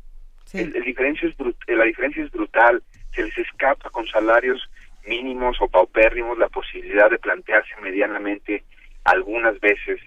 [0.53, 1.35] El, diferencia es
[1.67, 2.83] la diferencia es brutal.
[3.15, 4.69] Se les escapa con salarios
[5.05, 8.63] mínimos o paupérrimos la posibilidad de plantearse medianamente
[9.05, 9.99] algunas veces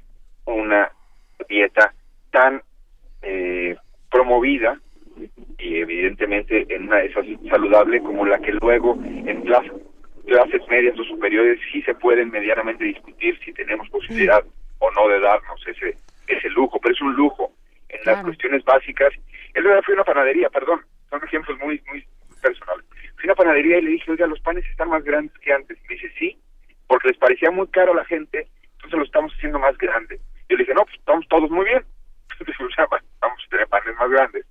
[0.44, 0.90] una
[1.48, 1.94] dieta
[2.31, 2.62] tan
[3.23, 3.77] eh,
[4.11, 4.78] promovida
[5.65, 9.73] y evidentemente en una de esas saludable como la que luego en clases,
[10.27, 14.45] clases medias o superiores sí se pueden medianamente discutir si tenemos posibilidad
[14.78, 15.97] o no de darnos ese
[16.28, 17.53] ese lujo, pero es un lujo
[17.89, 19.12] en las cuestiones básicas.
[19.55, 20.81] El otro fue una panadería, perdón,
[21.11, 22.05] son ejemplos muy, muy
[22.43, 22.85] personales.
[23.16, 25.78] Fui a una panadería y le dije, oiga, los panes están más grandes que antes.
[25.78, 26.39] Y me dice, sí,
[26.86, 30.19] porque les parecía muy caro a la gente, entonces lo estamos haciendo más grande.
[30.49, 31.85] Yo le dije, no, pues estamos todos muy bien.
[32.41, 32.86] o sea,
[33.20, 34.47] vamos a tener panes más grandes.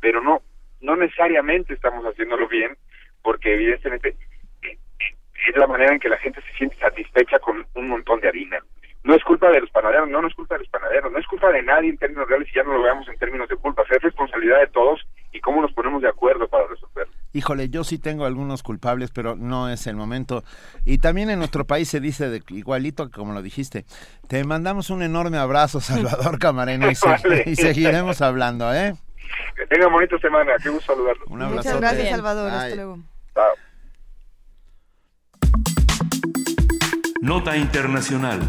[0.00, 0.42] Pero no,
[0.80, 2.76] no necesariamente estamos haciéndolo bien,
[3.22, 4.16] porque evidentemente
[4.62, 5.14] eh, eh,
[5.48, 8.58] es la manera en que la gente se siente satisfecha con un montón de harina
[9.06, 11.26] no es culpa de los panaderos, no, no es culpa de los panaderos, no es
[11.28, 13.84] culpa de nadie en términos reales y ya no lo veamos en términos de culpa,
[13.88, 15.00] es responsabilidad de todos
[15.32, 17.14] y cómo nos ponemos de acuerdo para resolverlo.
[17.32, 20.42] híjole, yo sí tengo algunos culpables, pero no es el momento.
[20.84, 23.84] Y también en nuestro país se dice de, igualito como lo dijiste.
[24.26, 26.90] Te mandamos un enorme abrazo, Salvador Camarena,
[27.46, 28.94] y, seguiremos hablando, ¿eh?
[29.56, 31.24] Que tenga bonita semana, qué gusto saludarlo.
[31.26, 31.68] Un abrazo.
[31.68, 32.50] Muchas gracias, Salvador.
[32.52, 32.98] Hasta luego.
[33.34, 33.54] Chao.
[37.22, 38.40] Nota Internacional.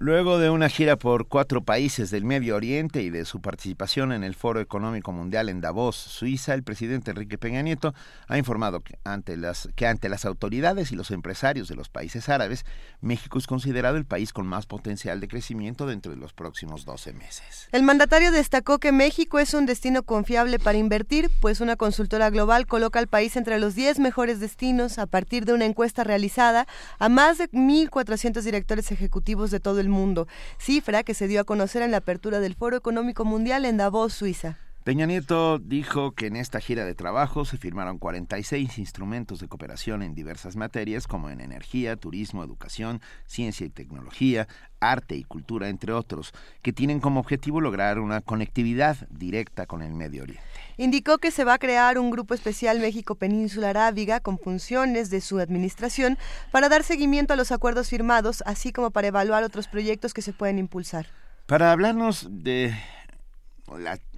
[0.00, 4.22] Luego de una gira por cuatro países del Medio Oriente y de su participación en
[4.22, 7.92] el Foro Económico Mundial en Davos, Suiza, el presidente Enrique Peña Nieto
[8.28, 12.28] ha informado que ante, las, que ante las autoridades y los empresarios de los países
[12.28, 12.64] árabes,
[13.00, 17.12] México es considerado el país con más potencial de crecimiento dentro de los próximos 12
[17.14, 17.66] meses.
[17.72, 22.68] El mandatario destacó que México es un destino confiable para invertir, pues una consultora global
[22.68, 26.68] coloca al país entre los 10 mejores destinos a partir de una encuesta realizada
[27.00, 30.28] a más de 1.400 directores ejecutivos de todo el mundo,
[30.58, 34.12] cifra que se dio a conocer en la apertura del Foro Económico Mundial en Davos,
[34.12, 34.67] Suiza.
[34.84, 40.02] Peña Nieto dijo que en esta gira de trabajo se firmaron 46 instrumentos de cooperación
[40.02, 44.48] en diversas materias como en energía, turismo, educación, ciencia y tecnología,
[44.80, 46.32] arte y cultura, entre otros,
[46.62, 50.42] que tienen como objetivo lograr una conectividad directa con el Medio Oriente.
[50.78, 55.20] Indicó que se va a crear un grupo especial México Península Arábiga con funciones de
[55.20, 56.16] su administración
[56.50, 60.32] para dar seguimiento a los acuerdos firmados, así como para evaluar otros proyectos que se
[60.32, 61.08] pueden impulsar.
[61.46, 62.74] Para hablarnos de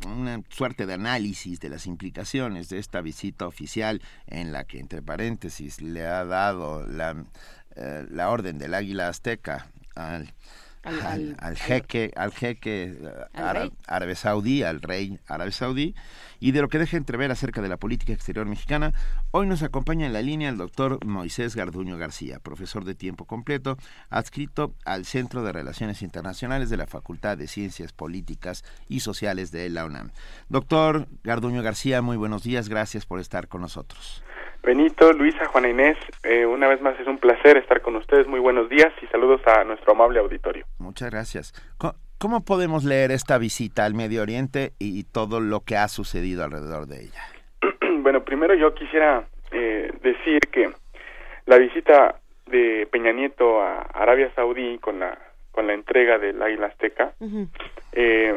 [0.06, 5.02] una suerte de análisis de las implicaciones de esta visita oficial en la que, entre
[5.02, 7.24] paréntesis, le ha dado la,
[7.76, 10.32] eh, la orden del águila azteca al,
[10.82, 15.94] al, jeque, al jeque eh, árabe saudí, al rey árabe saudí,
[16.38, 18.94] y de lo que deja entrever acerca de la política exterior mexicana,
[19.30, 23.76] hoy nos acompaña en la línea el doctor Moisés Garduño García, profesor de tiempo completo,
[24.08, 29.68] adscrito al Centro de Relaciones Internacionales de la Facultad de Ciencias Políticas y Sociales de
[29.68, 30.12] la UNAM.
[30.48, 34.22] Doctor Garduño García, muy buenos días, gracias por estar con nosotros.
[34.62, 38.26] Benito, Luisa, Juana Inés, eh, una vez más es un placer estar con ustedes.
[38.26, 40.66] Muy buenos días y saludos a nuestro amable auditorio.
[40.78, 41.52] Muchas gracias.
[42.18, 46.86] ¿Cómo podemos leer esta visita al Medio Oriente y todo lo que ha sucedido alrededor
[46.86, 47.22] de ella?
[48.02, 50.70] bueno, primero yo quisiera eh, decir que
[51.46, 52.16] la visita
[52.46, 55.18] de Peña Nieto a Arabia Saudí con la
[55.52, 57.12] con la entrega del Águila Azteca,
[57.92, 58.34] eh,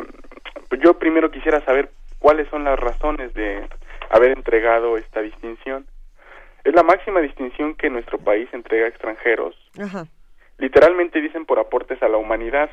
[0.67, 3.67] pues yo primero quisiera saber cuáles son las razones de
[4.09, 5.85] haber entregado esta distinción.
[6.63, 9.55] Es la máxima distinción que nuestro país entrega a extranjeros.
[10.57, 12.69] Literalmente dicen por aportes a la humanidad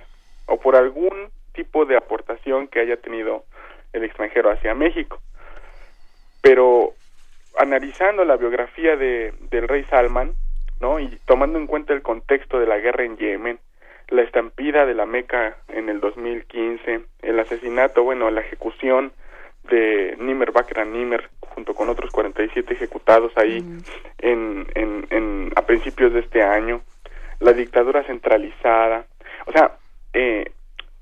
[0.46, 3.44] o por algún tipo de aportación que haya tenido
[3.92, 5.20] el extranjero hacia México.
[6.40, 6.94] Pero
[7.58, 10.34] analizando la biografía de, del rey Salman,
[10.80, 11.00] ¿no?
[11.00, 13.58] Y tomando en cuenta el contexto de la guerra en Yemen,
[14.08, 19.12] la estampida de la Meca en el 2015, el asesinato, bueno, la ejecución
[19.64, 23.58] de Nimer Bakr Nimer junto con otros 47 ejecutados ahí
[24.18, 26.80] en, en, en, a principios de este año,
[27.40, 29.04] la dictadura centralizada,
[29.46, 29.72] o sea,
[30.12, 30.50] eh,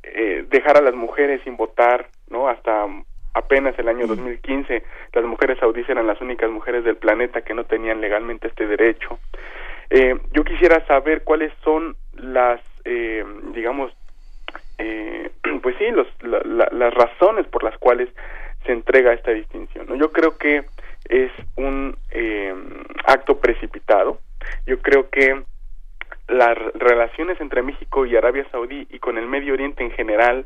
[0.03, 2.49] eh, dejar a las mujeres sin votar, ¿no?
[2.49, 2.87] Hasta
[3.35, 4.83] apenas el año 2015
[5.13, 9.19] las mujeres saudíes eran las únicas mujeres del planeta que no tenían legalmente este derecho.
[9.91, 13.25] Eh, yo quisiera saber cuáles son las, eh,
[13.55, 13.93] digamos,
[14.79, 15.31] eh,
[15.63, 18.09] pues sí, los, las razones por las cuales
[18.69, 19.87] se entrega esta distinción.
[19.89, 19.97] ¿no?
[19.97, 20.67] Yo creo que
[21.09, 22.55] es un eh,
[23.07, 24.19] acto precipitado.
[24.67, 25.43] Yo creo que
[26.29, 30.45] las relaciones entre México y Arabia Saudí y con el Medio Oriente en general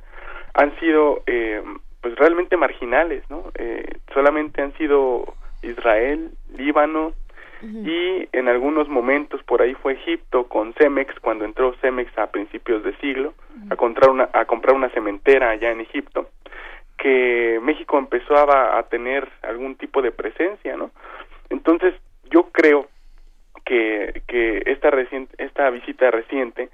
[0.55, 1.63] han sido eh,
[2.01, 3.51] pues realmente marginales, ¿no?
[3.57, 7.15] Eh, solamente han sido Israel, Líbano
[7.65, 12.83] y en algunos momentos por ahí fue Egipto con Cemex cuando entró Cemex a principios
[12.83, 13.35] de siglo
[13.71, 16.29] a comprar una a comprar una cementera allá en Egipto
[17.03, 20.93] que México empezó a, tener algún tipo de presencia, ¿no?
[21.51, 21.95] Entonces
[22.31, 22.87] yo creo
[23.65, 26.69] que, que esta reciente, esta visita reciente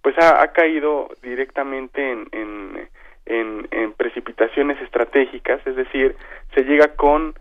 [0.00, 2.88] pues ha, caído directamente en, en,
[3.26, 6.16] en, en, precipitaciones estratégicas, es decir,
[6.54, 7.34] se llega con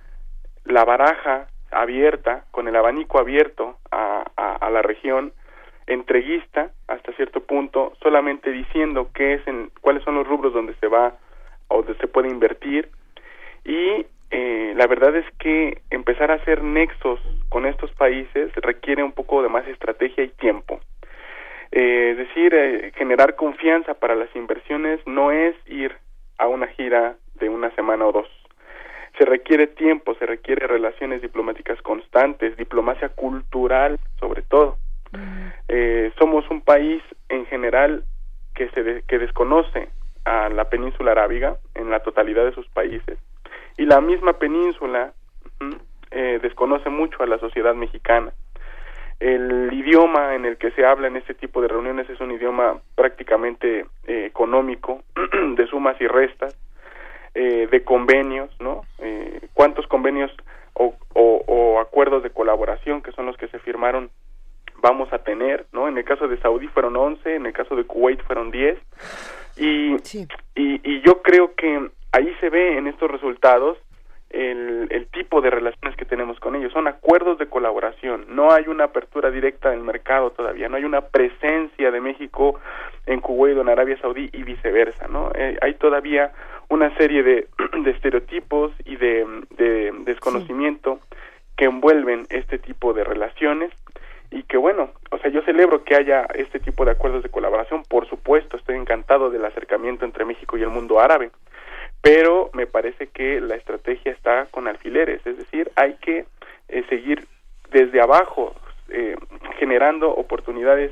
[0.66, 5.32] la baraja abierta, con el abanico abierto a, a, a la región,
[5.88, 10.88] entreguista hasta cierto punto, solamente diciendo qué es en, cuáles son los rubros donde se
[10.88, 11.16] va
[11.68, 12.90] o donde se puede invertir
[13.66, 17.20] y eh, la verdad es que empezar a hacer nexos
[17.50, 20.80] con estos países requiere un poco de más estrategia y tiempo.
[21.72, 25.96] Eh, es decir, eh, generar confianza para las inversiones no es ir
[26.40, 28.28] a una gira de una semana o dos.
[29.20, 34.78] Se requiere tiempo, se requiere relaciones diplomáticas constantes, diplomacia cultural sobre todo.
[35.68, 38.04] Eh, somos un país en general
[38.56, 39.90] que se que desconoce
[40.26, 43.18] a la península arábiga en la totalidad de sus países
[43.78, 45.14] y la misma península
[46.12, 48.32] eh, desconoce mucho a la sociedad mexicana.
[49.20, 52.80] El idioma en el que se habla en este tipo de reuniones es un idioma
[52.96, 55.02] prácticamente eh, económico,
[55.56, 56.58] de sumas y restas,
[57.34, 58.82] eh, de convenios, ¿no?
[59.54, 60.32] ¿Cuántos convenios
[60.74, 64.10] o, o, acuerdos de colaboración que son los que se firmaron
[64.84, 65.88] vamos a tener, ¿no?
[65.88, 68.78] En el caso de Saudí fueron 11, en el caso de Kuwait fueron 10,
[69.56, 69.96] y,
[70.56, 73.78] y, yo creo que ahí se ve en estos resultados
[74.32, 76.74] el, el, tipo de relaciones que tenemos con ellos.
[76.74, 78.26] Son acuerdos de colaboración.
[78.30, 80.70] No hay una apertura directa del mercado todavía.
[80.70, 82.60] No hay una presencia de México
[83.06, 85.08] en Kuwait o en Arabia Saudí y viceversa.
[85.08, 85.30] ¿no?
[85.36, 86.32] Eh, hay todavía
[86.70, 87.48] una serie de,
[87.84, 91.00] de estereotipos y de, de desconocimiento
[91.56, 93.72] que envuelven este tipo de relaciones
[94.34, 97.84] y que bueno, o sea, yo celebro que haya este tipo de acuerdos de colaboración,
[97.84, 101.30] por supuesto, estoy encantado del acercamiento entre México y el mundo árabe,
[102.02, 106.26] pero me parece que la estrategia está con alfileres, es decir, hay que
[106.68, 107.28] eh, seguir
[107.72, 108.56] desde abajo
[108.90, 109.16] eh,
[109.60, 110.92] generando oportunidades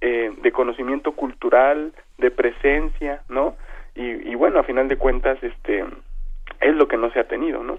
[0.00, 3.56] eh, de conocimiento cultural, de presencia, ¿no?
[3.94, 5.84] Y, y bueno, a final de cuentas, este
[6.60, 7.78] es lo que no se ha tenido, ¿no?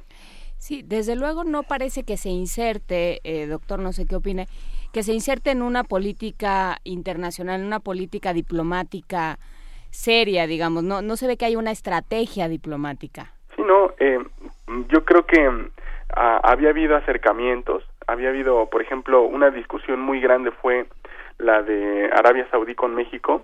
[0.57, 3.19] Sí, desde luego no parece que se inserte,
[3.49, 4.45] doctor, no sé qué opine,
[4.91, 9.39] que se inserte en una política internacional, en una política diplomática
[9.89, 10.83] seria, digamos.
[10.83, 13.33] No, no se ve que hay una estrategia diplomática.
[13.55, 13.93] Sí, no.
[13.99, 14.19] Eh,
[14.89, 15.49] yo creo que
[16.15, 17.83] ah, había habido acercamientos.
[18.07, 20.87] Había habido, por ejemplo, una discusión muy grande fue
[21.41, 23.43] la de Arabia Saudí con México,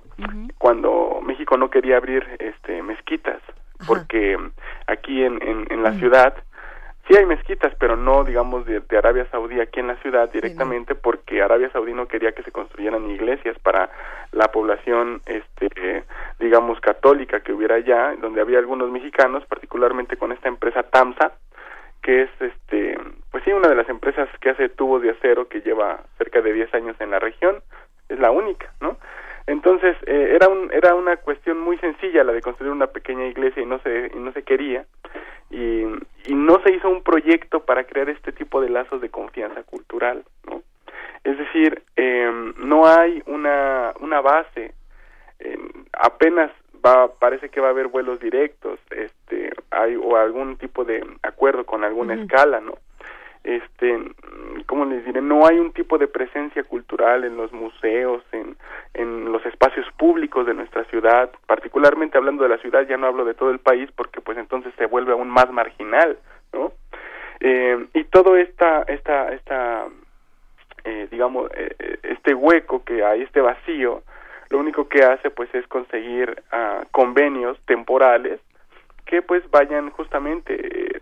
[0.58, 3.42] cuando México no quería abrir este mezquitas,
[3.88, 4.38] porque
[4.86, 6.36] aquí en, en, la ciudad
[7.08, 11.42] Sí hay mezquitas, pero no, digamos, de, Arabia Saudí aquí en la ciudad directamente, porque
[11.42, 13.90] Arabia Saudí no quería que se construyeran iglesias para
[14.34, 16.04] la población, este,
[16.38, 21.32] digamos, católica que hubiera allá, donde había algunos mexicanos, particularmente con esta empresa TAMSA,
[22.02, 23.00] que es, este,
[23.32, 26.52] pues sí, una de las empresas que hace tubos de acero que lleva cerca de
[26.52, 27.62] 10 años en la región,
[28.10, 28.98] es la única, ¿no?
[29.48, 33.64] Entonces, eh, era, un, era una cuestión muy sencilla la de construir una pequeña iglesia
[33.64, 34.86] y no se, y no se quería
[35.50, 35.84] y,
[36.26, 40.24] y no se hizo un proyecto para crear este tipo de lazos de confianza cultural,
[40.50, 40.62] ¿no?
[41.24, 44.74] Es decir, eh, no hay una, una base,
[45.40, 45.58] eh,
[45.94, 46.52] apenas
[46.86, 51.66] va, parece que va a haber vuelos directos, este, hay o algún tipo de acuerdo
[51.66, 52.78] con alguna escala, ¿no?
[53.48, 53.98] Este
[54.66, 58.58] cómo les diré no hay un tipo de presencia cultural en los museos en
[58.94, 61.32] en los espacios públicos de nuestra ciudad.
[61.46, 64.74] Particularmente hablando de la ciudad ya no hablo de todo el país porque pues entonces
[64.78, 66.18] se vuelve aún más marginal
[66.52, 66.74] no
[67.40, 69.86] eh, y todo esta esta esta
[70.84, 74.04] eh, digamos eh, este hueco que hay este vacío
[74.50, 78.40] lo único que hace pues es conseguir uh, convenios temporales
[79.06, 81.02] que pues vayan justamente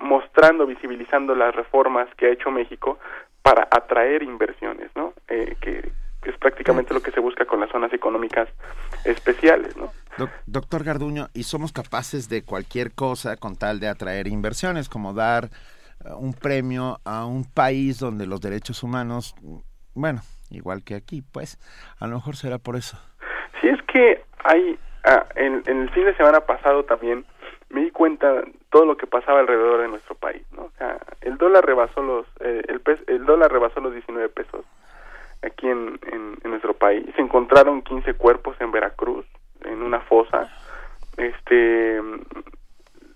[0.00, 2.98] mostrando, visibilizando las reformas que ha hecho México
[3.42, 5.12] para atraer inversiones, ¿no?
[5.28, 5.92] Eh, que,
[6.22, 8.48] es prácticamente lo que se busca con las zonas económicas
[9.04, 9.92] especiales, ¿no?
[10.46, 15.44] doctor Garduño, ¿y somos capaces de cualquier cosa con tal de atraer inversiones, como dar
[15.44, 19.36] eh, un premio a un país donde los derechos humanos,
[19.94, 21.58] bueno, igual que aquí, pues,
[22.00, 22.98] a lo mejor será por eso.
[23.60, 27.24] Sí, es que hay, ah, en, en el fin de semana pasado también,
[27.70, 30.64] me di cuenta todo lo que pasaba alrededor de nuestro país, ¿no?
[30.64, 34.64] O sea, el dólar rebasó los eh, el, el dólar rebasó los 19 pesos
[35.42, 37.04] aquí en, en, nuestro país.
[37.16, 39.26] Se encontraron 15 cuerpos en Veracruz
[39.64, 40.48] en una fosa.
[41.16, 41.98] Este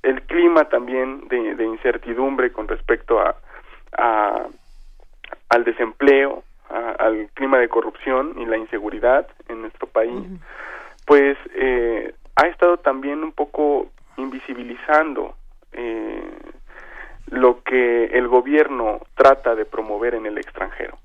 [0.02, 3.36] el clima también de, de incertidumbre con respecto a,
[3.96, 4.46] a
[5.50, 10.24] al desempleo, al clima de corrupción y la inseguridad en nuestro país,
[11.06, 15.34] pues eh, ha estado también un poco invisibilizando
[15.72, 16.30] eh,
[17.30, 20.98] lo que el gobierno trata de promover en el extranjero.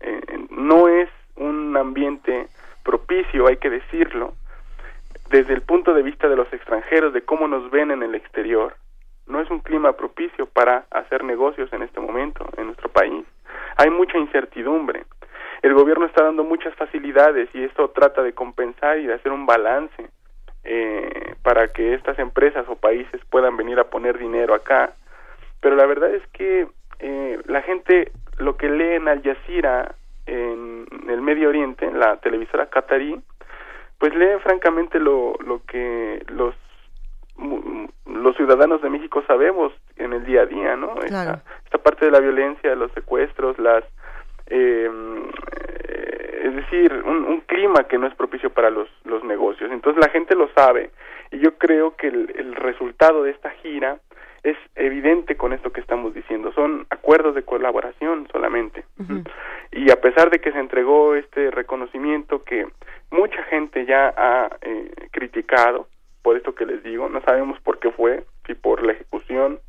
[0.00, 0.20] Eh,
[0.50, 2.48] no es un ambiente
[2.84, 4.34] propicio, hay que decirlo,
[5.30, 8.76] desde el punto de vista de los extranjeros, de cómo nos ven en el exterior.
[9.26, 13.24] No es un clima propicio para hacer negocios en este momento en nuestro país.
[13.76, 15.04] Hay mucha incertidumbre.
[15.62, 19.46] El gobierno está dando muchas facilidades y esto trata de compensar y de hacer un
[19.46, 20.10] balance
[20.64, 24.94] eh, para que estas empresas o países puedan venir a poner dinero acá.
[25.60, 26.68] Pero la verdad es que
[27.00, 29.94] eh, la gente lo que lee en Al Jazeera,
[30.26, 33.20] en, el Medio Oriente, en la televisora qatarí,
[33.98, 36.54] pues lee francamente lo, lo que los
[38.06, 40.94] los ciudadanos de México sabemos en el día a día, ¿no?
[41.02, 43.82] Esta, esta parte de la violencia, los secuestros, las
[44.46, 44.88] eh,
[46.42, 49.70] es decir, un, un, clima que no es propicio para los, los negocios.
[49.70, 50.90] Entonces la gente lo sabe
[51.30, 53.98] y yo creo que el, el resultado de esta gira
[54.42, 56.52] es evidente con esto que estamos diciendo.
[56.52, 58.84] Son acuerdos de colaboración solamente.
[59.70, 62.66] Y a pesar de que se entregó este reconocimiento que
[63.10, 65.86] mucha gente ya ha eh, criticado,
[66.22, 69.60] por esto que les digo, no sabemos por qué fue, si por la ejecución,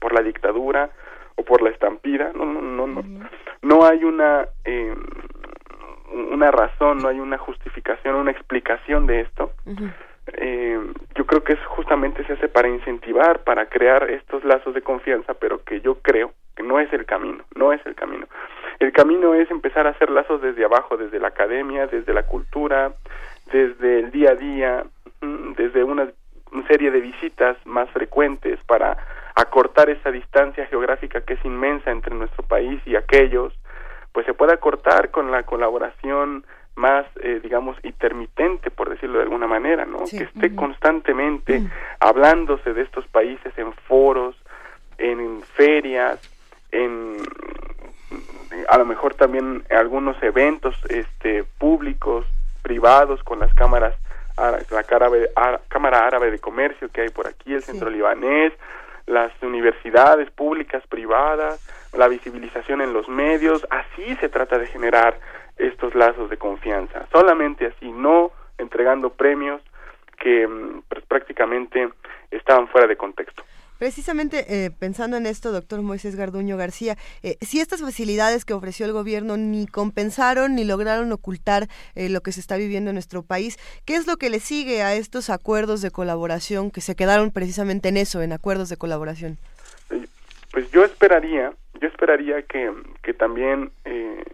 [0.00, 0.90] por la dictadura
[1.36, 3.02] o por la estampida, no, no, no, no,
[3.62, 4.94] no hay una eh,
[6.12, 9.52] una razón, no hay una justificación, una explicación de esto.
[10.32, 10.78] Eh,
[11.14, 15.34] yo creo que es justamente se hace para incentivar, para crear estos lazos de confianza,
[15.34, 18.26] pero que yo creo que no es el camino, no es el camino.
[18.78, 22.92] El camino es empezar a hacer lazos desde abajo, desde la academia, desde la cultura,
[23.52, 24.84] desde el día a día,
[25.56, 26.08] desde una,
[26.68, 28.96] serie de visitas más frecuentes para
[29.34, 33.52] acortar esa distancia geográfica que es inmensa entre nuestro país y aquellos,
[34.16, 39.46] pues se pueda cortar con la colaboración más, eh, digamos, intermitente, por decirlo de alguna
[39.46, 40.04] manera, ¿no?
[40.10, 41.60] Que esté constantemente
[42.00, 44.34] hablándose de estos países en foros,
[44.96, 46.18] en ferias,
[46.72, 47.18] en
[48.70, 52.24] a lo mejor también algunos eventos este públicos
[52.62, 53.94] privados con las cámaras
[54.70, 54.82] la
[55.68, 58.54] cámara árabe de comercio que hay por aquí el centro libanés
[59.04, 61.60] las universidades públicas privadas
[61.96, 65.18] la visibilización en los medios, así se trata de generar
[65.56, 69.62] estos lazos de confianza, solamente así, no entregando premios
[70.18, 70.48] que
[70.88, 71.88] pues, prácticamente
[72.30, 73.42] estaban fuera de contexto.
[73.78, 78.86] Precisamente eh, pensando en esto, doctor Moisés Garduño García, eh, si estas facilidades que ofreció
[78.86, 83.22] el gobierno ni compensaron ni lograron ocultar eh, lo que se está viviendo en nuestro
[83.22, 87.30] país, ¿qué es lo que le sigue a estos acuerdos de colaboración que se quedaron
[87.30, 89.36] precisamente en eso, en acuerdos de colaboración?
[90.52, 92.72] Pues yo esperaría yo esperaría que,
[93.02, 94.24] que también eh,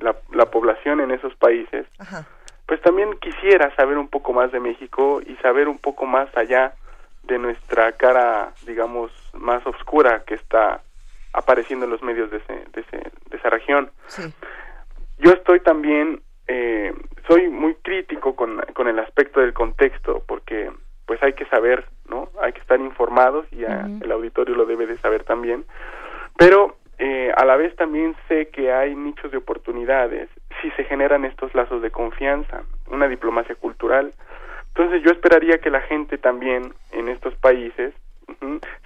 [0.00, 1.86] la, la, población en esos países
[2.66, 6.74] pues también quisiera saber un poco más de México y saber un poco más allá
[7.24, 10.80] de nuestra cara digamos más oscura que está
[11.32, 12.96] apareciendo en los medios de, ese, de, ese,
[13.30, 13.90] de esa región.
[15.18, 16.92] Yo estoy también eh,
[17.26, 20.70] soy muy crítico con, con el aspecto del contexto porque
[21.06, 24.98] pues hay que saber no hay que estar informados y el auditorio lo debe de
[24.98, 25.64] saber también.
[26.36, 30.28] Pero eh, a la vez también sé que hay nichos de oportunidades
[30.60, 34.12] si se generan estos lazos de confianza, una diplomacia cultural.
[34.68, 37.94] Entonces yo esperaría que la gente también en estos países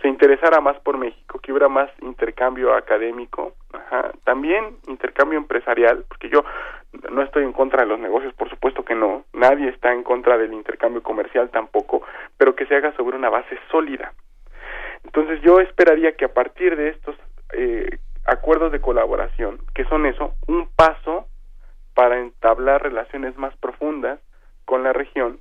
[0.02, 3.54] se interesara más por México, que hubiera más intercambio académico,
[4.24, 6.44] también intercambio empresarial, porque yo
[7.10, 10.38] no estoy en contra de los negocios, por supuesto que no, nadie está en contra
[10.38, 12.02] del intercambio comercial tampoco,
[12.36, 14.12] pero que se haga sobre una base sólida.
[15.04, 17.16] Entonces yo esperaría que a partir de estos
[17.56, 21.26] eh, acuerdos de colaboración, que son eso, un paso
[21.94, 24.20] para entablar relaciones más profundas
[24.64, 25.40] con la región,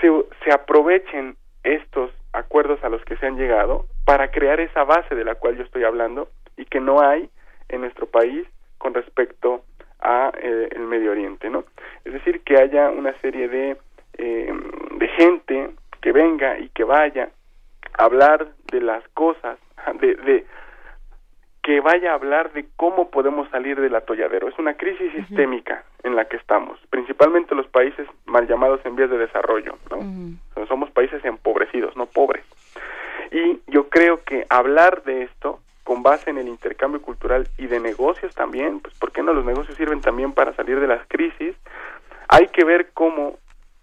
[0.00, 0.08] se,
[0.44, 5.24] se aprovechen estos acuerdos a los que se han llegado para crear esa base de
[5.24, 7.28] la cual yo estoy hablando y que no hay
[7.68, 8.46] en nuestro país
[8.78, 9.64] con respecto
[10.00, 11.64] a eh, el Medio Oriente, ¿no?
[12.04, 13.76] Es decir, que haya una serie de,
[14.18, 14.52] eh,
[14.96, 15.70] de gente
[16.00, 17.30] que venga y que vaya
[17.98, 19.58] a hablar de las cosas,
[20.00, 20.46] de, de,
[21.62, 24.48] que vaya a hablar de cómo podemos salir del atolladero.
[24.48, 29.10] Es una crisis sistémica en la que estamos, principalmente los países mal llamados en vías
[29.10, 29.78] de desarrollo.
[29.90, 30.66] ¿no?
[30.66, 32.44] Somos países empobrecidos, no pobres.
[33.30, 37.80] Y yo creo que hablar de esto con base en el intercambio cultural y de
[37.80, 41.54] negocios también, pues ¿por qué no los negocios sirven también para salir de las crisis?
[42.28, 43.38] Hay que ver cómo,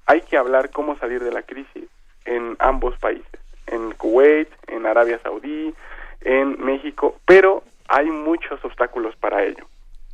[0.06, 1.86] hay que hablar cómo salir de la crisis
[2.26, 5.74] en ambos países, en Kuwait, en Arabia Saudí,
[6.22, 9.66] en México, pero hay muchos obstáculos para ello.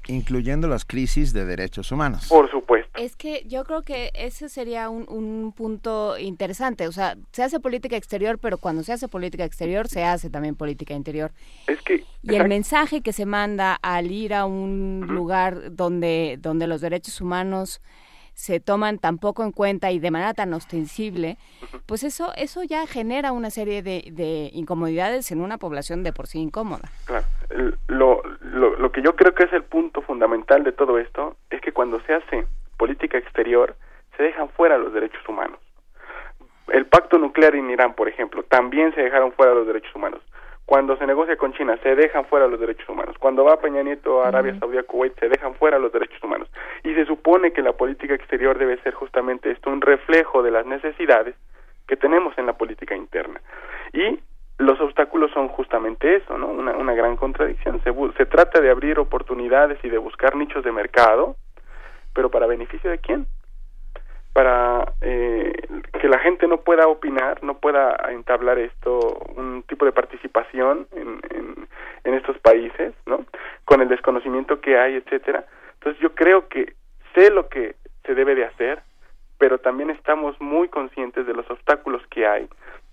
[0.08, 2.28] Incluyendo las crisis de derechos humanos.
[2.30, 2.92] Por supuesto.
[3.00, 6.88] Es que yo creo que ese sería un, un punto interesante.
[6.88, 10.56] O sea, se hace política exterior, pero cuando se hace política exterior, se hace también
[10.56, 11.32] política interior.
[11.66, 12.04] Es que.
[12.22, 17.20] Y el mensaje que se manda al ir a un lugar donde, donde los derechos
[17.20, 17.82] humanos
[18.36, 21.38] se toman tan poco en cuenta y de manera tan ostensible,
[21.86, 26.28] pues eso, eso ya genera una serie de, de incomodidades en una población de por
[26.28, 26.92] sí incómoda.
[27.06, 27.26] Claro.
[27.88, 31.62] Lo, lo, lo que yo creo que es el punto fundamental de todo esto es
[31.62, 32.46] que cuando se hace
[32.78, 33.76] política exterior
[34.18, 35.60] se dejan fuera los derechos humanos.
[36.68, 40.22] El pacto nuclear en Irán, por ejemplo, también se dejaron fuera los derechos humanos.
[40.66, 43.16] Cuando se negocia con China, se dejan fuera los derechos humanos.
[43.20, 46.50] Cuando va Peña Nieto a Arabia Saudí, a Kuwait, se dejan fuera los derechos humanos.
[46.84, 50.66] Y se supone que la política exterior debe ser justamente esto, un reflejo de las
[50.66, 51.36] necesidades
[51.88, 53.40] que tenemos en la política interna.
[53.94, 54.20] Y
[54.58, 56.48] los obstáculos son justamente eso, ¿no?
[56.48, 57.82] Una, una gran contradicción.
[57.84, 61.36] Se, se trata de abrir oportunidades y de buscar nichos de mercado,
[62.14, 63.28] pero ¿para beneficio de quién?
[64.36, 65.54] Para eh,
[66.02, 71.22] que la gente no pueda opinar, no pueda entablar esto, un tipo de participación en,
[71.30, 71.68] en,
[72.04, 73.26] en estos países, ¿no?
[73.64, 75.46] Con el desconocimiento que hay, etcétera.
[75.76, 76.74] Entonces yo creo que
[77.14, 78.82] sé lo que se debe de hacer,
[79.38, 82.50] pero también estamos muy conscientes de los obstáculos que hay,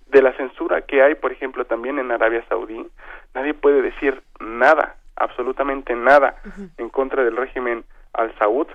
[0.07, 2.87] de la censura que hay, por ejemplo, también en Arabia Saudí.
[3.33, 6.37] Nadie puede decir nada, absolutamente nada,
[6.77, 7.83] en contra del régimen
[8.13, 8.67] al Saud,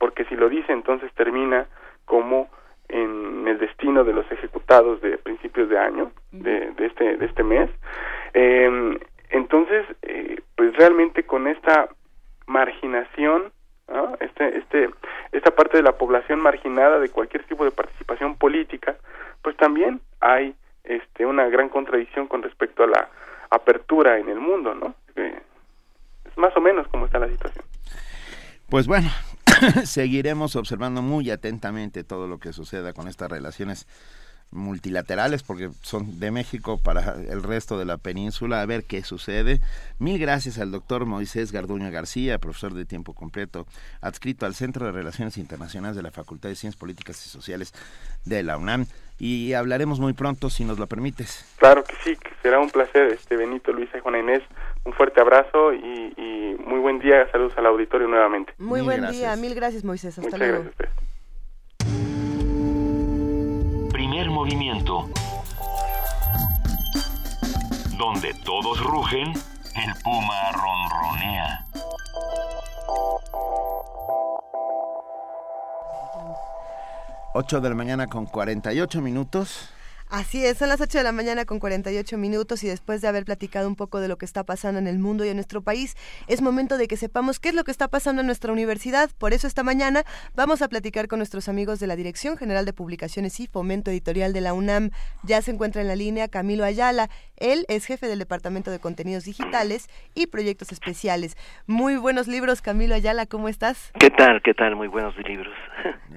[0.00, 1.68] porque si lo dice, entonces termina
[2.08, 2.48] como
[2.88, 7.44] en el destino de los ejecutados de principios de año, de, de este, de este
[7.44, 7.70] mes.
[8.34, 8.98] Eh,
[9.30, 11.88] entonces, eh, pues realmente con esta
[12.46, 13.52] marginación
[14.20, 14.90] este, este,
[15.32, 18.96] esta parte de la población marginada de cualquier tipo de participación política,
[19.42, 20.54] pues también hay
[20.84, 23.08] este, una gran contradicción con respecto a la
[23.50, 24.94] apertura en el mundo, ¿no?
[25.16, 27.64] es más o menos como está la situación.
[28.68, 29.08] Pues bueno,
[29.84, 33.86] seguiremos observando muy atentamente todo lo que suceda con estas relaciones
[34.50, 39.60] multilaterales porque son de México para el resto de la península a ver qué sucede.
[39.98, 43.66] Mil gracias al doctor Moisés Garduño García, profesor de tiempo completo,
[44.00, 47.74] adscrito al Centro de Relaciones Internacionales de la Facultad de Ciencias Políticas y Sociales
[48.24, 48.86] de la UNAM
[49.18, 51.44] y hablaremos muy pronto si nos lo permites.
[51.58, 54.42] Claro que sí, será un placer, este Benito, Luisa y Juana Inés,
[54.84, 58.52] un fuerte abrazo y, muy buen día, saludos al auditorio nuevamente.
[58.58, 60.64] Muy buen día, mil gracias Moisés, hasta luego.
[63.92, 65.08] Primer movimiento.
[67.98, 69.32] Donde todos rugen,
[69.74, 71.64] el puma ronronea.
[77.40, 79.68] Ocho de la mañana con 48 minutos.
[80.10, 83.26] Así es, son las 8 de la mañana con 48 minutos y después de haber
[83.26, 85.96] platicado un poco de lo que está pasando en el mundo y en nuestro país,
[86.28, 89.10] es momento de que sepamos qué es lo que está pasando en nuestra universidad.
[89.18, 90.04] Por eso esta mañana
[90.34, 94.32] vamos a platicar con nuestros amigos de la Dirección General de Publicaciones y Fomento Editorial
[94.32, 94.92] de la UNAM.
[95.24, 97.10] Ya se encuentra en la línea Camilo Ayala.
[97.36, 101.36] Él es jefe del Departamento de Contenidos Digitales y Proyectos Especiales.
[101.66, 103.92] Muy buenos libros, Camilo Ayala, ¿cómo estás?
[104.00, 104.40] ¿Qué tal?
[104.42, 104.74] ¿Qué tal?
[104.74, 105.54] Muy buenos libros.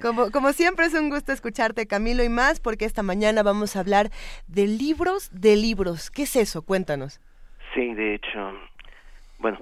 [0.00, 3.81] Como, como siempre es un gusto escucharte, Camilo, y más porque esta mañana vamos a
[3.82, 4.10] hablar
[4.46, 6.10] de libros de libros.
[6.10, 6.62] ¿Qué es eso?
[6.62, 7.20] Cuéntanos.
[7.74, 8.52] Sí, de hecho,
[9.38, 9.58] bueno,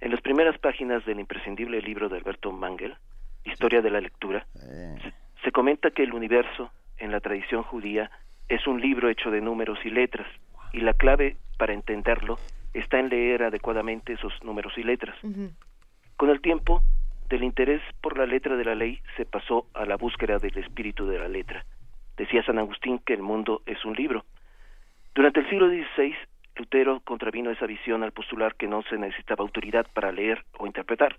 [0.00, 2.96] en las primeras páginas del imprescindible libro de Alberto Mangel,
[3.44, 5.12] Historia de la Lectura, eh.
[5.42, 8.10] se, comenta que el universo, en la tradición judía,
[8.48, 10.26] es un libro hecho de números y letras,
[10.72, 12.38] y la clave para entenderlo
[12.74, 15.16] está en leer adecuadamente esos números y letras.
[16.16, 16.82] Con el tiempo,
[17.28, 21.06] del interés por la letra de la ley se pasó a la búsqueda del espíritu
[21.06, 21.64] de la letra.
[22.18, 24.24] Decía San Agustín que el mundo es un libro.
[25.14, 26.14] Durante el siglo XVI,
[26.56, 31.16] Lutero contravino esa visión al postular que no se necesitaba autoridad para leer o interpretar.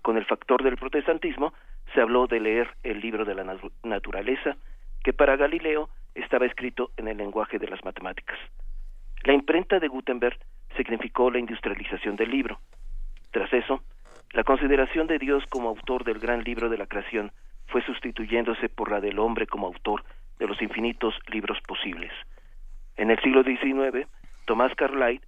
[0.00, 1.52] Con el factor del protestantismo
[1.92, 4.56] se habló de leer el libro de la naturaleza,
[5.04, 8.38] que para Galileo estaba escrito en el lenguaje de las matemáticas.
[9.24, 10.38] La imprenta de Gutenberg
[10.74, 12.58] significó la industrialización del libro.
[13.30, 13.82] Tras eso,
[14.32, 17.30] la consideración de Dios como autor del gran libro de la creación
[17.66, 20.02] fue sustituyéndose por la del hombre como autor
[20.40, 22.10] de los infinitos libros posibles.
[22.96, 24.08] En el siglo XIX,
[24.46, 25.20] Tomás Carlyle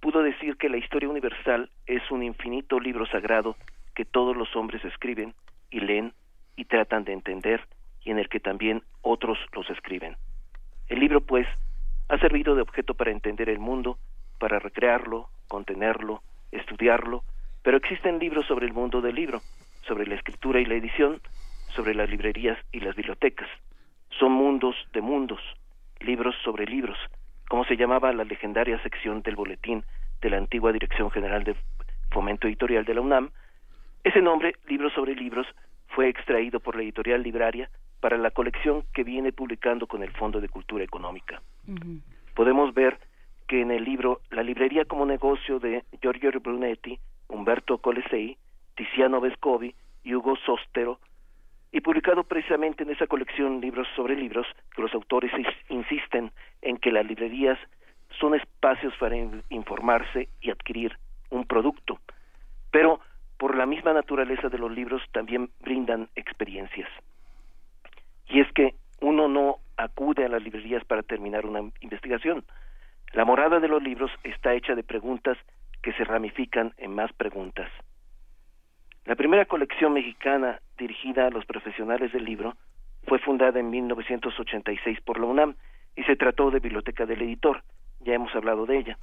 [0.00, 3.56] pudo decir que la historia universal es un infinito libro sagrado
[3.94, 5.34] que todos los hombres escriben
[5.70, 6.14] y leen
[6.56, 7.66] y tratan de entender
[8.02, 10.16] y en el que también otros los escriben.
[10.88, 11.46] El libro, pues,
[12.08, 13.98] ha servido de objeto para entender el mundo,
[14.38, 16.22] para recrearlo, contenerlo,
[16.52, 17.24] estudiarlo,
[17.62, 19.42] pero existen libros sobre el mundo del libro,
[19.82, 21.20] sobre la escritura y la edición,
[21.74, 23.48] sobre las librerías y las bibliotecas.
[24.18, 25.40] Son mundos de mundos,
[26.00, 26.98] libros sobre libros,
[27.48, 29.84] como se llamaba la legendaria sección del boletín
[30.20, 31.56] de la antigua Dirección General de
[32.10, 33.30] Fomento Editorial de la UNAM.
[34.04, 35.46] Ese nombre, Libros sobre Libros,
[35.88, 37.68] fue extraído por la editorial Libraria
[38.00, 41.42] para la colección que viene publicando con el Fondo de Cultura Económica.
[42.34, 42.98] Podemos ver
[43.46, 48.36] que en el libro La librería como negocio de Giorgio Brunetti, Humberto Colesei,
[48.76, 49.74] Tiziano Vescovi
[50.04, 50.98] y Hugo Sostero
[51.72, 55.32] y publicado precisamente en esa colección Libros sobre Libros, que los autores
[55.68, 56.32] insisten
[56.62, 57.58] en que las librerías
[58.18, 59.16] son espacios para
[59.50, 60.96] informarse y adquirir
[61.30, 62.00] un producto,
[62.70, 63.00] pero
[63.38, 66.88] por la misma naturaleza de los libros también brindan experiencias.
[68.28, 72.44] Y es que uno no acude a las librerías para terminar una investigación.
[73.12, 75.38] La morada de los libros está hecha de preguntas
[75.82, 77.70] que se ramifican en más preguntas.
[79.06, 82.56] La primera colección mexicana dirigida a los profesionales del libro
[83.06, 85.54] fue fundada en 1986 por la UNAM
[85.94, 87.62] y se trató de Biblioteca del Editor.
[88.00, 88.98] Ya hemos hablado de ella.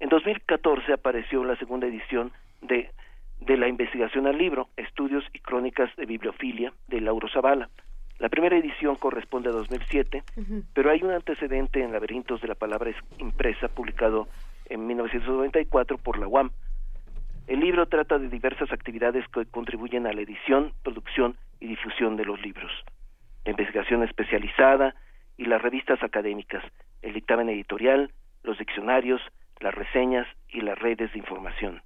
[0.00, 2.90] En 2014 apareció la segunda edición de,
[3.40, 7.68] de la investigación al libro, Estudios y Crónicas de Bibliofilia de Lauro Zavala,
[8.18, 10.24] La primera edición corresponde a 2007,
[10.74, 14.26] pero hay un antecedente en Laberintos de la Palabra Impresa, publicado
[14.68, 16.50] en 1994 por la UAM.
[17.48, 22.26] El libro trata de diversas actividades que contribuyen a la edición, producción y difusión de
[22.26, 22.70] los libros.
[23.46, 24.94] La investigación especializada
[25.38, 26.62] y las revistas académicas,
[27.00, 28.12] el dictamen editorial,
[28.42, 29.22] los diccionarios,
[29.60, 31.80] las reseñas y las redes de información.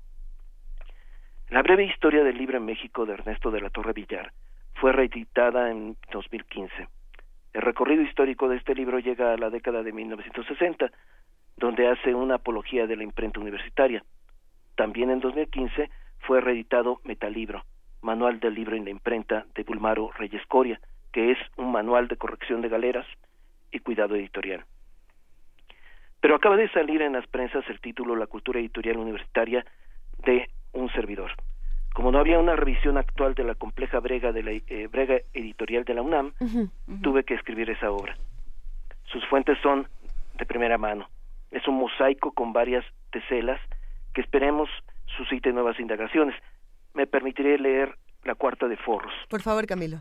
[1.49, 4.33] La breve historia del libro en México de Ernesto de la Torre Villar
[4.75, 6.89] fue reeditada en 2015.
[7.53, 10.91] El recorrido histórico de este libro llega a la década de 1960,
[11.57, 14.03] donde hace una apología de la imprenta universitaria.
[14.77, 15.91] También en 2015
[16.21, 17.65] fue reeditado Metalibro,
[18.01, 20.81] Manual del Libro en la Imprenta de Bulmaro Reyes Coria,
[21.13, 23.07] que es un manual de corrección de galeras
[23.71, 24.65] y cuidado editorial.
[26.21, 29.65] Pero acaba de salir en las prensas el título La cultura editorial universitaria
[30.25, 31.33] de un servidor.
[31.95, 35.85] Como no había una revisión actual de la compleja brega de la eh, brega editorial
[35.85, 36.33] de la UNAM,
[37.03, 38.17] tuve que escribir esa obra.
[39.05, 39.87] Sus fuentes son
[40.39, 41.09] de primera mano.
[41.51, 43.61] Es un mosaico con varias teselas
[44.15, 44.69] que esperemos
[45.17, 46.35] suscite nuevas indagaciones.
[46.95, 49.13] Me permitiré leer la cuarta de Forros.
[49.29, 49.99] Por favor, Camilo.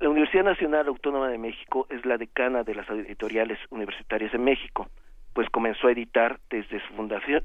[0.00, 4.88] La Universidad Nacional Autónoma de México es la decana de las editoriales universitarias en México,
[5.32, 7.44] pues comenzó a editar desde su fundación,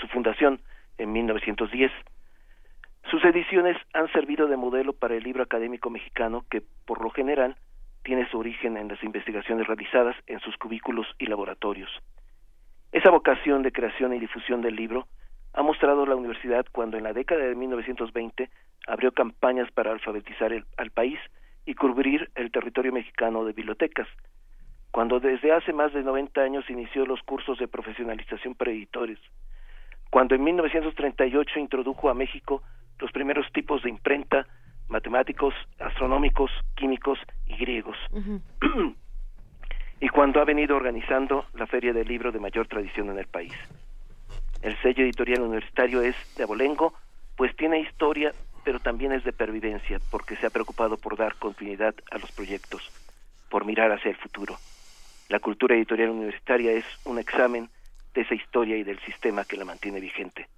[0.00, 0.60] su fundación
[0.98, 1.90] en 1910
[3.10, 7.56] sus ediciones han servido de modelo para el libro académico mexicano que, por lo general,
[8.02, 11.90] tiene su origen en las investigaciones realizadas en sus cubículos y laboratorios.
[12.92, 15.06] Esa vocación de creación y difusión del libro
[15.52, 18.50] ha mostrado la universidad cuando en la década de 1920
[18.86, 21.18] abrió campañas para alfabetizar al país
[21.64, 24.06] y cubrir el territorio mexicano de bibliotecas,
[24.92, 29.18] cuando desde hace más de 90 años inició los cursos de profesionalización para editores,
[30.10, 32.62] cuando en 1938 introdujo a México
[32.98, 34.46] los primeros tipos de imprenta,
[34.88, 37.96] matemáticos, astronómicos, químicos y griegos.
[40.00, 43.52] y cuando ha venido organizando la Feria del Libro de mayor tradición en el país.
[44.62, 46.94] El sello editorial universitario es de abolengo,
[47.36, 48.32] pues tiene historia,
[48.64, 52.90] pero también es de pervivencia, porque se ha preocupado por dar continuidad a los proyectos,
[53.48, 54.56] por mirar hacia el futuro.
[55.28, 57.68] La cultura editorial universitaria es un examen
[58.14, 60.48] de esa historia y del sistema que la mantiene vigente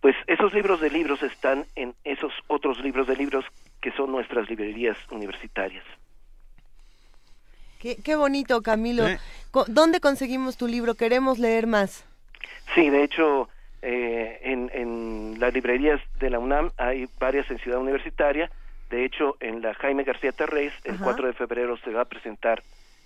[0.00, 3.44] pues esos libros de libros están en esos otros libros de libros
[3.80, 5.84] que son nuestras librerías universitarias.
[7.78, 9.04] Qué, bonito, Camilo.
[9.68, 10.94] ¿Dónde conseguimos tu libro?
[10.94, 12.04] Queremos leer más.
[12.74, 13.48] Sí, de hecho,
[13.82, 18.50] eh, en, en las librerías de la UNAM hay varias en Ciudad Universitaria.
[18.90, 22.62] De hecho, en la Jaime García Terrés, el 4 de febrero se va a presentar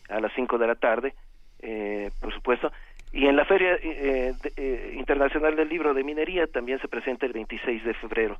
[0.08, 1.14] a las 5 de la tarde,
[1.60, 2.72] eh, por supuesto.
[3.12, 7.32] Y en la Feria eh, eh, Internacional del Libro de Minería también se presenta el
[7.32, 8.38] 26 de febrero.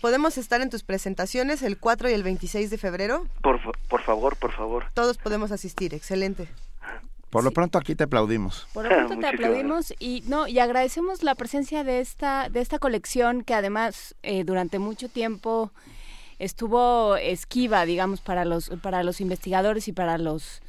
[0.00, 3.26] ¿Podemos estar en tus presentaciones el 4 y el 26 de febrero?
[3.42, 4.84] Por, por favor, por favor.
[4.94, 6.48] Todos podemos asistir, excelente.
[7.30, 8.68] Por lo pronto aquí te aplaudimos.
[8.72, 12.78] Por lo pronto te aplaudimos y no y agradecemos la presencia de esta de esta
[12.78, 15.70] colección que además eh, durante mucho tiempo
[16.38, 20.60] estuvo esquiva, digamos, para los para los investigadores y para los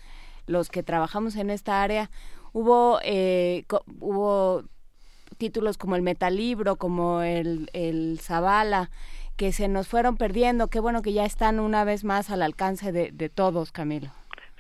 [0.48, 2.10] los que trabajamos en esta área
[2.54, 3.66] hubo, eh,
[4.00, 4.64] hubo
[5.34, 8.90] títulos como el Metalibro, como el, el Zabala,
[9.38, 10.68] que se nos fueron perdiendo.
[10.68, 14.10] Qué bueno que ya están una vez más al alcance de, de todos, Camilo.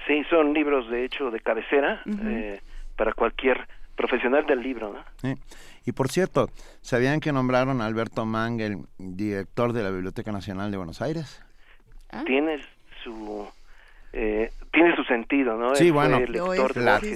[0.08, 2.60] Sí, son libros de hecho de cabecera eh,
[2.96, 4.94] para cualquier profesional del libro.
[4.94, 5.36] ¿no?
[5.86, 6.50] Y por cierto,
[6.82, 11.42] ¿sabían que nombraron a Alberto Mangel director de la Biblioteca Nacional de Buenos Aires?
[12.12, 12.24] Ah.
[12.26, 12.60] Tiene
[13.04, 13.48] su
[14.16, 15.76] eh, tiene su sentido, ¿no?
[15.76, 16.20] Sí, bueno,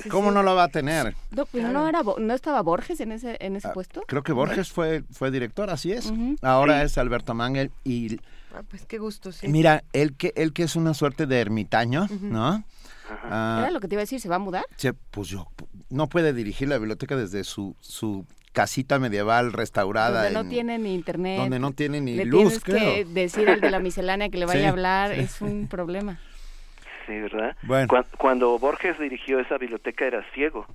[0.09, 1.15] ¿cómo no lo va a tener?
[1.29, 4.01] No, pues no, era, ¿no estaba Borges en ese, en ese ah, puesto?
[4.07, 6.11] Creo que Borges fue, fue director, así es.
[6.41, 8.17] Ahora es Alberto Mangel y...
[8.53, 9.47] Ah, pues qué gusto, sí.
[9.47, 12.63] Mira, él que, él que es una suerte de ermitaño, ¿no?
[13.09, 14.19] Ah, ¿Era lo que te iba a decir?
[14.19, 14.65] ¿Se va a mudar?
[14.75, 15.47] Sí, pues yo,
[15.89, 20.23] no puede dirigir la biblioteca desde su, su casita medieval restaurada.
[20.23, 21.39] Donde no tiene ni internet.
[21.39, 24.67] Donde no tiene ni luz, tienes que decir al de la miscelánea que le vaya
[24.67, 26.19] a hablar, es un problema
[27.07, 27.55] sí, ¿verdad?
[28.17, 30.67] Cuando, Borges dirigió esa biblioteca era ciego.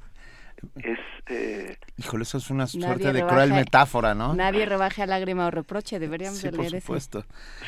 [0.76, 1.76] Es, eh...
[1.96, 4.34] Híjole, eso es una suerte de cruel metáfora, ¿no?
[4.34, 7.24] Nadie rebaje a lágrima o reproche, deberíamos sí, leer por supuesto.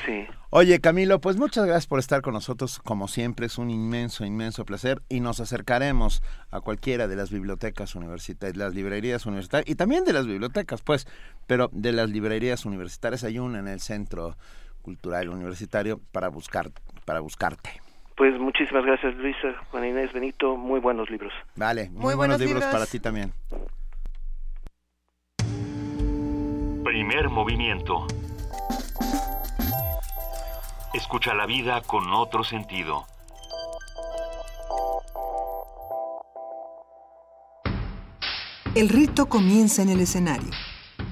[0.07, 0.27] Sí.
[0.51, 4.65] Oye, Camilo, pues muchas gracias por estar con nosotros, como siempre, es un inmenso, inmenso
[4.65, 6.23] placer y nos acercaremos
[6.53, 11.09] a cualquiera de las bibliotecas universitarias, las librerías universitarias y también de las bibliotecas, pues,
[11.49, 14.37] pero de las librerías universitarias hay una en el Centro
[14.83, 16.71] Cultural Universitario para buscar,
[17.05, 17.84] para buscarte.
[18.17, 21.33] Pues muchísimas gracias Luisa, Juan Inés, Benito, muy buenos libros.
[21.57, 23.33] Vale, muy, buenos, libros, para ti también.
[26.85, 28.07] Primer movimiento.
[30.93, 33.05] Escucha la vida con otro sentido.
[38.77, 40.51] El rito comienza en el escenario.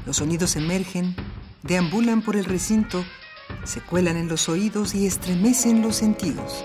[0.07, 1.17] Los sonidos emergen,
[1.63, 3.05] deambulan por el recinto,
[3.65, 6.65] se cuelan en los oídos y estremecen los sentidos.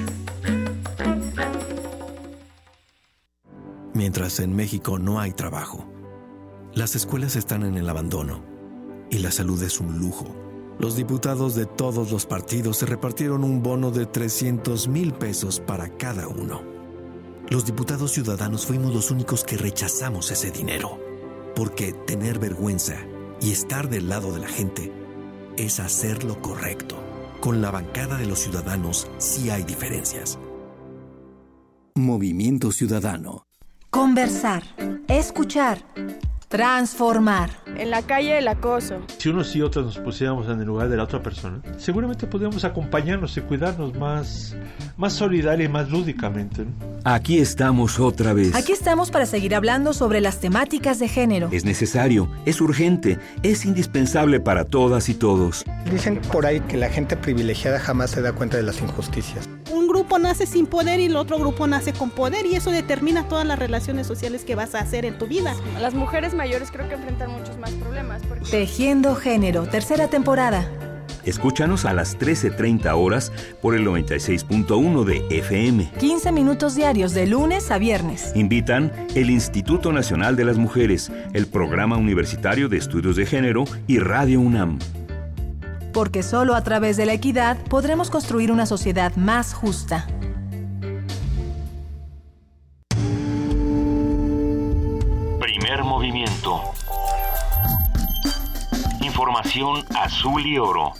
[4.01, 5.85] Mientras en México no hay trabajo,
[6.73, 8.43] las escuelas están en el abandono
[9.11, 10.25] y la salud es un lujo.
[10.79, 15.87] Los diputados de todos los partidos se repartieron un bono de 300 mil pesos para
[15.97, 16.63] cada uno.
[17.51, 20.97] Los diputados ciudadanos fuimos los únicos que rechazamos ese dinero,
[21.55, 22.95] porque tener vergüenza
[23.39, 24.91] y estar del lado de la gente
[25.57, 26.95] es hacer lo correcto.
[27.39, 30.39] Con la bancada de los ciudadanos sí hay diferencias.
[31.93, 33.45] Movimiento Ciudadano.
[33.91, 34.63] Conversar,
[35.09, 35.77] escuchar,
[36.51, 37.49] transformar.
[37.77, 39.01] En la calle el acoso.
[39.17, 42.65] Si unos y otros nos pusiéramos en el lugar de la otra persona, seguramente podríamos
[42.65, 44.55] acompañarnos y cuidarnos más,
[44.97, 46.65] más solidaria y más lúdicamente.
[47.05, 48.53] Aquí estamos otra vez.
[48.53, 51.49] Aquí estamos para seguir hablando sobre las temáticas de género.
[51.51, 55.63] Es necesario, es urgente, es indispensable para todas y todos.
[55.89, 59.49] Dicen por ahí que la gente privilegiada jamás se da cuenta de las injusticias.
[59.71, 63.27] Un grupo nace sin poder y el otro grupo nace con poder y eso determina
[63.27, 65.55] todas las relaciones sociales que vas a hacer en tu vida.
[65.79, 68.23] Las mujeres mayores creo que enfrentan muchos más problemas.
[68.49, 70.67] Tejiendo Género, tercera temporada.
[71.23, 73.31] Escúchanos a las 13.30 horas
[73.61, 75.91] por el 96.1 de FM.
[75.99, 78.31] 15 minutos diarios de lunes a viernes.
[78.33, 83.99] Invitan el Instituto Nacional de las Mujeres, el Programa Universitario de Estudios de Género y
[83.99, 84.79] Radio UNAM.
[85.93, 90.07] Porque solo a través de la equidad podremos construir una sociedad más justa.
[96.01, 96.59] Movimiento.
[99.01, 100.93] Información azul y oro.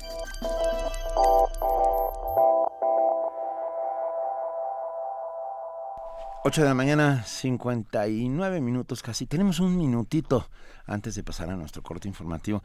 [6.43, 9.25] Ocho de la mañana, 59 minutos casi.
[9.25, 10.47] Tenemos un minutito
[10.85, 12.61] antes de pasar a nuestro corte informativo.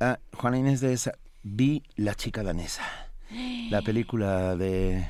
[0.00, 1.12] Ah, Juana Inés de esa,
[1.42, 2.82] vi La chica danesa,
[3.68, 5.06] la película de,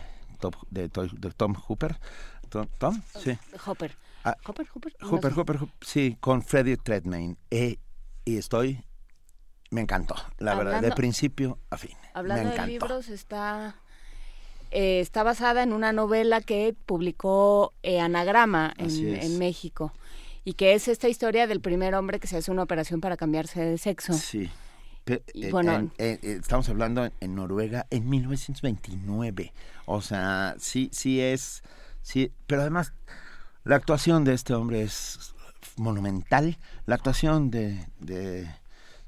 [0.70, 2.00] de, Tom Hooper.
[2.48, 3.38] Tom, sí.
[3.64, 4.03] Hopper.
[4.24, 4.92] Ah, Hopper, Hooper.
[5.02, 7.36] Hooper, Hooper, sí, con Freddie Treadmain.
[7.50, 7.76] Eh,
[8.24, 8.82] y estoy
[9.70, 11.96] me encantó, la verdad, de principio a fin.
[12.14, 13.74] Hablando de libros, está,
[14.70, 19.92] eh, está basada en una novela que publicó eh, Anagrama en, México
[20.44, 23.60] y que es esta historia del primer hombre que se hace una operación para cambiarse
[23.60, 24.12] de sexo.
[24.12, 24.48] Sí.
[25.50, 29.52] bueno, estamos hablando en Noruega en 1929.
[29.86, 31.64] O sea, sí, sí es,
[32.00, 32.92] sí, pero además
[33.64, 35.34] la actuación de este hombre es
[35.76, 36.58] monumental.
[36.86, 37.86] La actuación de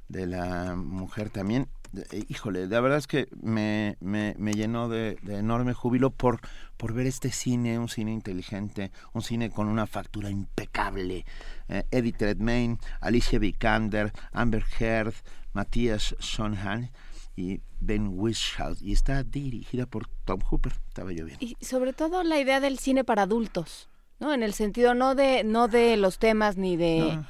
[0.09, 1.69] de la mujer también.
[2.13, 6.41] Eh, híjole, la verdad es que me, me, me llenó de, enorme júbilo por,
[6.77, 11.25] por ver este cine, un cine inteligente, un cine con una factura impecable.
[11.69, 15.15] Eh, Edith Redmayne, Alicia Vikander, Amber Heard,
[15.53, 16.91] Matthias Schoenhan
[17.35, 18.77] y Ben Whishaw.
[18.81, 20.75] Y está dirigida por Tom Hooper.
[20.89, 21.39] Estaba yo bien.
[21.41, 23.89] Y sobre todo la idea del cine para adultos,
[24.19, 24.33] ¿no?
[24.33, 27.21] En el sentido no de, no de los temas ni de,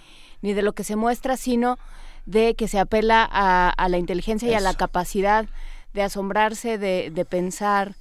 [0.43, 1.79] ni de lo que se muestra, sino
[2.27, 5.47] de que se apela a, la inteligencia y a la capacidad
[5.95, 7.95] de asombrarse, de, pensar,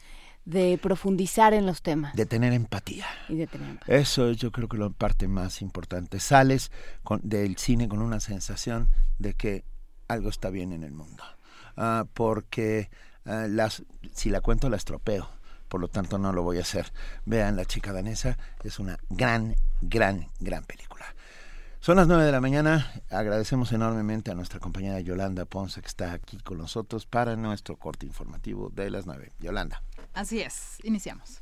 [0.43, 2.15] de profundizar en los temas.
[2.15, 3.05] De tener empatía.
[3.29, 3.95] Y de tener empatía.
[3.95, 6.19] Eso yo creo que es la parte más importante.
[6.19, 6.71] Sales
[7.03, 8.89] con, del cine con una sensación
[9.19, 9.63] de que
[10.07, 11.23] algo está bien en el mundo.
[11.77, 12.89] Ah, porque
[13.25, 13.83] ah, las,
[14.13, 15.29] si la cuento la estropeo.
[15.75, 16.93] Por lo tanto no lo voy a hacer.
[17.25, 18.37] Vean La chica danesa.
[18.63, 21.05] Es una gran, gran, gran película.
[21.81, 22.93] Son las 9 de la mañana.
[23.09, 28.05] Agradecemos enormemente a nuestra compañera Yolanda Ponce que está aquí con nosotros para nuestro corte
[28.05, 29.33] informativo de las 9.
[29.41, 29.83] Yolanda.
[30.13, 31.41] Así es, iniciamos.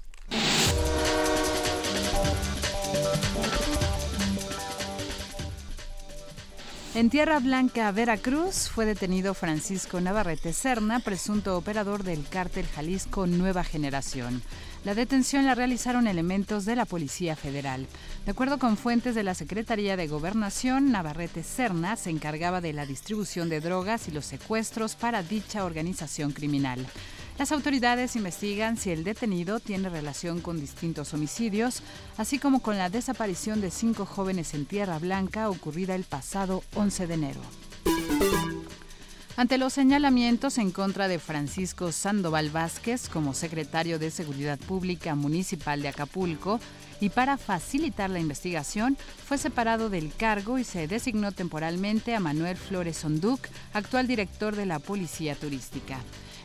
[6.95, 13.64] En Tierra Blanca, Veracruz, fue detenido Francisco Navarrete Serna, presunto operador del cártel Jalisco Nueva
[13.64, 14.44] Generación.
[14.86, 17.88] La detención la realizaron elementos de la Policía Federal.
[18.26, 22.86] De acuerdo con fuentes de la Secretaría de Gobernación, Navarrete Serna se encargaba de la
[22.86, 26.86] distribución de drogas y los secuestros para dicha organización criminal.
[27.38, 31.81] Las autoridades investigan si el detenido tiene relación con distintos homicidios,
[32.15, 37.07] así como con la desaparición de cinco jóvenes en Tierra Blanca ocurrida el pasado 11
[37.07, 37.41] de enero.
[39.35, 45.81] Ante los señalamientos en contra de Francisco Sandoval Vázquez como secretario de Seguridad Pública Municipal
[45.81, 46.60] de Acapulco,
[46.99, 48.95] y para facilitar la investigación
[49.26, 54.68] fue separado del cargo y se designó temporalmente a Manuel Flores Onduc, actual director de
[54.68, 55.97] la Policía Turística.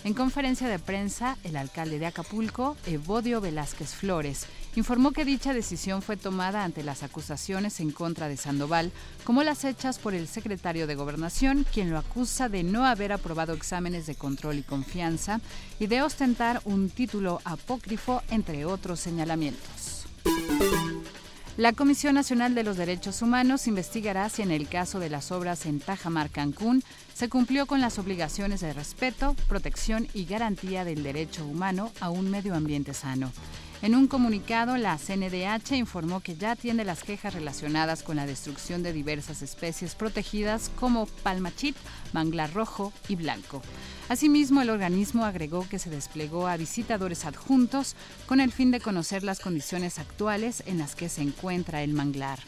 [0.04, 4.46] En conferencia de prensa, el alcalde de Acapulco, Evodio Velázquez Flores,
[4.76, 8.92] informó que dicha decisión fue tomada ante las acusaciones en contra de Sandoval,
[9.24, 13.54] como las hechas por el secretario de Gobernación, quien lo acusa de no haber aprobado
[13.54, 15.40] exámenes de control y confianza
[15.80, 20.06] y de ostentar un título apócrifo, entre otros señalamientos.
[21.58, 25.66] La Comisión Nacional de los Derechos Humanos investigará si en el caso de las obras
[25.66, 26.84] en Tajamar, Cancún,
[27.18, 32.30] se cumplió con las obligaciones de respeto, protección y garantía del derecho humano a un
[32.30, 33.32] medio ambiente sano.
[33.82, 38.84] En un comunicado, la CNDH informó que ya atiende las quejas relacionadas con la destrucción
[38.84, 41.74] de diversas especies protegidas como palmachit,
[42.12, 43.62] manglar rojo y blanco.
[44.08, 47.96] Asimismo, el organismo agregó que se desplegó a visitadores adjuntos
[48.26, 52.38] con el fin de conocer las condiciones actuales en las que se encuentra el manglar.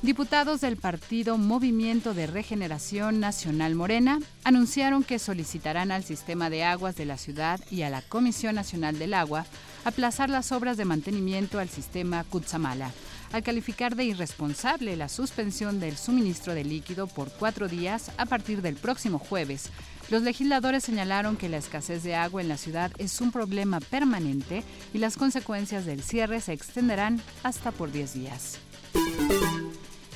[0.00, 6.94] Diputados del partido Movimiento de Regeneración Nacional Morena anunciaron que solicitarán al sistema de aguas
[6.94, 9.44] de la ciudad y a la Comisión Nacional del Agua
[9.84, 12.92] aplazar las obras de mantenimiento al sistema Cutzamala,
[13.32, 18.62] al calificar de irresponsable la suspensión del suministro de líquido por cuatro días a partir
[18.62, 19.70] del próximo jueves.
[20.10, 24.62] Los legisladores señalaron que la escasez de agua en la ciudad es un problema permanente
[24.94, 28.58] y las consecuencias del cierre se extenderán hasta por 10 días.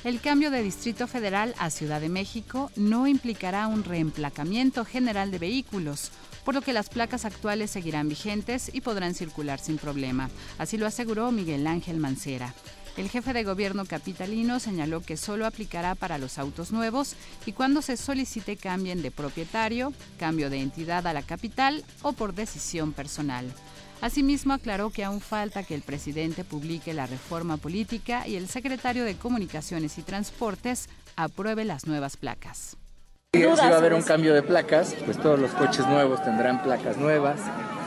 [0.04, 5.38] El cambio de Distrito Federal a Ciudad de México no implicará un reemplacamiento general de
[5.38, 6.10] vehículos,
[6.44, 10.28] por lo que las placas actuales seguirán vigentes y podrán circular sin problema.
[10.58, 12.52] Así lo aseguró Miguel Ángel Mancera.
[12.96, 17.14] El jefe de gobierno capitalino señaló que solo aplicará para los autos nuevos
[17.46, 22.34] y cuando se solicite cambien de propietario, cambio de entidad a la capital o por
[22.34, 23.46] decisión personal.
[24.02, 29.04] Asimismo, aclaró que aún falta que el presidente publique la reforma política y el secretario
[29.04, 32.76] de Comunicaciones y Transportes apruebe las nuevas placas.
[33.32, 36.96] Si va a haber un cambio de placas, pues todos los coches nuevos tendrán placas
[36.96, 37.38] nuevas,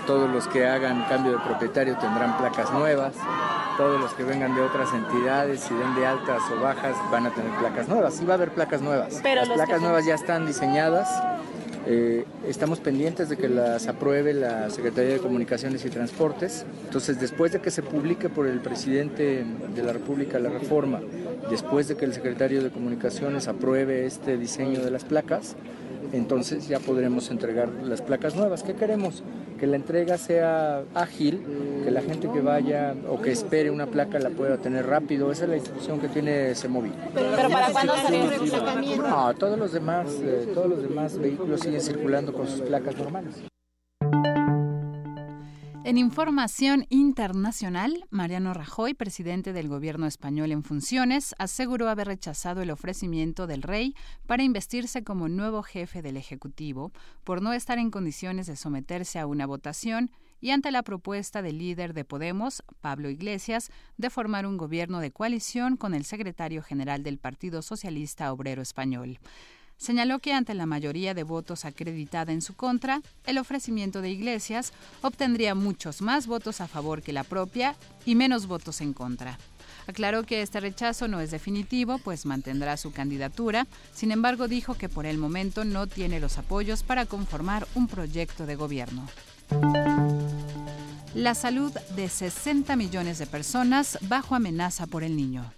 [0.07, 3.13] todos los que hagan cambio de propietario tendrán placas nuevas,
[3.75, 7.31] todos los que vengan de otras entidades, si den de altas o bajas, van a
[7.31, 8.15] tener placas nuevas.
[8.15, 9.21] Sí va a haber placas nuevas.
[9.21, 11.09] Las placas nuevas ya están diseñadas
[11.87, 16.65] eh, estamos pendientes de que las apruebe la Secretaría de Comunicaciones y Transportes.
[16.85, 19.45] Entonces, después de que se publique por el presidente
[19.75, 21.01] de la República la reforma,
[21.49, 25.55] después de que el secretario de Comunicaciones apruebe este diseño de las placas,
[26.13, 28.63] entonces ya podremos entregar las placas nuevas.
[28.63, 29.23] ¿Qué queremos?
[29.59, 31.41] Que la entrega sea ágil,
[31.83, 35.31] que la gente que vaya o que espere una placa la pueda tener rápido.
[35.31, 36.91] Esa es la instrucción que tiene Semovi.
[37.13, 41.81] ¿Pero, ¿Pero para cuándo se No, todos los demás, eh, todos los demás vehículos siguen
[41.81, 43.35] circulando con sus placas normales.
[45.85, 52.71] En información internacional, Mariano Rajoy, presidente del gobierno español en funciones, aseguró haber rechazado el
[52.71, 53.93] ofrecimiento del rey
[54.25, 56.91] para investirse como nuevo jefe del Ejecutivo
[57.23, 60.09] por no estar en condiciones de someterse a una votación
[60.41, 65.11] y ante la propuesta del líder de Podemos, Pablo Iglesias, de formar un gobierno de
[65.11, 69.19] coalición con el secretario general del Partido Socialista Obrero Español
[69.77, 74.73] señaló que ante la mayoría de votos acreditada en su contra, el ofrecimiento de Iglesias
[75.01, 77.75] obtendría muchos más votos a favor que la propia
[78.05, 79.37] y menos votos en contra.
[79.87, 84.89] Aclaró que este rechazo no es definitivo, pues mantendrá su candidatura, sin embargo dijo que
[84.89, 89.07] por el momento no tiene los apoyos para conformar un proyecto de gobierno.
[91.13, 95.51] La salud de 60 millones de personas bajo amenaza por el niño.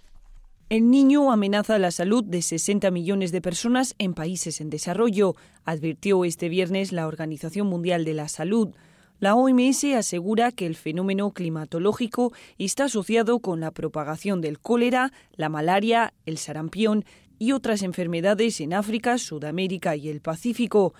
[0.70, 5.34] El niño amenaza la salud de 60 millones de personas en países en desarrollo,
[5.64, 8.74] advirtió este viernes la Organización Mundial de la Salud.
[9.18, 15.48] La OMS asegura que el fenómeno climatológico está asociado con la propagación del cólera, la
[15.48, 17.06] malaria, el sarampión
[17.38, 20.92] y otras enfermedades en África, Sudamérica y el Pacífico.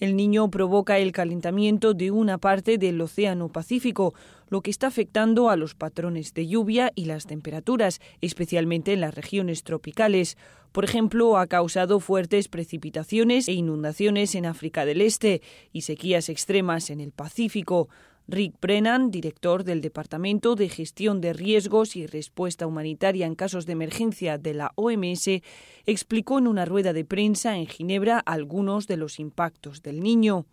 [0.00, 4.14] El niño provoca el calentamiento de una parte del Océano Pacífico,
[4.48, 9.14] lo que está afectando a los patrones de lluvia y las temperaturas, especialmente en las
[9.14, 10.36] regiones tropicales.
[10.72, 15.42] Por ejemplo, ha causado fuertes precipitaciones e inundaciones en África del Este
[15.72, 17.88] y sequías extremas en el Pacífico.
[18.26, 23.72] Rick Brennan, director del Departamento de Gestión de Riesgos y Respuesta Humanitaria en Casos de
[23.72, 25.42] Emergencia de la OMS,
[25.84, 30.46] explicó en una rueda de prensa en Ginebra algunos de los impactos del niño.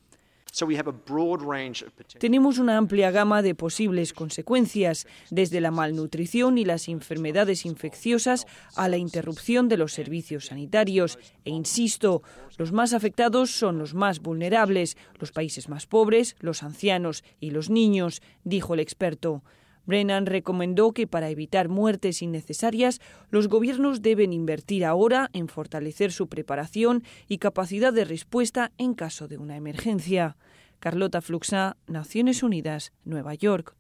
[2.20, 8.46] Tenemos una amplia gama de posibles consecuencias, desde la malnutrición y las enfermedades infecciosas
[8.76, 11.18] a la interrupción de los servicios sanitarios.
[11.46, 12.22] E insisto,
[12.58, 17.70] los más afectados son los más vulnerables, los países más pobres, los ancianos y los
[17.70, 19.44] niños, dijo el experto.
[19.86, 23.00] Brennan recomendó que para evitar muertes innecesarias,
[23.30, 29.28] los gobiernos deben invertir ahora en fortalecer su preparación y capacidad de respuesta en caso
[29.28, 30.38] de una emergencia.
[30.80, 33.76] Carlota Fluxa, Naciones Unidas, Nueva York.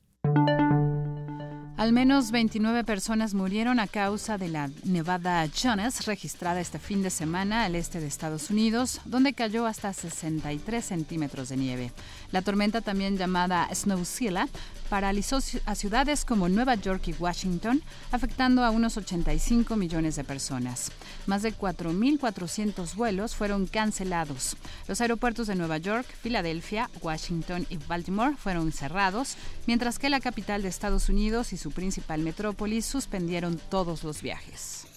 [1.81, 7.09] Al menos 29 personas murieron a causa de la nevada Jonas registrada este fin de
[7.09, 11.91] semana al este de Estados Unidos, donde cayó hasta 63 centímetros de nieve.
[12.31, 14.47] La tormenta, también llamada Snowzilla,
[14.89, 17.81] paralizó a ciudades como Nueva York y Washington,
[18.11, 20.91] afectando a unos 85 millones de personas.
[21.27, 24.57] Más de 4.400 vuelos fueron cancelados.
[24.87, 30.61] Los aeropuertos de Nueva York, Filadelfia, Washington y Baltimore fueron cerrados, mientras que la capital
[30.61, 34.87] de Estados Unidos y su principal metrópolis suspendieron todos los viajes.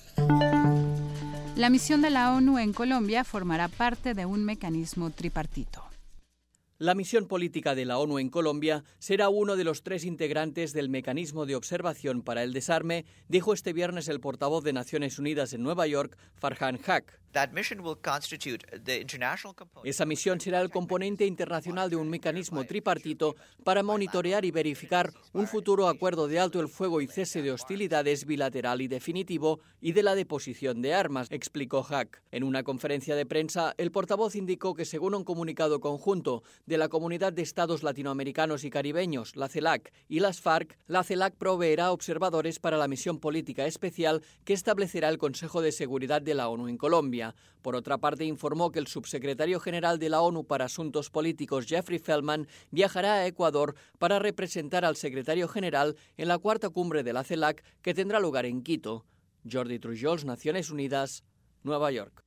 [1.56, 5.93] La misión de la ONU en Colombia formará parte de un mecanismo tripartito.
[6.84, 10.90] La misión política de la ONU en Colombia será uno de los tres integrantes del
[10.90, 15.62] mecanismo de observación para el desarme, dijo este viernes el portavoz de Naciones Unidas en
[15.62, 17.23] Nueva York, Farhan Haq.
[19.82, 23.34] Esa misión será el componente internacional de un mecanismo tripartito
[23.64, 28.24] para monitorear y verificar un futuro acuerdo de alto el fuego y cese de hostilidades
[28.24, 32.22] bilateral y definitivo y de la deposición de armas, explicó Hack.
[32.30, 36.88] En una conferencia de prensa, el portavoz indicó que según un comunicado conjunto de la
[36.88, 42.58] Comunidad de Estados Latinoamericanos y Caribeños, la CELAC, y las FARC, la CELAC proveerá observadores
[42.58, 46.76] para la misión política especial que establecerá el Consejo de Seguridad de la ONU en
[46.76, 47.23] Colombia.
[47.62, 51.98] Por otra parte, informó que el subsecretario general de la ONU para Asuntos Políticos, Jeffrey
[51.98, 57.24] Feldman, viajará a Ecuador para representar al secretario general en la cuarta cumbre de la
[57.24, 59.06] CELAC que tendrá lugar en Quito.
[59.50, 61.24] Jordi Trujols, Naciones Unidas,
[61.62, 62.23] Nueva York.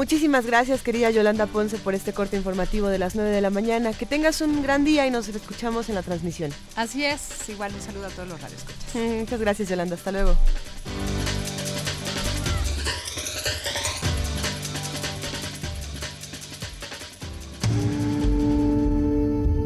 [0.00, 3.92] Muchísimas gracias, querida Yolanda Ponce, por este corte informativo de las 9 de la mañana.
[3.92, 6.50] Que tengas un gran día y nos escuchamos en la transmisión.
[6.74, 8.64] Así es, igual un saludo a todos los radios.
[8.94, 9.96] Mm, muchas gracias, Yolanda.
[9.96, 10.34] Hasta luego.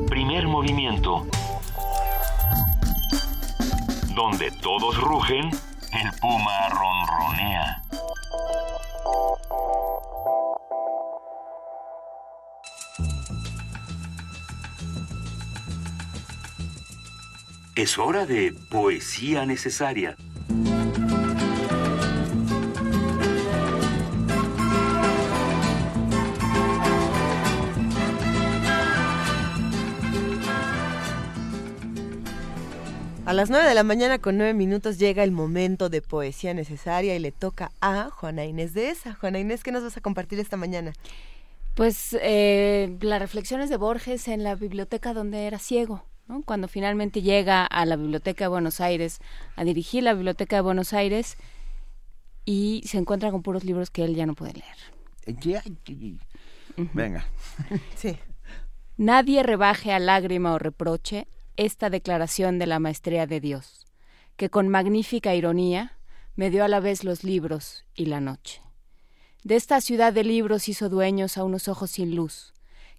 [0.09, 1.29] Primer movimiento.
[4.17, 5.49] Donde todos rugen,
[5.93, 7.85] el puma ronronea.
[17.77, 20.17] Es hora de poesía necesaria.
[33.27, 37.17] A las 9 de la mañana con 9 minutos llega el momento de poesía necesaria
[37.17, 39.15] y le toca a Juana Inés de esa.
[39.15, 40.93] Juana Inés, ¿qué nos vas a compartir esta mañana?
[41.75, 46.05] Pues eh, las reflexiones de Borges en la biblioteca donde era ciego
[46.45, 49.21] cuando finalmente llega a la Biblioteca de Buenos Aires,
[49.57, 51.37] a dirigir la Biblioteca de Buenos Aires
[52.45, 54.77] y se encuentra con puros libros que él ya no puede leer.
[56.77, 57.27] Venga.
[57.97, 58.19] sí.
[58.97, 61.27] Nadie rebaje a lágrima o reproche
[61.57, 63.87] esta declaración de la maestría de Dios,
[64.37, 65.99] que con magnífica ironía
[66.37, 68.61] me dio a la vez los libros y la noche.
[69.45, 72.54] De esta ciudad de libros hizo dueños a unos ojos sin luz,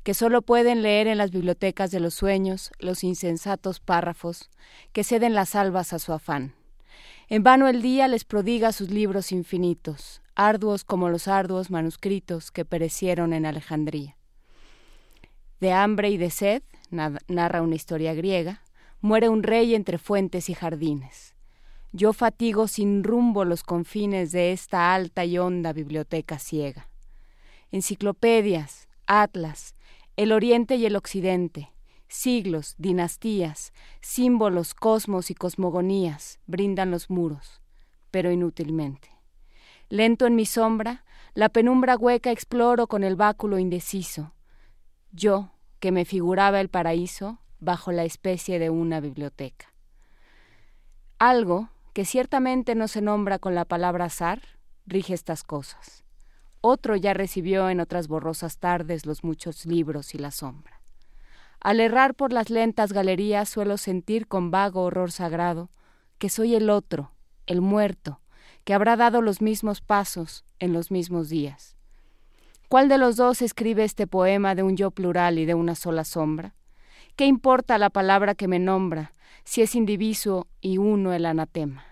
[0.06, 4.52] que solo pueden leer en las bibliotecas de los sueños los insensatos párrafos
[4.94, 6.54] que ceden las albas a su afán.
[7.28, 12.66] En vano el día les prodiga sus libros infinitos, arduos como los arduos manuscritos que
[12.66, 14.16] perecieron en Alejandría.
[15.60, 16.62] De hambre y de sed,
[16.92, 18.62] narra una historia griega,
[19.02, 21.34] muere un rey entre fuentes y jardines.
[21.94, 26.90] Yo fatigo sin rumbo los confines de esta alta y honda biblioteca ciega.
[27.72, 29.74] Enciclopedias, atlas,
[30.18, 31.72] el oriente y el occidente,
[32.08, 37.62] siglos, dinastías, símbolos, cosmos y cosmogonías brindan los muros,
[38.12, 39.10] pero inútilmente.
[39.90, 44.34] Lento en mi sombra, la penumbra hueca exploro con el báculo indeciso.
[45.12, 49.74] Yo, que me figuraba el paraíso bajo la especie de una biblioteca.
[51.20, 54.42] Algo que ciertamente no se nombra con la palabra azar,
[54.86, 56.05] rige estas cosas
[56.66, 60.82] otro ya recibió en otras borrosas tardes los muchos libros y la sombra.
[61.60, 65.70] Al errar por las lentas galerías suelo sentir con vago horror sagrado
[66.18, 67.12] que soy el otro,
[67.46, 68.20] el muerto,
[68.64, 71.76] que habrá dado los mismos pasos en los mismos días.
[72.68, 76.04] ¿Cuál de los dos escribe este poema de un yo plural y de una sola
[76.04, 76.56] sombra?
[77.16, 79.14] ¿Qué importa la palabra que me nombra
[79.44, 81.86] si es indiviso y uno el anatema?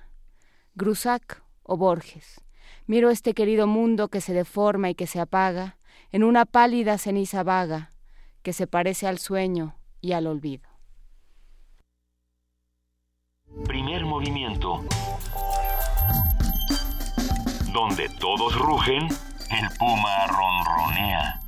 [0.74, 2.41] ¿Grusac o Borges?
[2.86, 5.78] Miro este querido mundo que se deforma y que se apaga
[6.12, 7.94] en una pálida ceniza vaga
[8.42, 10.68] que se parece al sueño y al olvido.
[13.66, 14.82] Primer movimiento.
[17.72, 19.08] Donde todos rugen,
[19.50, 21.40] el puma ronronea.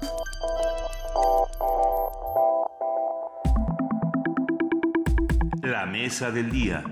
[5.61, 6.83] La mesa del día.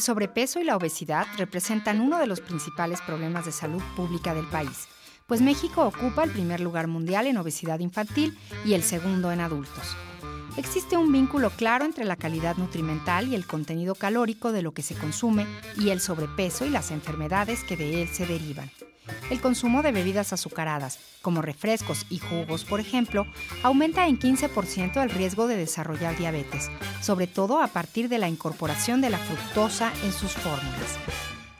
[0.00, 4.46] El sobrepeso y la obesidad representan uno de los principales problemas de salud pública del
[4.46, 4.88] país,
[5.26, 9.94] pues México ocupa el primer lugar mundial en obesidad infantil y el segundo en adultos.
[10.56, 14.80] Existe un vínculo claro entre la calidad nutrimental y el contenido calórico de lo que
[14.80, 15.44] se consume
[15.76, 18.70] y el sobrepeso y las enfermedades que de él se derivan.
[19.30, 23.26] El consumo de bebidas azucaradas, como refrescos y jugos, por ejemplo,
[23.62, 26.70] aumenta en 15% el riesgo de desarrollar diabetes,
[27.00, 30.98] sobre todo a partir de la incorporación de la fructosa en sus fórmulas.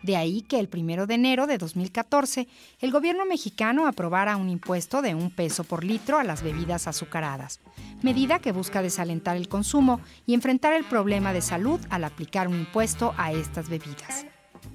[0.03, 2.49] De ahí que el 1 de enero de 2014
[2.81, 7.61] el gobierno mexicano aprobara un impuesto de un peso por litro a las bebidas azucaradas,
[8.03, 12.57] medida que busca desalentar el consumo y enfrentar el problema de salud al aplicar un
[12.57, 14.25] impuesto a estas bebidas.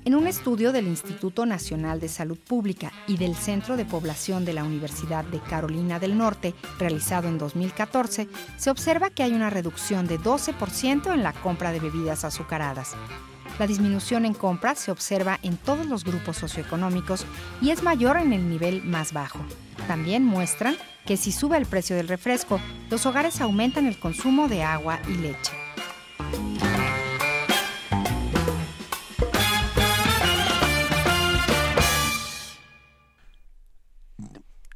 [0.06, 4.54] En un estudio del Instituto Nacional de Salud Pública y del Centro de Población de
[4.54, 10.06] la Universidad de Carolina del Norte, realizado en 2014, se observa que hay una reducción
[10.06, 12.92] de 12% en la compra de bebidas azucaradas.
[13.58, 17.26] La disminución en compras se observa en todos los grupos socioeconómicos
[17.60, 19.40] y es mayor en el nivel más bajo.
[19.88, 20.76] También muestran
[21.08, 22.60] que si sube el precio del refresco,
[22.92, 25.54] los hogares aumentan el consumo de agua y leche.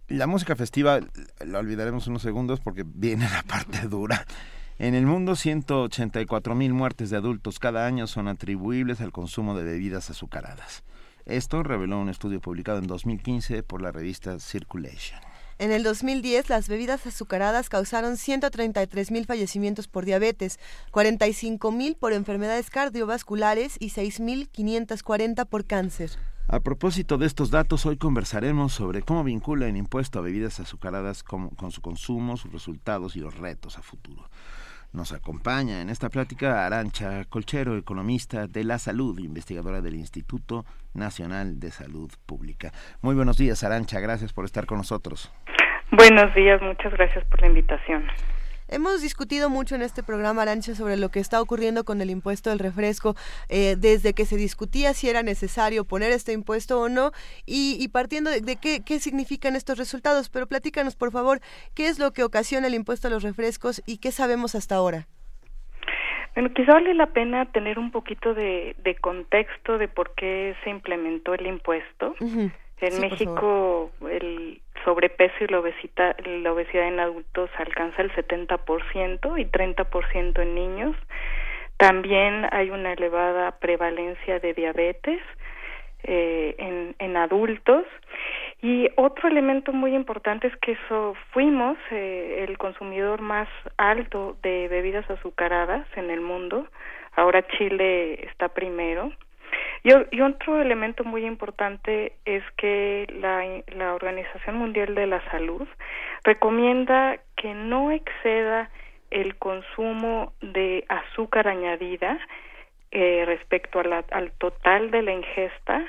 [0.10, 1.02] La música festiva
[1.46, 4.26] la olvidaremos unos segundos porque viene la parte dura.
[4.80, 9.64] En el mundo, 184 mil muertes de adultos cada año son atribuibles al consumo de
[9.64, 10.84] bebidas azucaradas.
[11.26, 15.20] Esto reveló un estudio publicado en 2015 por la revista Circulation.
[15.60, 20.58] En el 2010, las bebidas azucaradas causaron 133 mil fallecimientos por diabetes,
[20.90, 26.12] 45 mil por enfermedades cardiovasculares y 6.540 por cáncer.
[26.52, 31.22] A propósito de estos datos, hoy conversaremos sobre cómo vincula el impuesto a bebidas azucaradas
[31.22, 34.24] con, su consumo, sus resultados y los retos a futuro.
[34.92, 40.66] Nos acompaña en esta plática Arancha Colchero, economista de la salud, investigadora del Instituto
[40.96, 42.72] Nacional de Salud Pública.
[43.04, 45.32] Muy buenos días, Arancha, gracias por estar con nosotros.
[45.92, 48.06] Buenos días, muchas gracias por la invitación.
[48.72, 52.52] Hemos discutido mucho en este programa, Arancha, sobre lo que está ocurriendo con el impuesto
[52.52, 53.16] del refresco,
[53.50, 57.10] eh, desde que se discutía si era necesario poner este impuesto o no,
[57.48, 60.30] y, partiendo de, qué, qué, significan estos resultados.
[60.30, 61.40] Pero platícanos, por favor,
[61.74, 65.08] qué es lo que ocasiona el impuesto a los refrescos y qué sabemos hasta ahora.
[66.36, 71.34] Bueno, quizá vale la pena tener un poquito de, contexto de por qué se implementó
[71.34, 72.14] el impuesto.
[72.82, 79.46] En México, el sobrepeso y la obesidad, la obesidad en adultos alcanza el 70% y
[79.46, 80.96] 30% en niños.
[81.78, 85.22] También hay una elevada prevalencia de diabetes
[86.04, 87.86] eh, en, en adultos.
[88.62, 93.48] Y otro elemento muy importante es que so, fuimos eh, el consumidor más
[93.78, 96.68] alto de bebidas azucaradas en el mundo.
[97.16, 99.12] Ahora Chile está primero
[99.84, 103.44] y, otro elemento muy importante es que la,
[103.76, 105.68] la Organización Mundial de la Salud
[106.24, 108.70] recomienda que no exceda
[109.12, 112.20] el consumo de azúcar añadida
[112.92, 115.86] eh, respecto al total de la ingesta,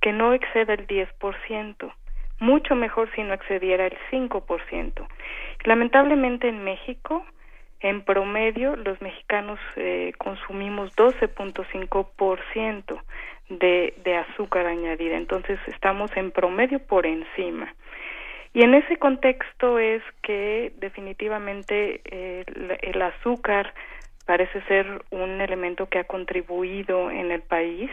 [0.00, 1.92] que no exceda el 10%.
[2.40, 5.06] Mucho mejor si no excediera el 5%.
[5.64, 7.24] Lamentablemente en México
[7.84, 13.02] en promedio, los mexicanos eh, consumimos 12.5%
[13.50, 17.74] de, de azúcar añadida, entonces estamos en promedio por encima.
[18.54, 22.00] Y en ese contexto es que definitivamente
[22.88, 23.74] el azúcar
[24.24, 27.90] parece ser un elemento que ha contribuido en el país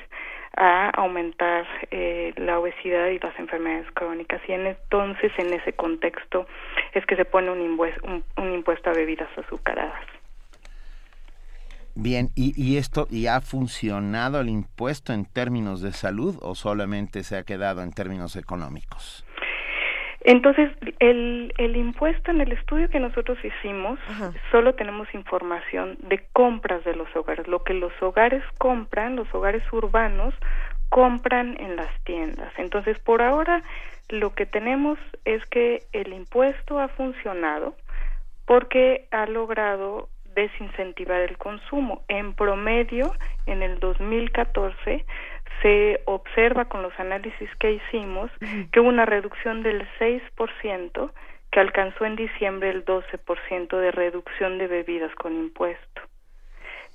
[0.58, 6.46] a aumentar eh, la obesidad y las enfermedades crónicas y entonces en ese contexto
[6.94, 7.80] es que se pone un,
[8.38, 10.04] un, impuesto a bebidas azucaradas.
[11.96, 17.24] Bien, ¿y, ¿y esto y ha funcionado el impuesto en términos de salud o solamente
[17.24, 19.26] se ha quedado en términos económicos?
[20.24, 24.00] Entonces, el, el impuesto en el estudio que nosotros hicimos,
[24.52, 29.64] solo tenemos información de compras de los hogares, lo que los hogares compran, los hogares
[29.72, 30.36] urbanos
[30.90, 32.52] compran en las tiendas.
[32.58, 33.64] Entonces, por ahora,
[34.10, 37.76] lo que tenemos es que el impuesto ha funcionado
[38.46, 42.04] porque ha logrado desincentivar el consumo.
[42.08, 43.14] En promedio,
[43.46, 45.06] en el 2014
[45.62, 48.32] se observa con los análisis que hicimos
[48.72, 51.12] que hubo una reducción del 6%
[51.52, 56.02] que alcanzó en diciembre el 12% de reducción de bebidas con impuesto.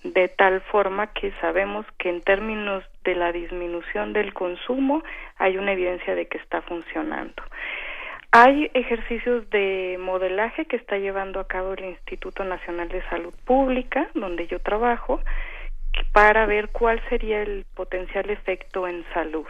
[0.02, 5.02] De tal forma que sabemos que en términos de la disminución del consumo
[5.36, 7.42] hay una evidencia de que está funcionando.
[8.32, 14.08] Hay ejercicios de modelaje que está llevando a cabo el Instituto Nacional de Salud Pública,
[14.14, 15.20] donde yo trabajo,
[16.12, 19.46] para ver cuál sería el potencial efecto en salud.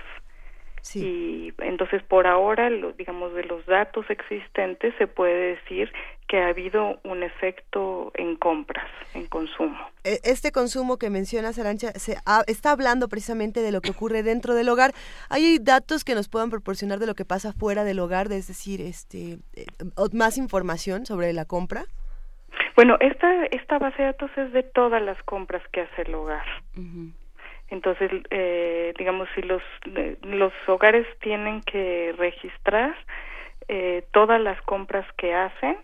[0.94, 5.93] Y entonces por ahora, digamos, de los datos existentes se puede decir
[6.28, 9.77] que ha habido un efecto en compras, en consumo.
[10.05, 12.16] E, este consumo que mencionas, Arancha, se
[12.47, 14.93] está hablando precisamente de lo que ocurre dentro del hogar.
[15.28, 18.81] ¿Hay datos que nos puedan proporcionar de lo que pasa fuera del hogar, es decir,
[18.81, 19.66] este, eh,
[20.12, 21.86] más información sobre la compra?
[22.77, 26.47] Bueno, esta, esta base de datos es de todas las compras que hace el hogar.
[27.69, 29.62] Entonces, eh, digamos, si los,
[30.23, 32.94] los hogares tienen que registrar
[33.69, 35.78] eh, todas las compras que hacen.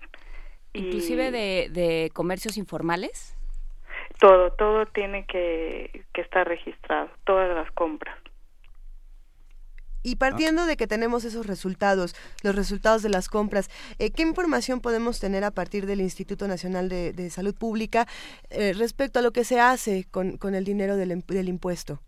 [0.75, 3.37] Inclusive de, de comercios informales.
[4.21, 8.17] Todo, todo tiene que, que estar registrado, todas las compras.
[10.03, 14.81] Y partiendo de que tenemos esos resultados, los resultados de las compras, eh, ¿qué información
[14.81, 18.07] podemos tener a partir del Instituto Nacional de, Salud Pública
[18.51, 22.01] eh, respecto a lo que se hace con, con el dinero del, del impuesto?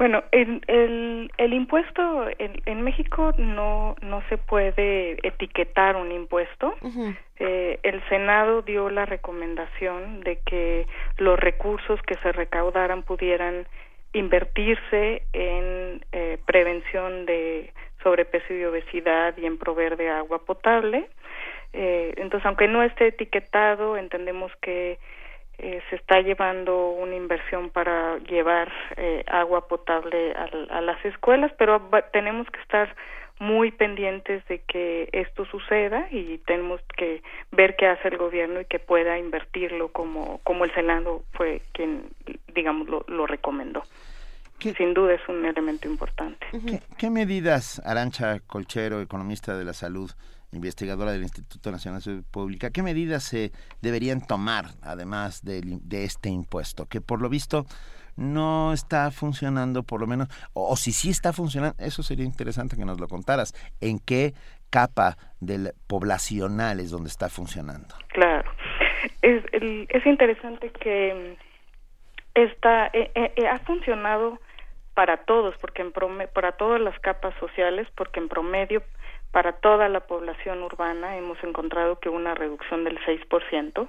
[0.00, 6.74] Bueno, el, el, el impuesto en, en, México no, no se puede etiquetar un impuesto.
[7.38, 10.86] eh, el Senado dio la recomendación de que
[11.18, 13.66] los recursos que se recaudaran pudieran
[14.12, 17.72] invertirse en eh, prevención de
[18.02, 21.08] sobrepeso y obesidad y en proveer de agua potable.
[21.72, 24.98] Eh, entonces, aunque no esté etiquetado, entendemos que
[25.58, 31.52] eh, se está llevando una inversión para llevar eh, agua potable a, a, las escuelas,
[31.58, 31.80] pero
[32.12, 32.94] tenemos que estar
[33.40, 38.66] muy pendientes de que esto suceda y tenemos que ver qué hace el gobierno y
[38.66, 42.10] que pueda invertirlo como, como el Senado fue quien,
[42.54, 43.82] digamos, lo, lo recomendó.
[44.60, 46.46] Sin duda es un elemento importante.
[46.98, 50.10] ¿Qué, medidas, Arancha Colchero, economista de la salud,
[50.52, 56.04] investigadora del Instituto Nacional de Salud Pública, qué medidas se deberían tomar, además de, de
[56.04, 56.84] este impuesto?
[56.84, 57.64] Que por lo visto
[58.20, 62.84] no está funcionando, por lo menos, o, si sí está funcionando, eso sería interesante que
[62.84, 63.54] nos lo contaras.
[63.80, 64.34] ¿En qué
[64.68, 67.94] capa del poblacional es donde está funcionando?
[68.08, 68.50] Claro.
[69.22, 71.36] Es, es interesante que
[72.34, 74.38] esta eh, eh, ha funcionado
[74.94, 75.92] para todos, porque en
[76.34, 78.82] para todas las capas sociales, porque en promedio
[79.32, 83.88] para toda la población urbana hemos encontrado que una reducción del 6%,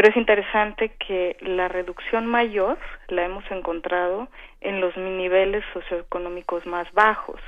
[0.00, 2.78] pero es interesante que la reducción mayor
[3.08, 4.28] la hemos encontrado
[4.62, 7.38] en los niveles socioeconómicos más bajos,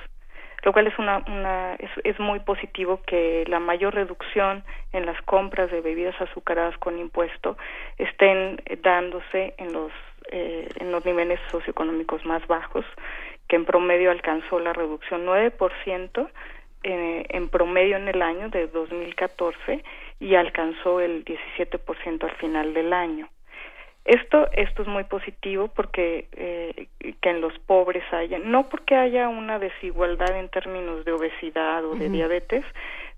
[0.62, 5.18] lo cual es una, una es, es muy positivo que la mayor reducción en las
[5.22, 7.56] compras de bebidas azucaradas con impuesto
[7.96, 9.90] estén dándose en los
[10.30, 12.84] eh, en los niveles socioeconómicos más bajos,
[13.48, 16.28] que en promedio alcanzó la reducción 9%
[16.84, 19.82] eh, en promedio en el año de 2014
[20.22, 23.28] y alcanzó el 17% al final del año.
[24.04, 26.86] Esto, esto es muy positivo porque eh,
[27.20, 31.96] que en los pobres haya, no porque haya una desigualdad en términos de obesidad o
[31.96, 32.64] de diabetes,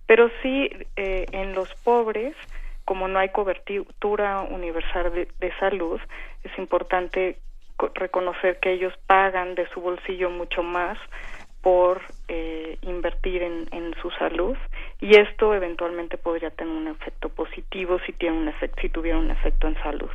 [0.07, 2.35] pero sí eh, en los pobres
[2.87, 5.99] como no hay cobertura universal de, salud,
[6.43, 7.39] es importante
[7.95, 10.99] reconocer que ellos pagan de su bolsillo mucho más
[11.63, 14.55] por eh, invertir en, en, su salud
[15.01, 19.31] y esto eventualmente podría tener un efecto positivo si tiene un efecto si tuviera un
[19.31, 20.11] efecto en salud.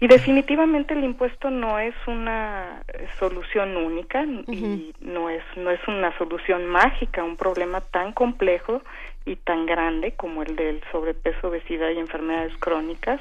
[0.00, 2.82] Y definitivamente el impuesto no es una
[3.18, 8.82] solución única y no es no es una solución mágica un problema tan complejo
[9.24, 13.20] y tan grande como el del sobrepeso, obesidad y enfermedades crónicas.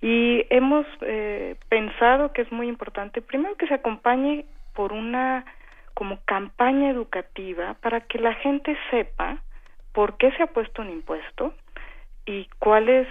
[0.00, 5.44] Y hemos eh, pensado que es muy importante, primero que se acompañe por una
[5.94, 9.38] como campaña educativa para que la gente sepa
[9.92, 11.54] por qué se ha puesto un impuesto
[12.26, 13.08] y cuáles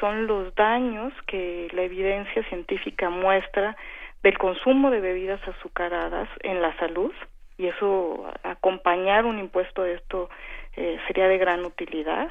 [0.00, 3.76] son los daños que la evidencia científica muestra
[4.22, 7.12] del consumo de bebidas azucaradas en la salud
[7.58, 10.28] y eso acompañar un impuesto de esto
[10.76, 12.28] eh, sería de gran utilidad.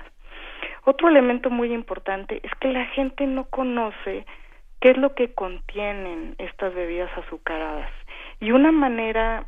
[0.83, 4.25] Otro elemento muy importante es que la gente no conoce
[4.81, 7.91] qué es lo que contienen estas bebidas azucaradas.
[8.39, 9.47] Y una manera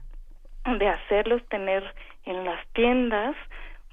[0.66, 1.84] de hacerlos tener
[2.26, 3.36] en las tiendas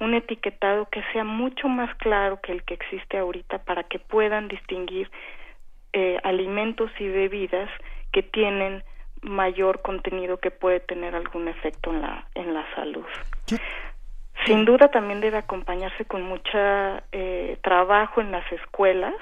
[0.01, 4.49] un etiquetado que sea mucho más claro que el que existe ahorita para que puedan
[4.49, 5.11] distinguir
[5.93, 7.71] eh, alimentos y bebidas
[8.13, 8.83] que tienen
[9.23, 13.07] mayor contenido que puede tener algún efecto en la en la salud.
[14.47, 19.15] Sin duda también debe acompañarse con mucha eh, trabajo en las escuelas.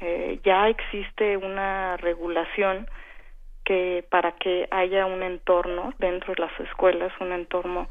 [0.00, 2.86] Eh, ya existe una regulación
[3.64, 7.88] que para que haya un entorno dentro de las escuelas, un entorno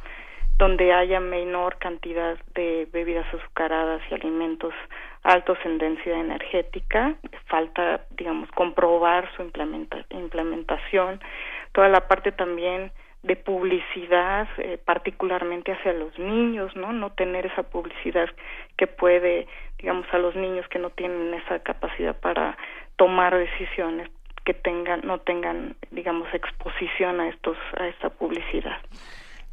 [0.61, 4.75] donde haya menor cantidad de bebidas azucaradas y alimentos
[5.23, 7.15] altos en densidad energética,
[7.47, 11.19] falta, digamos, comprobar su implementación,
[11.71, 12.91] toda la parte también
[13.23, 16.93] de publicidad, eh, particularmente hacia los niños, ¿no?
[16.93, 18.29] No tener esa publicidad
[18.77, 19.47] que puede,
[19.79, 22.55] digamos, a los niños que no tienen esa capacidad para
[22.97, 24.11] tomar decisiones,
[24.45, 28.77] que tengan, no tengan, digamos, exposición a estos, a esta publicidad.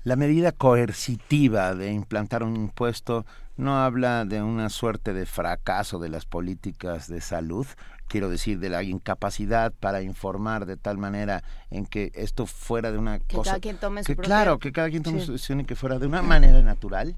[0.05, 3.25] La medida coercitiva de implantar un impuesto
[3.57, 7.67] no habla de una suerte de fracaso de las políticas de salud,
[8.09, 12.99] quiero decir, de la incapacidad para informar de tal manera en que esto fuera de
[12.99, 13.51] una que cosa...
[13.51, 15.99] Cada quien tome que, su Claro, que cada quien tome su decisión y que fuera
[15.99, 17.17] de una manera natural.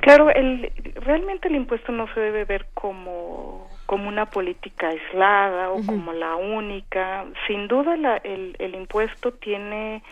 [0.00, 5.84] Claro, el, realmente el impuesto no se debe ver como, como una política aislada o
[5.86, 7.24] como la única.
[7.46, 10.02] Sin duda la, el, el impuesto tiene,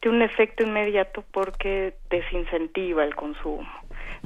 [0.00, 3.68] tiene un efecto inmediato porque desincentiva el consumo.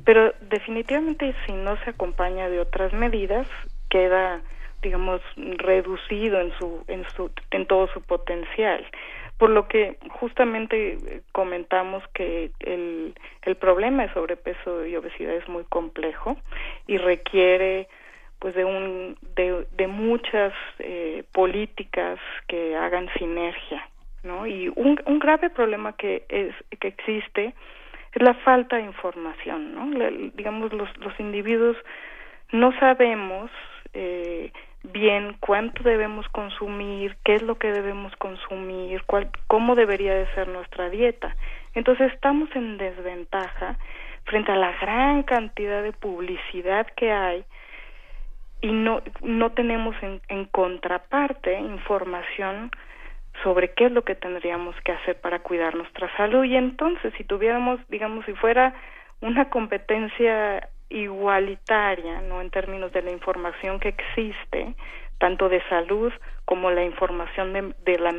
[0.04, 3.46] Pero definitivamente si no se acompaña de otras medidas,
[3.90, 4.40] queda
[4.82, 8.84] digamos reducido en su en su en todo su potencial
[9.38, 13.14] por lo que justamente eh, comentamos que el,
[13.58, 16.36] problema de sobrepeso y obesidad es muy complejo
[16.86, 17.88] y requiere
[18.38, 23.88] pues de un de muchas eh, políticas que hagan sinergia
[24.24, 27.54] no y un, un grave problema que es que existe
[28.12, 31.76] es la falta de información no digamos los los individuos
[32.52, 33.50] no sabemos
[33.94, 34.52] eh,
[34.84, 40.48] bien cuánto debemos consumir, qué es lo que debemos consumir, cuál, cómo debería de ser
[40.48, 41.34] nuestra dieta.
[41.74, 43.78] Entonces estamos en desventaja
[44.24, 47.44] frente a la gran cantidad de publicidad que hay
[48.60, 52.70] y no, no tenemos en, en contraparte información
[53.44, 57.22] sobre qué es lo que tendríamos que hacer para cuidar nuestra salud y entonces si
[57.22, 58.74] tuviéramos digamos si fuera
[59.20, 62.40] una competencia igualitaria, ¿no?
[62.40, 64.74] En términos de la información que existe,
[65.18, 66.12] tanto de salud
[66.44, 68.12] como la información de, la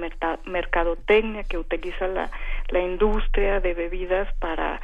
[0.46, 2.32] mercadotecnia que utiliza la,
[2.70, 4.82] la industria de bebidas para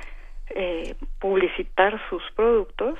[0.49, 2.97] eh, publicitar sus productos,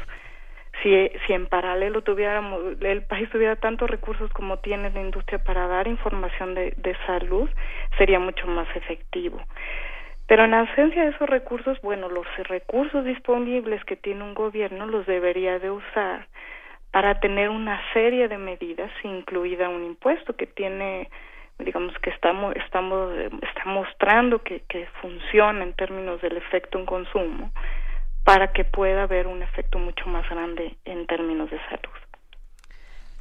[0.82, 5.68] si, si en paralelo tuviéramos, el país tuviera tantos recursos como tiene la industria para
[5.68, 7.50] dar información de, de salud,
[7.98, 9.42] sería mucho más efectivo.
[10.28, 15.06] Pero en ausencia de esos recursos, bueno, los recursos disponibles que tiene un gobierno los
[15.06, 16.26] debería de usar
[16.92, 21.10] para tener una serie de medidas, incluida un impuesto que tiene,
[21.60, 27.52] digamos que estamos, estamos, está mostrando que, que funciona en términos del efecto en consumo,
[28.24, 32.02] para que pueda haber un efecto mucho más grande en términos de salud.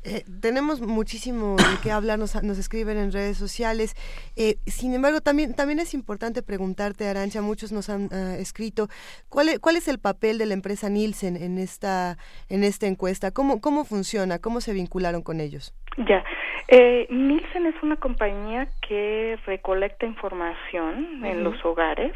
[0.03, 3.95] Eh, tenemos muchísimo de qué hablar, nos, escriben en redes sociales.
[4.37, 8.89] Eh, sin embargo, también, también es importante preguntarte, Arancha, muchos nos han ah, escrito,
[9.29, 12.17] ¿cuál es, ¿cuál es el papel de la empresa Nielsen en esta,
[12.49, 13.31] en esta encuesta?
[13.31, 14.39] ¿Cómo, ¿Cómo funciona?
[14.39, 15.75] ¿Cómo se vincularon con ellos?
[16.09, 16.25] Ya,
[16.69, 22.13] eh, Nielsen es una compañía que recolecta información en los hogares.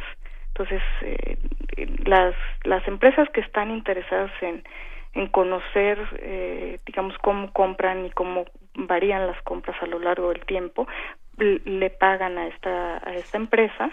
[0.57, 1.37] Entonces, eh,
[2.05, 4.63] las, las empresas que están interesadas en
[5.15, 10.45] en conocer, eh, digamos, cómo compran y cómo varían las compras a lo largo del
[10.45, 10.87] tiempo,
[11.37, 13.91] le pagan a esta, a esta empresa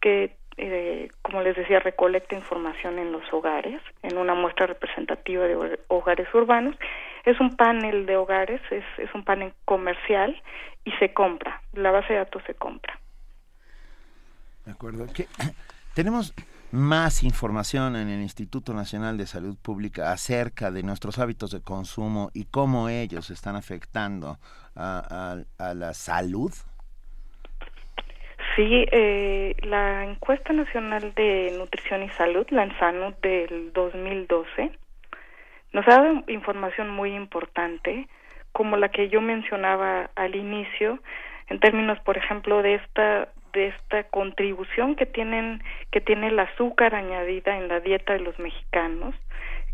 [0.00, 5.78] que, eh, como les decía, recolecta información en los hogares, en una muestra representativa de
[5.88, 6.76] hogares urbanos.
[7.24, 10.40] Es un panel de hogares, es, es un panel comercial
[10.84, 12.98] y se compra, la base de datos se compra.
[14.64, 15.06] De acuerdo.
[15.14, 15.26] ¿Qué?
[15.98, 16.32] Tenemos
[16.70, 22.30] más información en el Instituto Nacional de Salud Pública acerca de nuestros hábitos de consumo
[22.34, 24.36] y cómo ellos están afectando
[24.76, 26.52] a, la salud?
[28.54, 34.70] Sí, eh, la encuesta nacional de nutrición y salud, la ENSANU del 2012,
[35.72, 38.06] nos ha dado información muy importante,
[38.52, 41.00] como la que yo mencionaba al inicio,
[41.48, 46.94] en términos, por ejemplo, de esta de esta contribución que tienen que tiene el azúcar
[46.94, 49.14] añadida en la dieta de los mexicanos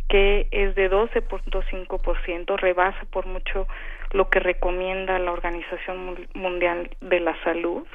[0.08, 3.66] que es de 12.5%, rebasa por mucho
[4.12, 7.86] lo que recomienda la Organización Mundial de la Salud.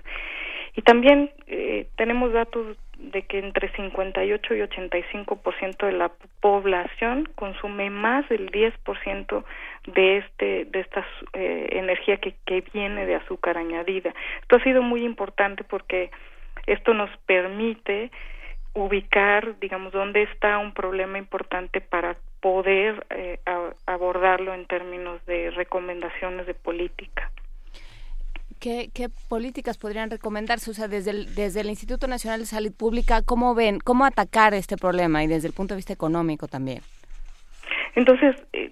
[0.76, 6.12] Y también eh, tenemos datos de que entre 58 y 85% de la
[6.42, 9.44] población consume más del 10%
[9.94, 14.14] de este de esta eh, energía que, que viene de azúcar añadida.
[14.42, 16.12] Esto ha sido muy importante porque
[16.68, 18.12] esto nos permite
[18.74, 23.40] ubicar, digamos, dónde está un problema importante para poder eh,
[23.86, 27.32] abordarlo en términos de recomendaciones de política.
[28.60, 30.70] ¿Qué, ¿Qué, políticas podrían recomendarse?
[30.70, 34.54] O sea, desde el, desde el Instituto Nacional de Salud Pública, ¿cómo ven, cómo atacar
[34.54, 36.82] este problema y desde el punto de vista económico también?
[37.96, 38.70] Entonces, eh,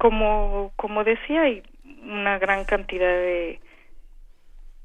[0.00, 1.62] como, como decía, hay
[2.02, 3.60] una gran cantidad de,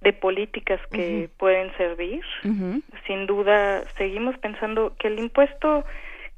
[0.02, 2.22] de políticas que pueden servir.
[3.08, 5.85] Sin duda, seguimos pensando que el impuesto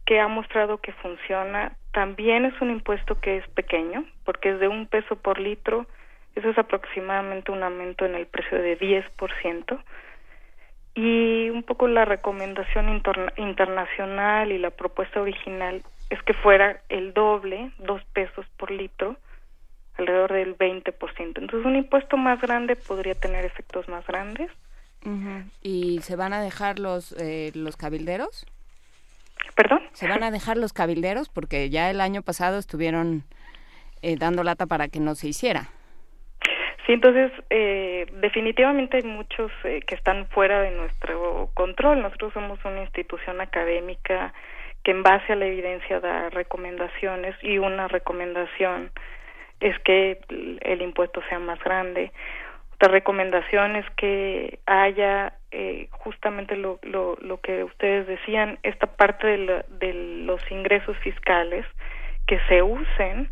[0.06, 4.68] que ha mostrado que funciona también es un impuesto que es pequeño, porque es de
[4.68, 5.88] un peso por litro,
[6.36, 9.80] eso es aproximadamente un aumento en el precio de 10%.
[10.94, 13.02] Y un poco la recomendación
[13.38, 19.18] internacional y la propuesta original es que fuera el doble, dos pesos por litro,
[19.98, 20.94] alrededor del 20%.
[21.18, 24.52] Entonces, un impuesto más grande podría tener efectos más grandes.
[25.61, 28.45] ¿Y se van a dejar los, eh, los cabilderos?
[29.56, 29.82] ¿Perdón?
[29.94, 31.30] ¿Se van a dejar los cabilderos?
[31.30, 33.24] Porque ya el año pasado estuvieron
[34.02, 35.69] eh, dando lata para que no se hiciera.
[36.86, 42.02] Sí, entonces eh, definitivamente hay muchos que están fuera de nuestro control.
[42.02, 44.34] Nosotros somos una institución académica
[44.88, 48.90] que en base a la evidencia da recomendaciones y una recomendación
[49.60, 50.18] es que
[50.62, 52.14] el impuesto sea más grande.
[52.76, 59.28] Otra recomendación es que haya eh, justamente lo, lo, lo, que ustedes decían, esta parte
[59.28, 59.94] de, de
[60.24, 61.66] los ingresos fiscales
[62.26, 63.30] que se usen,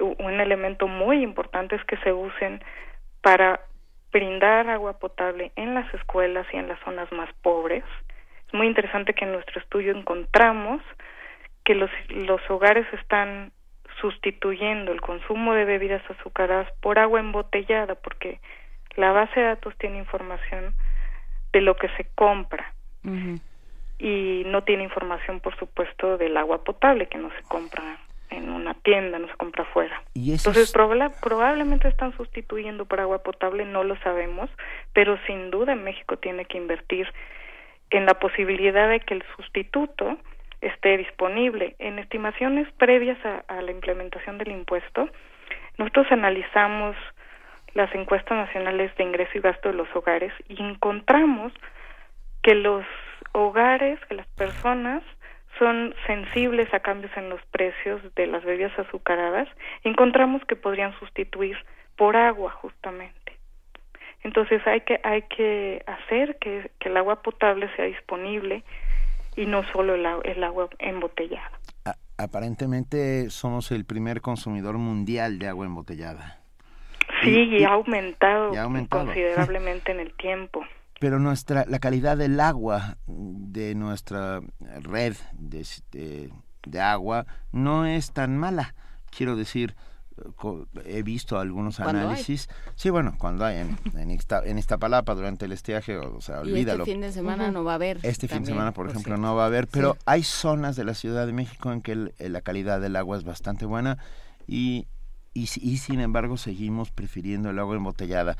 [0.00, 2.60] un elemento muy importante es que se usen
[3.22, 3.60] para
[4.10, 7.84] brindar agua potable en las escuelas y en las zonas más pobres.
[8.48, 10.80] Es muy interesante que en nuestro estudio encontramos
[11.64, 13.52] que los, los hogares están
[14.00, 18.40] sustituyendo el consumo de bebidas azucaradas por agua embotellada, porque
[18.96, 20.74] la base de datos tiene información
[21.52, 22.72] de lo que se compra
[23.98, 27.98] y no tiene información, por supuesto, del agua potable que no se compra
[28.30, 30.02] en una tienda, no se compra afuera.
[30.14, 30.72] Entonces,
[31.22, 34.50] probablemente están sustituyendo por agua potable, no lo sabemos,
[34.92, 37.06] pero sin duda México tiene que invertir
[37.90, 40.18] en la posibilidad de que el sustituto
[40.60, 41.76] esté disponible.
[41.78, 45.08] En estimaciones previas a, la implementación del impuesto,
[45.78, 46.96] nosotros analizamos
[47.74, 51.52] las encuestas nacionales de ingreso y gasto de los hogares y encontramos
[52.42, 52.84] que los
[53.32, 55.02] hogares, que las personas
[55.58, 59.48] son sensibles a cambios en los precios de las bebidas azucaradas,
[59.84, 61.56] encontramos que podrían sustituir
[61.96, 63.25] por agua justamente.
[64.22, 68.64] Entonces hay que hay que hacer que, que el agua potable sea disponible
[69.36, 71.52] y no solo el, agua embotellada.
[72.16, 76.40] aparentemente somos el primer consumidor mundial de agua embotellada.
[77.22, 78.52] Sí, y, ha, aumentado
[78.88, 80.64] considerablemente en el tiempo.
[81.00, 84.40] Pero nuestra la calidad del agua de nuestra
[84.80, 86.30] red de,
[86.66, 88.74] de agua no es tan mala.
[89.14, 89.74] Quiero decir,
[90.84, 92.48] he visto algunos análisis.
[92.74, 94.10] Sí, bueno, cuando hay en, en,
[94.58, 96.84] esta, palapa durante el estiaje, o sea, olvídalo.
[96.84, 97.98] este fin de semana no va a haber.
[98.02, 100.94] Este fin de semana, por ejemplo, no va a haber, pero hay zonas de la
[100.94, 103.98] Ciudad de México en que la calidad del agua es bastante buena
[104.46, 104.86] y,
[105.34, 108.36] y, y, sin embargo seguimos prefiriendo el agua embotellada.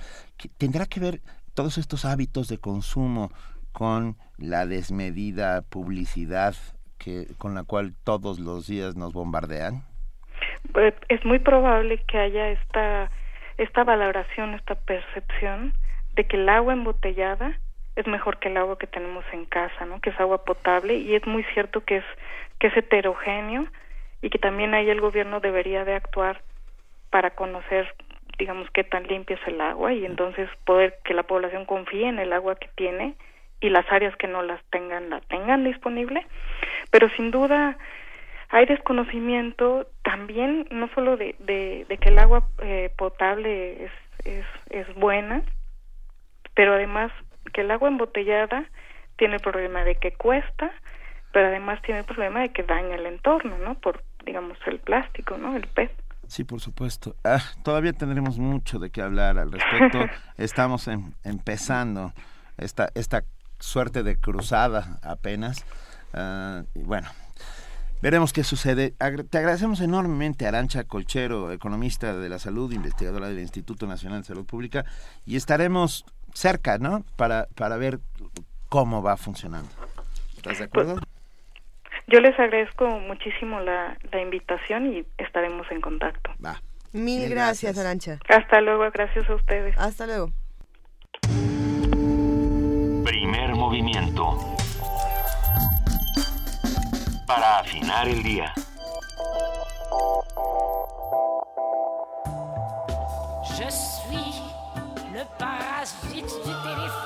[0.58, 1.22] ¿Tendrá que ver
[1.54, 3.30] todos estos hábitos de consumo
[3.72, 6.54] con la desmedida publicidad
[6.98, 9.84] que con la cual todos los días nos bombardean?
[10.72, 13.10] Pues, es muy probable que haya esta
[13.58, 15.72] esta valoración, esta percepción
[16.14, 17.58] de que el agua embotellada
[17.94, 20.00] es mejor que el agua que tenemos en casa, ¿no?
[20.00, 22.04] Que es agua potable y es muy cierto que es
[22.58, 23.66] que es heterogéneo
[24.22, 26.42] y que también ahí el gobierno debería de actuar
[27.10, 27.94] para conocer
[28.38, 32.18] digamos qué tan limpia es el agua y entonces poder que la población confíe en
[32.18, 33.14] el agua que tiene
[33.60, 36.26] y las áreas que no las tengan la tengan disponible
[36.90, 37.78] pero sin duda
[38.50, 43.90] hay desconocimiento también no solo de, de, que el agua eh, potable es,
[44.24, 45.42] es, es buena,
[46.54, 47.10] pero además
[47.52, 48.66] que el agua embotellada
[49.16, 50.70] tiene el problema de que cuesta,
[51.32, 53.74] pero además tiene el problema de que daña el entorno, ¿no?
[53.80, 55.56] Por, digamos, el plástico, ¿no?
[55.56, 55.90] El PET.
[56.28, 57.16] Sí, por supuesto.
[57.24, 60.06] Ah, todavía tendremos mucho de qué hablar al respecto.
[60.36, 62.12] Estamos em, empezando
[62.58, 63.24] esta, esta
[63.58, 65.66] suerte de cruzada apenas.
[66.14, 67.08] Ah, y bueno,
[68.02, 68.92] Veremos qué sucede.
[68.92, 74.44] Te agradecemos enormemente, Arancha Colchero, economista de la salud, investigadora del Instituto Nacional de Salud
[74.44, 74.84] Pública,
[75.24, 77.04] y estaremos cerca, ¿no?
[77.16, 77.98] Para, para ver
[78.68, 79.70] cómo va funcionando.
[80.36, 81.00] ¿Estás de acuerdo?
[82.06, 86.30] Yo les agradezco muchísimo la, la invitación y estaremos en contacto.
[86.44, 86.60] Va.
[86.92, 88.18] Mil, gracias, Arancha.
[88.28, 89.76] Hasta luego, gracias a ustedes.
[89.76, 90.30] Hasta luego.
[93.04, 94.38] Primer movimiento.
[97.26, 98.54] Para afinar el día.
[103.58, 104.42] Je suis
[105.12, 107.05] le parasite du téléphone.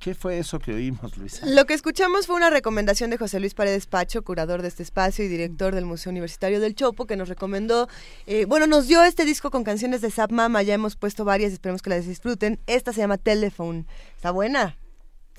[0.00, 1.46] ¿Qué fue eso que oímos, Luisa?
[1.46, 5.26] Lo que escuchamos fue una recomendación de José Luis Paredes Pacho, curador de este espacio
[5.26, 7.86] y director del Museo Universitario del Chopo, que nos recomendó,
[8.26, 11.52] eh, bueno, nos dio este disco con canciones de Zap Mama, ya hemos puesto varias,
[11.52, 12.58] esperemos que las disfruten.
[12.66, 13.84] Esta se llama Telephone.
[14.16, 14.79] ¿Está buena?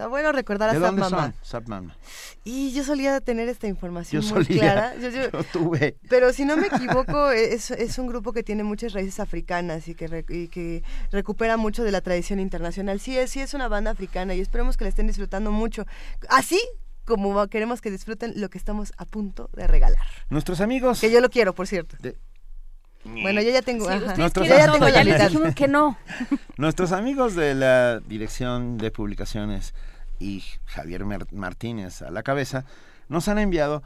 [0.01, 1.31] Está bueno recordar a ¿De Mama.
[1.67, 1.95] Mama.
[2.43, 4.95] Y yo solía tener esta información yo muy solía, clara.
[4.99, 5.95] Yo, yo, tuve.
[6.09, 9.93] Pero si no me equivoco, es, es, un grupo que tiene muchas raíces africanas y
[9.93, 12.99] que, y que recupera mucho de la tradición internacional.
[12.99, 15.85] Sí es, sí es una banda africana y esperemos que la estén disfrutando mucho.
[16.29, 16.59] Así
[17.05, 20.01] como queremos que disfruten lo que estamos a punto de regalar.
[20.31, 20.99] Nuestros amigos.
[20.99, 21.95] Que yo lo quiero, por cierto.
[23.03, 23.85] Bueno, yo ya tengo.
[23.85, 25.95] Sí, Nuestros ya, tengo ya les dijimos que no.
[26.57, 29.75] Nuestros amigos de la Dirección de Publicaciones
[30.21, 32.65] y Javier Martínez a la cabeza
[33.09, 33.81] nos han enviado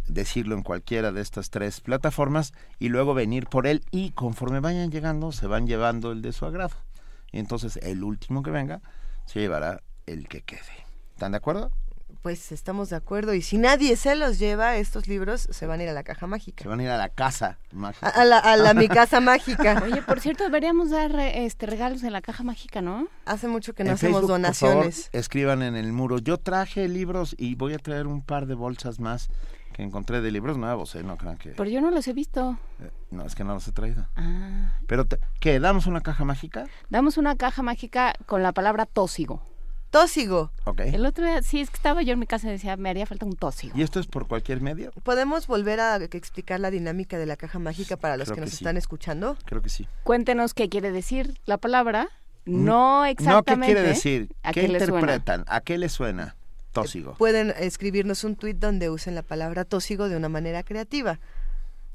[0.07, 4.91] decirlo en cualquiera de estas tres plataformas y luego venir por él y conforme vayan
[4.91, 6.75] llegando se van llevando el de su agrado.
[7.33, 8.81] Y entonces el último que venga
[9.27, 10.61] se llevará el que quede.
[11.15, 11.71] ¿Están de acuerdo?
[12.25, 13.35] Pues estamos de acuerdo.
[13.35, 16.27] Y si nadie se los lleva, estos libros se van a ir a la caja
[16.27, 16.63] mágica.
[16.63, 18.09] Se van a ir a la casa mágica.
[18.09, 19.83] A, la, a la mi casa mágica.
[19.85, 23.09] Oye, por cierto, deberíamos dar este regalos en la caja mágica, ¿no?
[23.27, 25.11] Hace mucho que no hacemos donaciones.
[25.13, 26.17] escriban en el muro.
[26.17, 29.29] Yo traje libros y voy a traer un par de bolsas más
[29.75, 31.03] que encontré de libros nuevos, ¿eh?
[31.03, 31.51] No crean que...
[31.51, 32.59] Pero yo no los he visto.
[32.81, 34.07] Eh, no, es que no los he traído.
[34.17, 34.79] Ah.
[34.87, 35.07] Pero,
[35.41, 35.61] ¿qué?
[35.61, 36.65] ¿Damos una caja mágica?
[36.89, 39.43] Damos una caja mágica con la palabra tósigo
[39.95, 40.51] tósigo.
[40.77, 43.07] El otro día, sí, es que estaba yo en mi casa y decía, me haría
[43.07, 43.79] falta un tósigo.
[43.79, 44.91] ¿Y esto es por cualquier medio?
[45.05, 48.77] ¿Podemos volver a explicar la dinámica de la caja mágica para los que, nos están
[48.77, 49.37] escuchando?
[49.45, 49.87] Creo que sí.
[50.03, 52.09] Cuéntenos qué quiere decir la palabra.
[52.45, 53.53] No exactamente.
[53.53, 54.35] No, ¿qué quiere decir?
[54.53, 55.45] ¿Qué, interpretan?
[55.47, 56.35] ¿A qué le suena?
[56.73, 57.15] Tósigo.
[57.15, 61.21] Pueden escribirnos un tuit donde usen la palabra tósigo de una manera creativa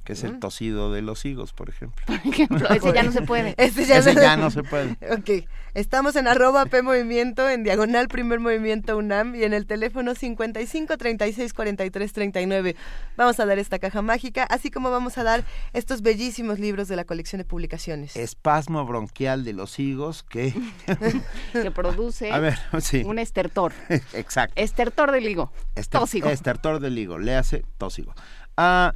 [0.10, 2.04] que es el tosido de los higos, por ejemplo.
[2.08, 3.54] Por ejemplo, ese ya no se puede.
[3.60, 4.50] Ese ya, no...
[4.50, 4.98] se puede.
[5.12, 10.16] Ok, estamos en arroba P Movimiento, en diagonal Primer Movimiento UNAM y en el teléfono
[10.16, 12.76] 55 36 43 39.
[13.18, 16.96] Vamos a dar esta caja mágica, así como vamos a dar estos bellísimos libros de
[16.96, 18.16] la colección de publicaciones.
[18.16, 20.56] Espasmo bronquial de los higos que...
[21.54, 23.04] que produce a ver, sí.
[23.06, 23.74] un estertor.
[24.14, 24.56] Exacto.
[24.56, 25.52] Estertor del higo.
[25.92, 26.30] tósigo.
[26.30, 28.16] Estertor del higo, le hace tósigo.
[28.58, 28.96] Ah...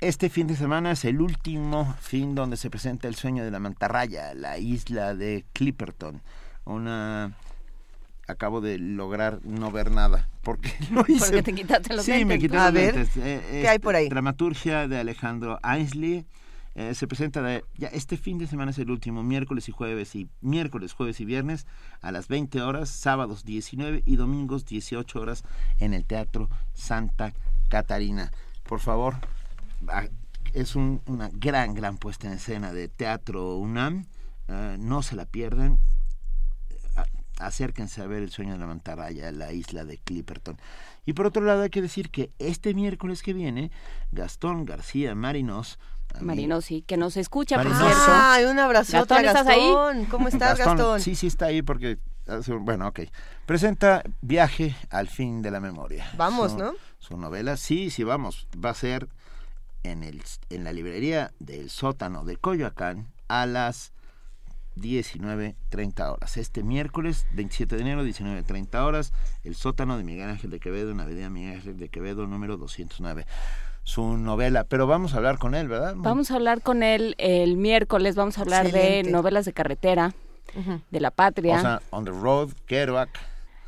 [0.00, 3.58] Este fin de semana es el último fin donde se presenta el sueño de la
[3.58, 6.22] mantarraya, la isla de Clipperton.
[6.64, 7.36] Una
[8.28, 11.18] acabo de lograr no ver nada porque lo hice.
[11.18, 13.16] Porque te quitaste los Sí, me quité A los ver, lentes.
[13.16, 14.08] Eh, ¿qué hay por ahí?
[14.08, 16.24] Dramaturgia de Alejandro Ainsley.
[16.76, 20.14] Eh, se presenta de, ya este fin de semana es el último miércoles y jueves
[20.14, 21.66] y miércoles, jueves y viernes
[22.02, 25.42] a las 20 horas, sábados 19 y domingos 18 horas
[25.80, 27.32] en el Teatro Santa
[27.68, 28.30] Catarina.
[28.62, 29.16] Por favor,
[30.54, 34.06] es una gran, gran puesta en escena de teatro UNAM.
[34.48, 35.78] Ah, no se la pierdan.
[37.38, 40.58] acérquense a ver El sueño de la mantarraya, la isla de Clipperton.
[41.04, 43.70] Y por otro lado hay que decir que este miércoles que viene,
[44.10, 45.78] Gastón García Marinos
[46.20, 48.04] Marinos, sí, que nos escucha, por cierto.
[48.08, 48.92] Ay, un abrazo.
[48.92, 50.06] Gastón, ¿estás ahí?
[50.10, 51.00] ¿Cómo estás, Gastón?
[51.00, 51.98] Sí, sí está ahí porque...
[52.60, 53.00] Bueno, ok.
[53.46, 56.10] Presenta Viaje al fin de la memoria.
[56.16, 56.74] Vamos, ¿no?
[56.98, 58.48] Su novela, sí, sí, vamos.
[58.62, 59.08] Va a ser
[59.82, 63.92] en, el, en la librería del sótano de Coyoacán a las
[64.76, 66.36] 19.30 horas.
[66.36, 69.12] Este miércoles 27 de enero, 19.30 horas,
[69.44, 72.56] el sótano de Miguel Ángel de Quevedo, en la avenida Miguel Ángel de Quevedo, número
[72.56, 73.26] 209.
[73.82, 75.94] Su novela, pero vamos a hablar con él, ¿verdad?
[75.96, 80.14] Vamos a hablar con él el miércoles, vamos a hablar de novelas de carretera,
[80.90, 81.56] de la patria.
[81.56, 83.08] O sea, On the Road, Kerouac.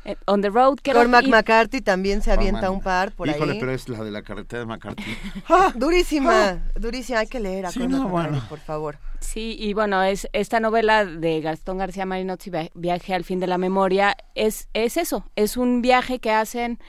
[0.03, 0.79] Eh, on the Road.
[0.81, 3.59] que Cormac McCarthy también se avienta un par por Híjole, ahí.
[3.59, 5.03] pero es la de la carretera de McCarthy.
[5.49, 5.71] ¡Ah!
[5.75, 7.19] Durísima, durísima.
[7.19, 8.97] Hay que leer a Cormac McCarthy, por favor.
[9.19, 13.59] Sí, y bueno, es esta novela de Gastón García Marinozzi, Viaje al fin de la
[13.59, 16.79] memoria, es, es eso, es un viaje que hacen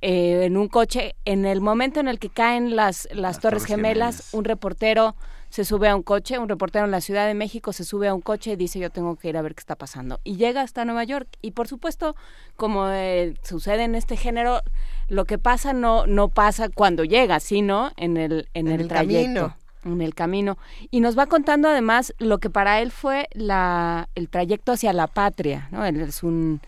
[0.00, 4.32] eh, en un coche en el momento en el que caen las, las, torres, gemelas,
[4.32, 5.16] un reportero
[5.54, 8.14] se sube a un coche, un reportero en la Ciudad de México se sube a
[8.14, 10.18] un coche y dice yo tengo que ir a ver qué está pasando.
[10.24, 12.16] Y llega hasta Nueva York y por supuesto,
[12.56, 14.62] como eh, sucede en este género,
[15.06, 19.54] lo que pasa no, no pasa cuando llega, sino en el, en, el, trayecto.
[19.84, 20.58] En el camino.
[20.90, 25.06] Y nos va contando además lo que para él fue la, el trayecto hacia la
[25.06, 25.86] patria, ¿no?
[25.86, 26.62] Él es un...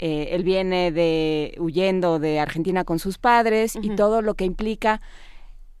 [0.00, 5.00] Eh, él viene de huyendo de Argentina con sus padres y todo lo que implica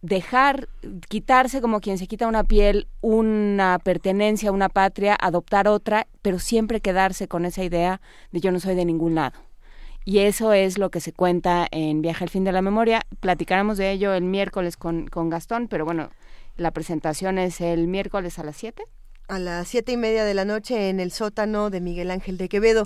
[0.04, 0.68] dejar,
[1.08, 6.38] quitarse como quien se quita una piel, una pertenencia a una patria, adoptar otra, pero
[6.38, 9.38] siempre quedarse con esa idea de yo no soy de ningún lado.
[10.04, 13.00] Y eso es lo que se cuenta en Viaje al fin de la memoria.
[13.20, 16.10] Platicaremos de ello el miércoles con, con Gastón, pero bueno,
[16.58, 18.82] la presentación es el miércoles a las 7
[19.26, 22.50] a las siete y media de la noche en el sótano de Miguel Ángel de
[22.50, 22.84] Quevedo.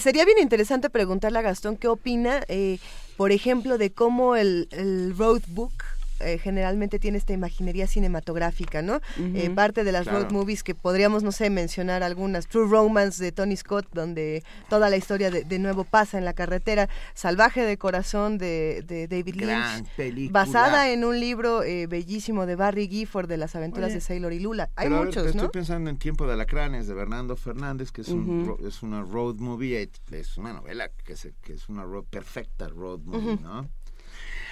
[0.00, 2.80] sería bien interesante preguntarle a Gastón qué opina, eh,
[3.16, 5.72] por ejemplo, de cómo el, el roadbook
[6.20, 9.00] eh, generalmente tiene esta imaginería cinematográfica, ¿no?
[9.18, 12.46] Eh, parte de las road movies que podríamos, no sé, mencionar algunas.
[12.46, 16.88] True Romance de Tony Scott, donde toda la historia de, nuevo pasa en la carretera.
[17.14, 20.30] Salvaje de Corazón de, David Lynch.
[20.30, 24.40] Basada en un libro eh, bellísimo de Barry Gifford de las aventuras de Sailor y
[24.40, 24.70] Lula.
[24.76, 28.82] Hay muchos, Estoy pensando en Tiempo de Alacranes de Bernardo Fernández, que es, un, es
[28.82, 33.68] una road movie, es una novela que, que es una road, perfecta road movie, ¿no?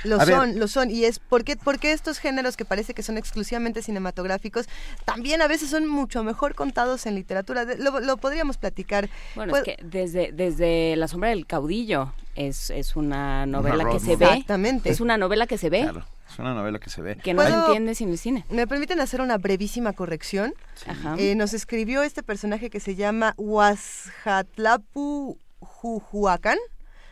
[0.05, 0.91] Lo son, lo son.
[0.91, 4.67] Y es porque, porque estos géneros que parece que son exclusivamente cinematográficos,
[5.05, 7.65] también a veces son mucho mejor contados en literatura.
[7.65, 9.09] Lo, podríamos platicar.
[9.35, 14.01] Bueno, es pues que desde, desde La sombra del caudillo es, es una novela que
[14.01, 14.27] se ve.
[14.27, 14.91] Exactamente.
[14.91, 15.83] Es una novela que se ve.
[15.83, 16.05] Claro.
[16.31, 17.17] Es una novela que se ve.
[17.17, 18.45] Que no se entiende sin el cine.
[18.51, 20.55] ¿Me permiten hacer una brevísima corrección?
[21.19, 26.59] Eh, nos escribió este personaje que se llama Huasjatlapu Jujuacán.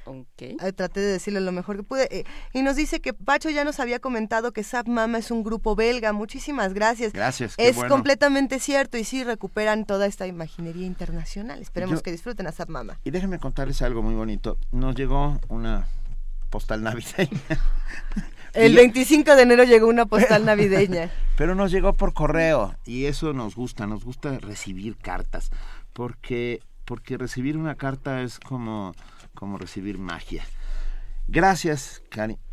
[0.04, 0.56] Okay.
[0.74, 2.08] traté de decirle lo mejor que pude.
[2.10, 5.42] Eh, y nos dice que Pacho ya nos había comentado que Zap Mama es un
[5.42, 6.12] grupo belga.
[6.12, 7.12] Muchísimas gracias.
[7.12, 7.54] Gracias.
[7.56, 11.60] Es completamente cierto y sí recuperan toda esta imaginería internacional.
[11.60, 12.98] Esperemos que disfruten a Zap Mama.
[13.04, 14.58] Y déjenme contarles algo muy bonito.
[14.72, 15.86] Nos llegó una
[16.50, 17.40] postal navideña.
[18.54, 21.10] El 25 de enero llegó una postal navideña.
[21.36, 25.50] Pero nos llegó por correo y eso nos gusta, nos gusta recibir cartas,
[25.94, 28.94] porque porque recibir una carta es como
[29.42, 30.44] como recibir magia.
[31.26, 32.00] Gracias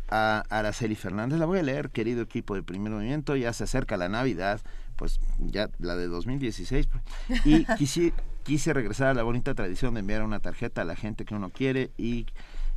[0.08, 1.38] a Araceli Fernández.
[1.38, 3.36] La voy a leer, querido equipo de primer movimiento.
[3.36, 4.60] Ya se acerca la Navidad,
[4.96, 6.88] pues ya la de 2016.
[6.88, 7.46] Pues.
[7.46, 8.12] Y quise,
[8.42, 11.50] quise regresar a la bonita tradición de enviar una tarjeta a la gente que uno
[11.50, 12.26] quiere y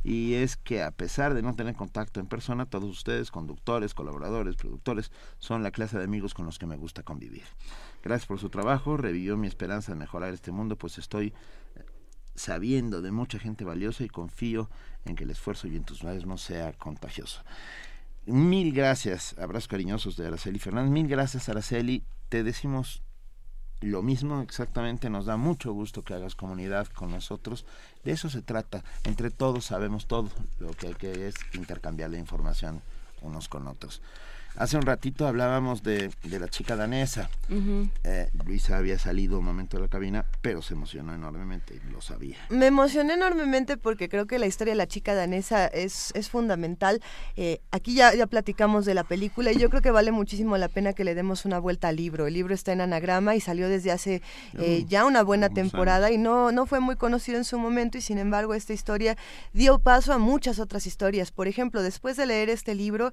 [0.04, 4.54] y es que a pesar de no tener contacto en persona, todos ustedes, conductores, colaboradores,
[4.54, 7.44] productores, son la clase de amigos con los que me gusta convivir.
[8.02, 11.32] Gracias por su trabajo, revivió mi esperanza de mejorar este mundo, pues estoy
[12.34, 14.70] sabiendo de mucha gente valiosa y confío
[15.04, 17.42] en que el esfuerzo y entusiasmo sea contagioso.
[18.26, 20.90] Mil gracias, abrazos cariñosos de Araceli Fernández.
[20.90, 22.02] Mil gracias, Araceli.
[22.30, 23.02] Te decimos
[23.80, 25.10] lo mismo exactamente.
[25.10, 27.66] Nos da mucho gusto que hagas comunidad con nosotros.
[28.02, 28.82] De eso se trata.
[29.04, 30.30] Entre todos sabemos todo.
[30.58, 32.80] Lo que hay que es intercambiar la información
[33.20, 34.00] unos con otros.
[34.56, 37.28] Hace un ratito hablábamos de, de la chica danesa.
[38.04, 42.36] Eh, Luisa había salido un momento de la cabina, pero se emocionó enormemente, lo sabía.
[42.50, 47.02] Me emocioné enormemente porque creo que la historia de la chica danesa es, es fundamental.
[47.36, 50.68] Eh, aquí ya, ya platicamos de la película y yo creo que vale muchísimo la
[50.68, 52.28] pena que le demos una vuelta al libro.
[52.28, 54.22] El libro está en anagrama y salió desde hace
[54.58, 58.02] eh, ya una buena temporada y no, no fue muy conocido en su momento y
[58.02, 59.16] sin embargo esta historia
[59.52, 61.32] dio paso a muchas otras historias.
[61.32, 63.10] Por ejemplo, después de leer este libro,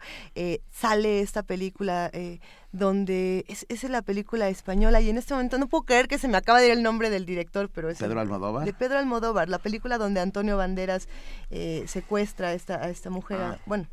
[0.70, 2.40] sale esta película eh,
[2.74, 6.27] donde es, es la película española y en este momento no puedo creer que se
[6.27, 8.66] me acaba de ir el nombre del director, pero es Pedro Almodóvar.
[8.66, 11.08] De Pedro Almodóvar, la película donde Antonio Banderas
[11.50, 13.38] eh, secuestra a esta, a esta mujer.
[13.40, 13.60] Ah.
[13.66, 13.88] Bueno,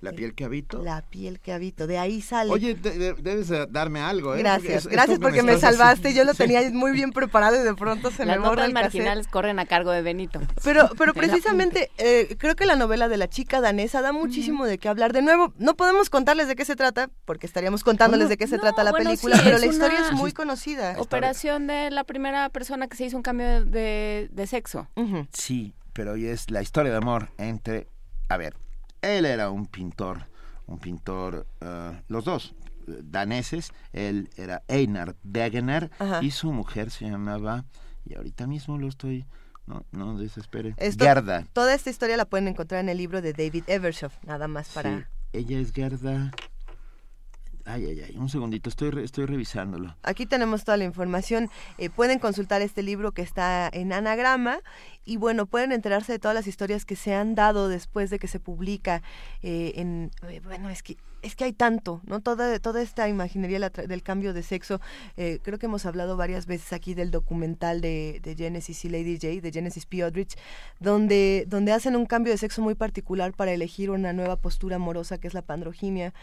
[0.00, 0.82] la piel que habito.
[0.82, 2.50] La piel que habito, de ahí sale.
[2.50, 4.38] Oye, debes darme algo, ¿eh?
[4.38, 6.14] Gracias, gracias porque me, salvaste.
[6.14, 9.58] Yo lo tenía muy bien preparado y de pronto se me borra el marginales corren
[9.58, 10.40] a cargo de Benito.
[10.64, 14.78] Pero, pero precisamente eh, creo que la novela de la chica danesa da muchísimo de
[14.78, 15.12] qué hablar.
[15.12, 18.58] De nuevo, no podemos contarles de qué se trata, porque estaríamos contándoles de qué se
[18.58, 20.94] trata la película, pero la historia es muy conocida.
[20.98, 24.88] Operación de la primera persona que se hizo un cambio de, sexo.
[25.32, 27.86] Sí, pero hoy es la historia de amor entre,
[28.28, 28.56] a ver,
[29.02, 30.26] él era un pintor,
[30.66, 32.54] un pintor, eh, los dos
[32.86, 35.90] daneses, él era Einar Wegener
[36.22, 37.64] y su mujer se llamaba,
[38.04, 39.26] y ahorita mismo lo estoy,
[39.66, 41.46] no, no desespere, Gerda.
[41.52, 45.08] Toda esta historia la pueden encontrar en el libro de David Evershoff, nada más para...
[45.32, 46.32] ella es Gerda...
[47.72, 49.94] Ay, ay, ay, un segundito, estoy, estoy revisándolo.
[50.02, 51.50] Aquí tenemos toda la información.
[51.78, 54.58] Eh, pueden consultar este libro que está en anagrama
[55.04, 58.26] y bueno, pueden enterarse de todas las historias que se han dado después de que
[58.26, 59.02] se publica
[59.42, 60.10] eh, en...
[60.28, 62.20] Eh, bueno, es que es que hay tanto, ¿no?
[62.20, 64.80] Toda, toda esta imaginería del cambio de sexo.
[65.16, 69.52] Creo que hemos hablado varias veces aquí del documental de, Genesis y Lady J, de
[69.52, 70.02] Genesis P.
[70.02, 70.38] Odrich,
[70.78, 75.18] donde, donde hacen un cambio de sexo muy particular para elegir una nueva postura amorosa
[75.18, 76.14] que es la pandroginia.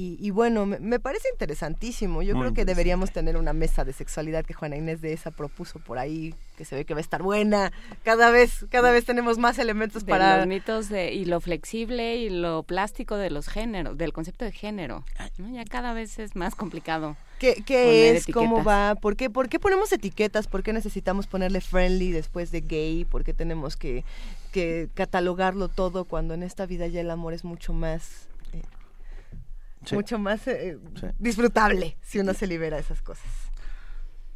[0.00, 2.22] Y, bueno, me, parece interesantísimo.
[2.22, 5.80] Yo creo que deberíamos tener una mesa de sexualidad que Juana Inés de esa propuso
[5.80, 7.72] por ahí, que se ve que va a estar buena.
[8.04, 12.30] Cada vez, cada vez tenemos más elementos para los mitos de y lo flexible y
[12.30, 15.04] lo plástico de los géneros, del concepto de género.
[15.50, 17.16] Ya cada vez es más complicado.
[17.40, 18.26] ¿Qué, qué es?
[18.26, 18.94] ¿Cómo va?
[18.94, 20.46] ¿Por qué, ¿Por qué ponemos etiquetas?
[20.46, 23.04] ¿Por qué necesitamos ponerle friendly después de gay?
[23.04, 24.04] ¿Por qué tenemos que,
[24.52, 28.27] que catalogarlo todo cuando en esta vida ya el amor es mucho más
[29.92, 30.78] mucho más eh,
[31.18, 33.26] disfrutable si uno se libera de esas cosas.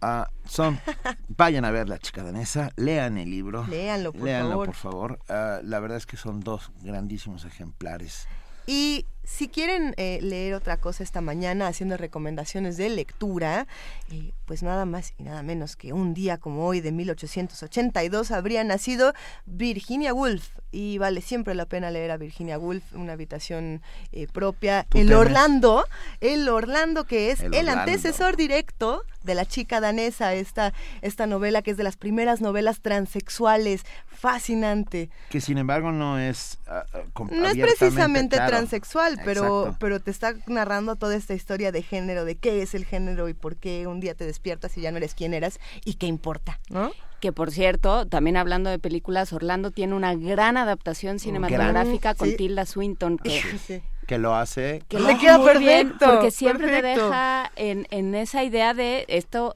[0.04, 0.80] Ah, son,
[1.28, 3.64] vayan a ver La chica danesa, lean el libro.
[3.68, 4.66] Léanlo, por léanlo, favor.
[4.66, 5.18] por favor.
[5.28, 8.26] Ah, la verdad es que son dos grandísimos ejemplares.
[8.66, 13.66] Y si quieren eh, leer otra cosa esta mañana haciendo recomendaciones de lectura,
[14.10, 18.64] eh, pues nada más y nada menos que un día como hoy de 1882 habría
[18.64, 19.14] nacido
[19.46, 20.48] Virginia Woolf.
[20.72, 24.86] Y vale siempre la pena leer a Virginia Woolf, una habitación eh, propia.
[24.94, 25.84] El Orlando,
[26.20, 31.72] el Orlando que es el, antecesor directo de la chica danesa, esta, esta novela que
[31.72, 35.10] es de las primeras novelas transexuales, fascinante.
[35.30, 36.58] Que sin embargo no es...
[36.66, 36.84] Ah,
[37.30, 42.36] no es precisamente transexual, pero, pero te está narrando toda esta historia de género, de
[42.36, 45.14] qué es el género y por qué un día te despiertas y ya no eres
[45.14, 46.92] quien eras y qué importa, ¿no?
[47.20, 52.66] Que por cierto, también hablando de películas, Orlando tiene una gran adaptación cinematográfica con Tilda
[52.66, 58.14] Swinton que que lo hace que le queda perfecto porque siempre te deja en, en
[58.14, 59.54] esa idea de esto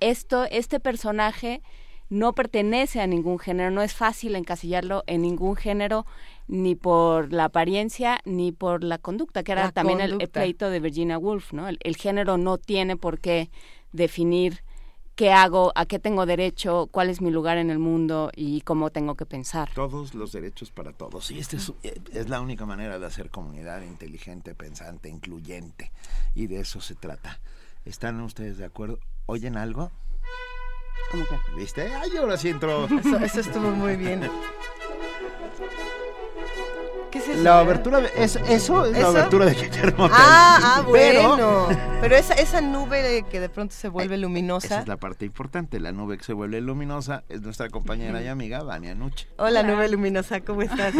[0.00, 1.62] esto este personaje
[2.10, 6.06] no pertenece a ningún género no es fácil encasillarlo en ningún género
[6.48, 11.18] ni por la apariencia ni por la conducta que era también el, pleito de Virginia
[11.18, 13.50] Woolf no el género no tiene por qué
[13.92, 14.62] definir
[15.14, 18.90] qué hago, a qué tengo derecho, cuál es mi lugar en el mundo y cómo
[18.90, 19.70] tengo que pensar.
[19.74, 21.30] Todos los derechos para todos.
[21.30, 25.92] Y esta es, eh, es, la única manera de hacer comunidad inteligente, pensante, incluyente.
[26.34, 27.40] Y de eso se trata.
[27.84, 28.98] ¿Están ustedes de acuerdo?
[29.26, 29.90] ¿Oyen algo?
[31.10, 31.36] ¿Cómo que?
[31.56, 31.82] ¿Viste?
[31.82, 32.86] Ay, ahora sí entró.
[32.86, 34.22] Eso, eso estuvo muy bien.
[37.12, 37.42] ¿Qué es eso?
[37.42, 41.68] La abertura de, eso, eso es la abertura de Guillermo Ah, ah bueno.
[42.00, 44.66] Pero, esa, esa nube que de pronto se vuelve luminosa.
[44.66, 45.78] Esa es la parte importante.
[45.78, 49.28] La nube que se vuelve luminosa es nuestra compañera y amiga Vania Nuche.
[49.36, 50.94] Hola, nube luminosa, ¿cómo estás?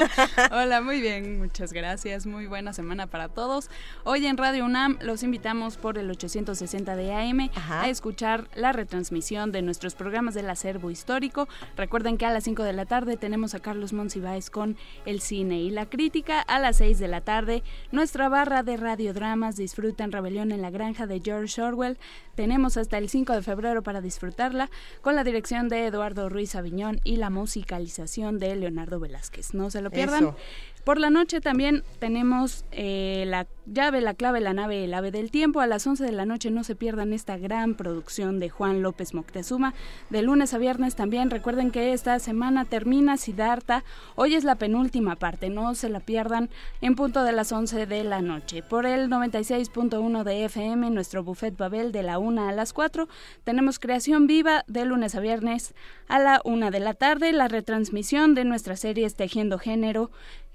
[0.50, 2.24] Hola, muy bien, muchas gracias.
[2.24, 3.68] Muy buena semana para todos.
[4.04, 9.52] Hoy en Radio UNAM los invitamos por el 860 de AM a escuchar la retransmisión
[9.52, 11.46] de nuestros programas del acervo histórico.
[11.76, 15.57] Recuerden que a las 5 de la tarde tenemos a Carlos Monsiváis con el cine
[15.58, 17.62] y la crítica a las 6 de la tarde.
[17.92, 21.98] Nuestra barra de radiodramas disfrutan Rebelión en la Granja de George Orwell.
[22.34, 24.70] Tenemos hasta el 5 de febrero para disfrutarla
[25.00, 29.54] con la dirección de Eduardo Ruiz Aviñón y la musicalización de Leonardo Velázquez.
[29.54, 30.34] No se lo pierdan.
[30.84, 35.30] Por la noche también tenemos eh, la llave, la clave, la nave, el ave del
[35.30, 35.60] tiempo.
[35.60, 39.14] A las 11 de la noche no se pierdan esta gran producción de Juan López
[39.14, 39.74] Moctezuma.
[40.10, 43.84] De lunes a viernes también recuerden que esta semana termina Siddhartha.
[44.14, 46.48] Hoy es la penúltima parte, no se la pierdan
[46.80, 48.62] en punto de las 11 de la noche.
[48.62, 53.08] Por el 96.1 de FM, nuestro buffet Babel de la 1 a las 4,
[53.44, 55.74] tenemos creación viva de lunes a viernes
[56.08, 60.10] a la 1 de la tarde, la retransmisión de nuestra serie Tejiendo Género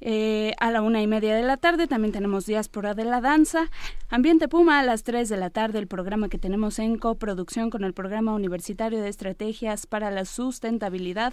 [0.06, 3.70] eh, a la una y media de la tarde también tenemos Diáspora de la Danza.
[4.10, 7.86] Ambiente Puma a las 3 de la tarde, el programa que tenemos en coproducción con
[7.86, 11.32] el Programa Universitario de Estrategias para la Sustentabilidad.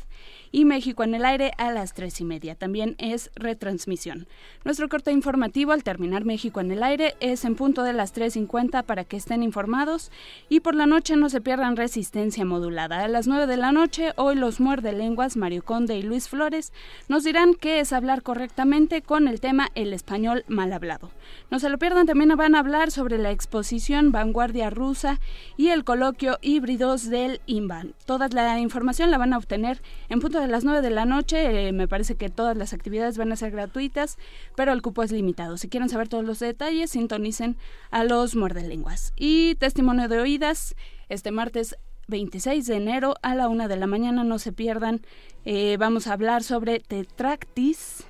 [0.53, 2.55] Y México en el Aire a las tres y media.
[2.55, 4.29] También es retransmisión.
[4.65, 8.85] Nuestro corte informativo al terminar México en el Aire es en punto de las 3.50
[8.85, 10.13] para que estén informados.
[10.49, 13.03] Y por la noche no se pierdan Resistencia Modulada.
[13.03, 16.73] A las 9 de la noche, hoy los muerde lenguas Mario Conde y Luis Flores
[17.09, 18.60] nos dirán qué es hablar correctamente
[19.07, 21.11] con el tema El español mal hablado.
[21.51, 25.19] No se lo pierdan, también van a hablar sobre la exposición Vanguardia Rusa
[25.57, 27.95] y el coloquio Híbridos del INVAN.
[28.05, 29.81] Toda la información la van a obtener
[30.11, 31.69] en punto de las 9 de la noche.
[31.69, 34.19] Eh, me parece que todas las actividades van a ser gratuitas,
[34.57, 35.57] pero el cupo es limitado.
[35.57, 37.57] Si quieren saber todos los detalles, sintonicen
[37.91, 39.15] a los muerdelenguas.
[39.17, 40.77] Y testimonio de oídas,
[41.09, 41.77] este martes
[42.09, 45.01] 26 de enero a la una de la mañana, no se pierdan.
[45.47, 48.05] Eh, vamos a hablar sobre Tetractis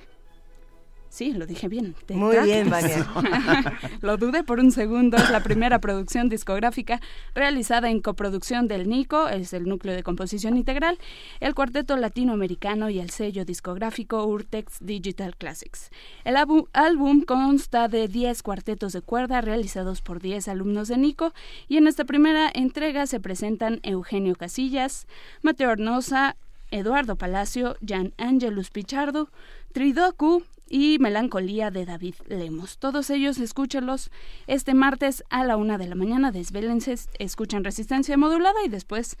[1.11, 1.93] Sí, lo dije bien.
[2.13, 3.05] Muy bien, Vania.
[4.01, 5.17] lo dudé por un segundo.
[5.17, 7.01] Es la primera producción discográfica
[7.35, 10.97] realizada en coproducción del NICO, es el núcleo de composición integral,
[11.41, 15.89] el cuarteto latinoamericano y el sello discográfico Urtex Digital Classics.
[16.23, 21.33] El álbum consta de 10 cuartetos de cuerda realizados por 10 alumnos de NICO
[21.67, 25.07] y en esta primera entrega se presentan Eugenio Casillas,
[25.41, 26.37] Mateo Arnosa,
[26.71, 29.29] Eduardo Palacio, Jan Angelus Pichardo,
[29.73, 32.77] Tridoku, y Melancolía de David Lemos.
[32.77, 34.09] Todos ellos escúchenlos
[34.47, 36.31] este martes a la una de la mañana.
[36.31, 39.17] Desvélense, escuchan Resistencia Modulada y después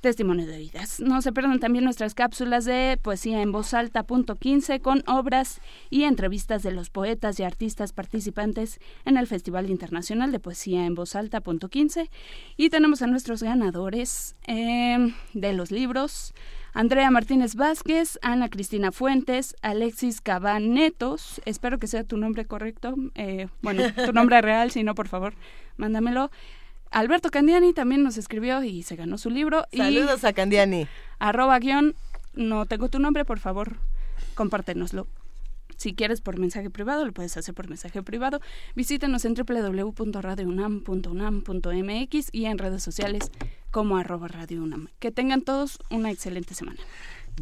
[0.00, 1.00] Testimonio de Vidas.
[1.00, 5.60] No se pierdan también nuestras cápsulas de poesía en voz alta punto 15 con obras
[5.90, 10.94] y entrevistas de los poetas y artistas participantes en el Festival Internacional de Poesía en
[10.94, 12.10] voz alta punto 15.
[12.56, 16.34] Y tenemos a nuestros ganadores eh, de los libros.
[16.72, 23.48] Andrea Martínez Vázquez, Ana Cristina Fuentes, Alexis Cabanetos, espero que sea tu nombre correcto, eh,
[23.60, 25.34] bueno, tu nombre real, si no, por favor,
[25.76, 26.30] mándamelo.
[26.90, 29.64] Alberto Candiani también nos escribió y se ganó su libro.
[29.72, 30.88] Saludos a Candiani.
[31.18, 31.94] Arroba guion,
[32.34, 33.76] no tengo tu nombre, por favor,
[34.34, 35.06] compártenoslo.
[35.76, 38.40] Si quieres por mensaje privado, lo puedes hacer por mensaje privado.
[38.74, 43.30] Visítenos en www.radiounam.unam.mx y en redes sociales
[43.70, 44.88] como arroba Radio UNAM.
[44.98, 46.80] Que tengan todos una excelente semana.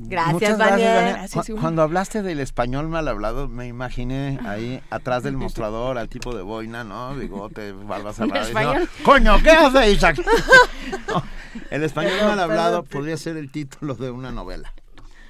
[0.00, 1.26] Gracias, Vania.
[1.60, 6.42] Cuando hablaste del español mal hablado, me imaginé ahí atrás del mostrador al tipo de
[6.42, 7.14] boina, ¿no?
[7.14, 8.86] Bigote, barba cerrada.
[9.02, 10.20] Coño, ¿qué hace Isaac?
[11.70, 14.72] el español mal hablado podría ser el título de una novela.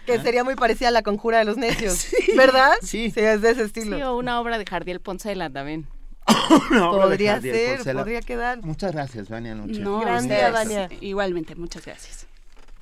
[0.05, 0.23] Que ¿Eh?
[0.23, 2.73] sería muy parecida a La Conjura de los Necios, ¿verdad?
[2.83, 3.11] Sí.
[3.11, 3.97] Sí, es de ese estilo.
[3.97, 5.87] Sí, o una obra de Jardiel Poncela también.
[6.71, 8.63] podría ser, podría quedar.
[8.63, 9.81] Muchas gracias, Vania Noche.
[9.81, 10.89] No, Vania.
[11.01, 12.27] Igualmente, muchas gracias.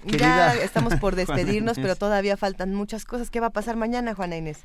[0.07, 3.31] Ya estamos por despedirnos, pero todavía faltan muchas cosas.
[3.31, 4.61] ¿Qué va a pasar mañana, Juana Inés?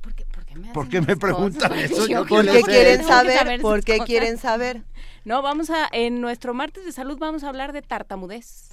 [0.00, 2.06] ¿Por qué, por qué me, ¿Por qué me preguntan eso?
[2.28, 3.60] ¿Por qué quieren saber?
[3.60, 4.82] ¿Por qué quieren saber?
[5.24, 8.70] No, vamos a, en nuestro martes de salud vamos a hablar de tartamudez.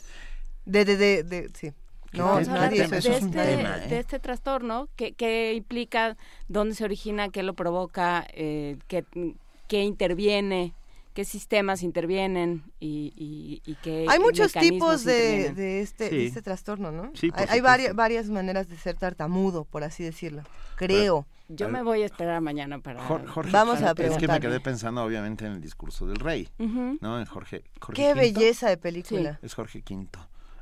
[0.66, 1.72] De, de, de, de sí.
[2.12, 3.88] No, nadie de, este, ¿eh?
[3.88, 6.18] de este trastorno que, implica
[6.48, 10.74] dónde se origina, qué lo provoca, eh, qué, interviene,
[11.20, 17.12] qué sistemas intervienen y, y, y qué Hay muchos tipos de, este, este trastorno, ¿no?
[17.34, 20.44] hay, varias, varias maneras de ser tartamudo, por así decirlo.
[20.78, 21.28] Creo.
[21.50, 23.06] Yo me voy a esperar mañana para...
[23.52, 24.12] Vamos a preguntar.
[24.12, 27.20] Es que me quedé pensando obviamente en el discurso del rey, ¿no?
[27.20, 29.40] En Jorge, Qué belleza de película.
[29.42, 30.08] Es Jorge V.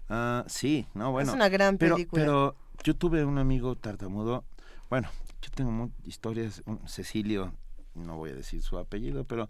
[0.09, 1.29] Ah, sí, no, bueno.
[1.29, 2.23] Es una gran película.
[2.23, 4.43] Pero, yo tuve un amigo tartamudo.
[4.89, 5.07] Bueno,
[5.39, 6.63] yo tengo historias.
[6.87, 7.53] Cecilio,
[7.93, 9.49] no voy a decir su apellido, pero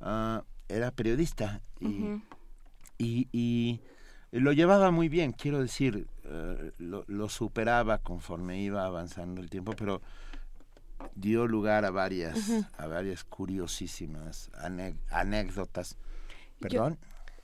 [0.00, 3.80] uh, era periodista y, y,
[4.30, 5.32] lo llevaba muy bien.
[5.32, 10.02] Quiero decir, uh, lo, lo, superaba conforme iba avanzando el tiempo, pero
[11.14, 14.50] dio lugar a varias, a varias curiosísimas
[15.10, 15.96] anécdotas.
[16.60, 16.98] Perdón.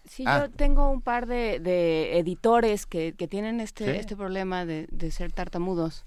[0.07, 0.41] Sí, ah.
[0.41, 5.11] yo tengo un par de, de editores que, que tienen este, este problema de, de
[5.11, 6.05] ser tartamudos.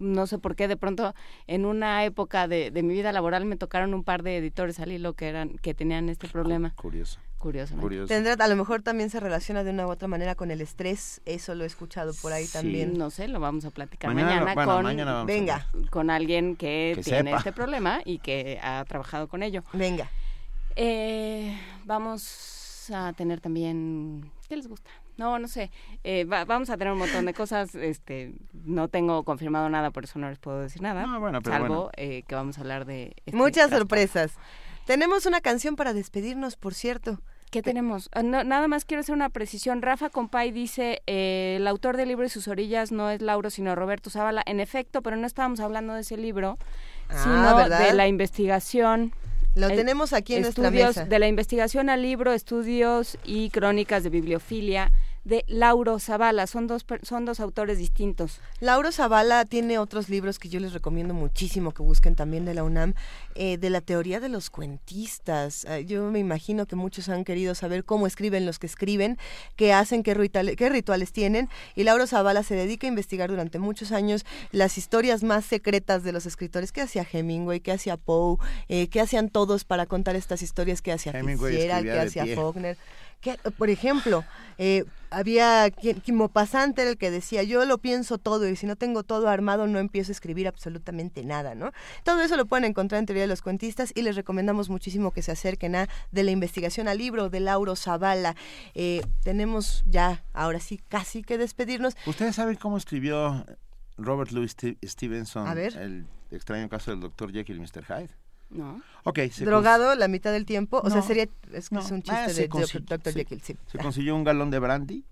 [0.00, 0.26] ¿No?
[0.26, 1.14] sé por qué, de pronto
[1.46, 4.90] en una época de, de, mi vida laboral me tocaron un par de editores al
[4.90, 6.72] hilo que, eran, que tenían este problema.
[6.74, 7.20] Curioso.
[7.38, 7.74] Curioso.
[8.06, 11.22] Tendrá, a lo mejor también se relaciona de una u otra manera con el estrés,
[11.24, 12.98] eso lo he escuchado por ahí también.
[12.98, 15.66] No sé, lo vamos a platicar mañana, con, venga.
[15.88, 19.62] con alguien que, tiene este problema y que ha trabajado con ello.
[19.72, 20.10] Venga.
[20.76, 24.90] Eh, vamos a tener también, ¿qué les gusta?
[25.16, 25.70] No, no sé.
[26.04, 27.74] Eh, vamos a tener un montón de cosas.
[27.74, 31.06] Este, no tengo confirmado nada, por eso no les puedo decir nada.
[31.06, 34.32] No, bueno, pero salvo eh, que vamos a hablar de este muchas sorpresas.
[34.86, 37.20] Tenemos una canción para despedirnos, por cierto.
[37.50, 38.08] ¿Qué tenemos?
[38.12, 39.82] Ah, nada más quiero hacer una precisión.
[39.82, 43.74] Rafa Compay dice, eh, el autor del libro y sus orillas no es Lauro, sino
[43.74, 44.42] Roberto Zavala.
[44.46, 46.58] En efecto, pero no estábamos hablando de ese libro,
[47.08, 49.12] ah, sino de la investigación
[49.54, 51.04] lo tenemos aquí en nuestra mesa.
[51.04, 54.92] De la investigación al libro, estudios y crónicas de bibliofilia
[55.24, 56.46] de Lauro Zavala.
[56.46, 58.40] Son dos, son dos autores distintos.
[58.60, 62.64] Lauro Zavala tiene otros libros que yo les recomiendo muchísimo que busquen también de la
[62.64, 62.94] UNAM,
[63.34, 65.64] eh, de la teoría de los cuentistas.
[65.66, 69.18] Ah, yo me imagino que muchos han querido saber cómo escriben los que escriben,
[69.56, 71.48] qué hacen, qué, rituales, qué rituales tienen.
[71.74, 76.12] Y Lauro Zavala se dedica a investigar durante muchos años las historias más secretas de
[76.12, 76.72] los escritores.
[76.72, 77.60] ¿Qué hacía Hemingway?
[77.60, 78.36] ¿Qué hacía Poe?
[78.68, 80.82] Eh, ¿Qué hacían todos para contar estas historias?
[80.82, 81.84] ¿Qué hacía Fitzgerald?
[81.84, 82.76] ¿Qué hacía Faulkner?
[83.58, 84.24] Por ejemplo,
[84.58, 88.76] eh, había quien, Pasante era el que decía, yo lo pienso todo y si no
[88.76, 91.72] tengo todo armado no empiezo a escribir absolutamente nada, ¿no?
[92.04, 95.22] Todo eso lo pueden encontrar en Teoría de los Cuentistas y les recomendamos muchísimo que
[95.22, 98.36] se acerquen a De la investigación al libro de Lauro Zavala.
[98.74, 101.96] Eh, tenemos ya, ahora sí, casi que despedirnos.
[102.06, 103.44] ¿Ustedes saben cómo escribió
[103.96, 105.76] Robert Louis Stevenson a ver.
[105.76, 107.84] el extraño caso del doctor Jekyll y Mr.
[107.84, 108.19] Hyde.
[108.50, 108.82] No.
[109.04, 110.80] Okay, Drogado la mitad del tiempo.
[110.84, 111.24] O sea, sería.
[111.52, 113.14] Es, es un chiste ah, de Dr.
[113.14, 113.56] Jekyll, sí.
[113.66, 115.04] Se consiguió un galón de brandy.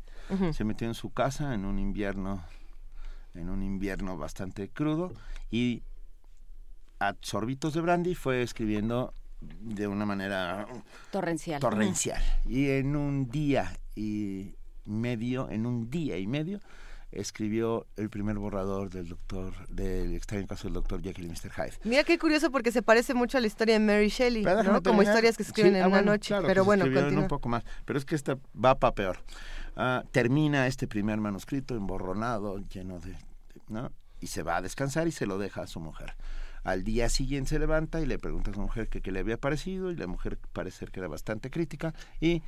[0.52, 2.44] Se metió en su casa en un invierno.
[3.34, 5.12] En un invierno bastante crudo.
[5.50, 5.82] Y
[7.00, 10.66] a sorbitos de brandy fue escribiendo de una manera
[11.10, 11.60] torrencial.
[11.60, 12.22] Torrencial.
[12.46, 16.60] Y en un día y medio, en un día y medio,
[17.10, 21.50] escribió el primer borrador del doctor del extraño caso del doctor Jekyll y Mr.
[21.52, 21.78] Hyde.
[21.84, 24.82] Mira qué curioso porque se parece mucho a la historia de Mary Shelley, ¿no?
[24.82, 27.22] Como historias que se escriben en ah, una noche, pero bueno, continúa.
[27.22, 29.18] un poco más, pero es que esta va para peor.
[29.76, 33.16] Ah, termina este primer manuscrito emborronado, lleno de,
[33.68, 33.92] ¿no?
[34.20, 36.14] Y se va a descansar y se lo deja a su mujer.
[36.64, 39.90] Al día siguiente se levanta y le pregunta a su mujer qué le había parecido
[39.90, 42.42] y la mujer parece que era bastante crítica y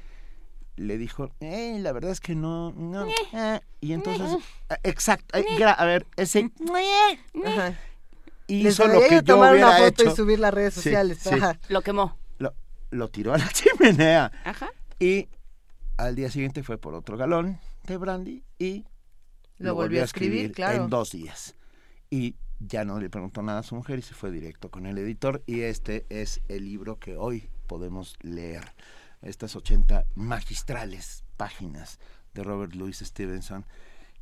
[0.81, 3.07] le dijo, eh, la verdad es que no, no.
[3.07, 6.50] Eh, y entonces, ah, exacto, a ver, ese...
[8.47, 11.20] Y hizo lo que tomar una foto y subir las redes sociales.
[11.68, 12.17] Lo quemó.
[12.39, 12.55] Lo,
[12.91, 14.33] lo, tiró a la chimenea.
[14.42, 14.70] Ajá.
[14.99, 15.28] Y
[15.99, 18.86] al día siguiente fue por otro galón de brandy y
[19.59, 20.84] lo, volvió a escribir, claro.
[20.84, 21.55] en dos días.
[22.09, 24.97] Y ya no le preguntó nada a su mujer y se fue directo con el
[24.97, 25.42] editor.
[25.47, 28.73] Y este es el libro que hoy podemos leer
[29.23, 31.99] estas 80 magistrales páginas
[32.35, 33.65] de Robert Louis Stevenson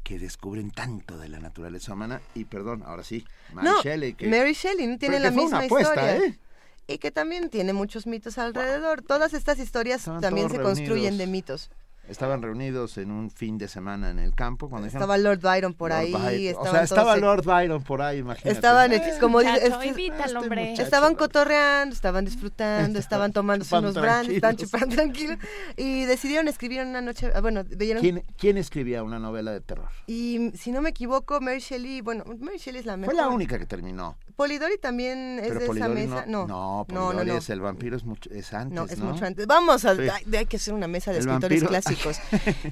[0.03, 4.53] que descubren tanto de la naturaleza humana y perdón, ahora sí, Mary Shelley que Mary
[4.55, 6.17] Shelley no tiene la misma historia.
[6.17, 6.39] ¿eh?
[6.87, 9.03] Y que también tiene muchos mitos alrededor.
[9.03, 11.71] Todas estas historias también se construyen de mitos
[12.09, 14.69] estaban reunidos en un fin de semana en el campo.
[14.69, 16.13] Cuando estaba Lord Byron por ahí.
[16.57, 18.51] o sea, estaba Lord Byron por ahí, imagínate.
[18.51, 25.39] Estaban, como este estaban cotorreando, estaban disfrutando, estaban tomando unos brands, estaban chupando tranquilos.
[25.77, 27.65] Y decidieron escribir una noche, ah, bueno,
[28.01, 29.89] ¿Quién, ¿Quién, escribía una novela de terror?
[30.07, 33.15] Y si no me equivoco, Mary Shelley, bueno, Mary Shelley es la mejor.
[33.15, 34.17] Fue la única que terminó.
[34.37, 36.25] Polidori también es de esa mesa.
[36.27, 38.73] No, no, Polidori no, es el vampiro, es, mucho, es antes.
[38.73, 39.47] No, es mucho antes.
[39.47, 41.98] Vamos, a, hay, que hacer una mesa de escritores clásicos.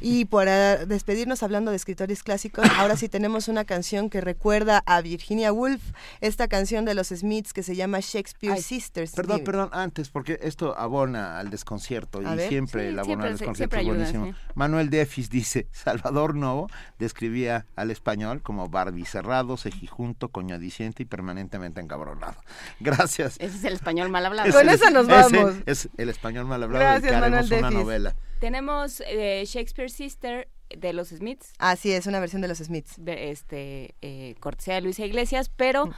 [0.01, 5.01] Y para despedirnos hablando de escritores clásicos, ahora sí tenemos una canción que recuerda a
[5.01, 5.83] Virginia Woolf,
[6.21, 9.13] esta canción de los Smiths que se llama Shakespeare Sisters.
[9.13, 13.87] Perdón, perdón, antes, porque esto abona al desconcierto y siempre el abona al desconcierto es
[13.87, 14.35] buenísimo.
[14.55, 21.57] Manuel Defis dice: Salvador Novo describía al español como Barbie cerrado, cejijunto, coñadiciente y permanente
[21.81, 22.37] encabronado.
[22.81, 23.37] Gracias.
[23.39, 24.53] Ese es el español mal hablado.
[24.53, 25.55] Con eso nos vamos.
[25.67, 28.17] Es el español mal hablado Gracias, y haremos una novela.
[28.41, 31.53] Tenemos eh, Shakespeare Sister de los Smiths.
[31.59, 32.95] Así es, una versión de los Smiths.
[32.99, 35.87] De este, eh, cortesía de Luisa Iglesias, pero...
[35.87, 35.95] Mm.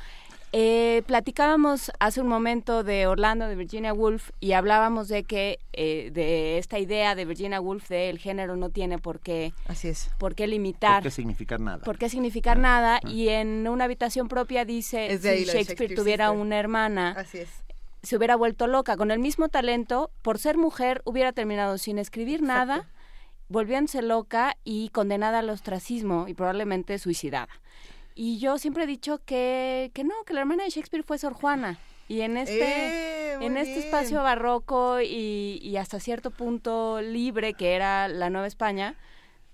[0.52, 6.10] Eh, platicábamos hace un momento de Orlando, de Virginia Woolf, y hablábamos de que eh,
[6.14, 10.10] de esta idea de Virginia Woolf de el género no tiene por qué, Así es.
[10.18, 11.02] por qué limitar.
[11.02, 11.84] Por qué significar nada.
[11.84, 13.00] Por qué significar ah, nada.
[13.04, 13.10] Ah.
[13.10, 17.50] Y en una habitación propia dice, si Shakespeare, tuviera una hermana, Así es.
[18.02, 18.96] Se hubiera vuelto loca.
[18.96, 22.88] Con el mismo talento, por ser mujer, hubiera terminado sin escribir nada,
[23.48, 27.48] volviéndose loca y condenada al ostracismo y probablemente suicidada.
[28.14, 31.34] Y yo siempre he dicho que, que no, que la hermana de Shakespeare fue Sor
[31.34, 31.78] Juana.
[32.08, 37.74] Y en este, eh, en este espacio barroco y, y, hasta cierto punto libre que
[37.74, 38.96] era la Nueva España,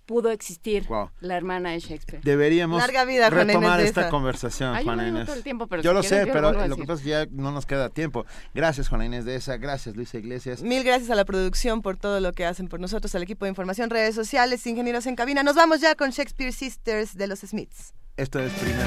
[0.06, 0.86] pudo existir
[1.20, 2.22] la hermana de Shakespeare.
[2.22, 5.28] Deberíamos vida, retomar esta conversación, Juana Inés.
[5.68, 8.26] pero yo lo sé, pero lo, que pasa es que ya no nos queda tiempo.
[8.54, 9.56] Gracias, Juana Inés de esa.
[9.56, 10.62] Gracias, Luisa Iglesias.
[10.62, 13.50] Mil gracias a la producción por todo lo que hacen por nosotros, al equipo de
[13.50, 15.42] información, redes sociales, ingenieros en cabina.
[15.42, 17.94] Nos vamos ya con Shakespeare Sisters de los Smiths.
[18.16, 18.86] Esto es primer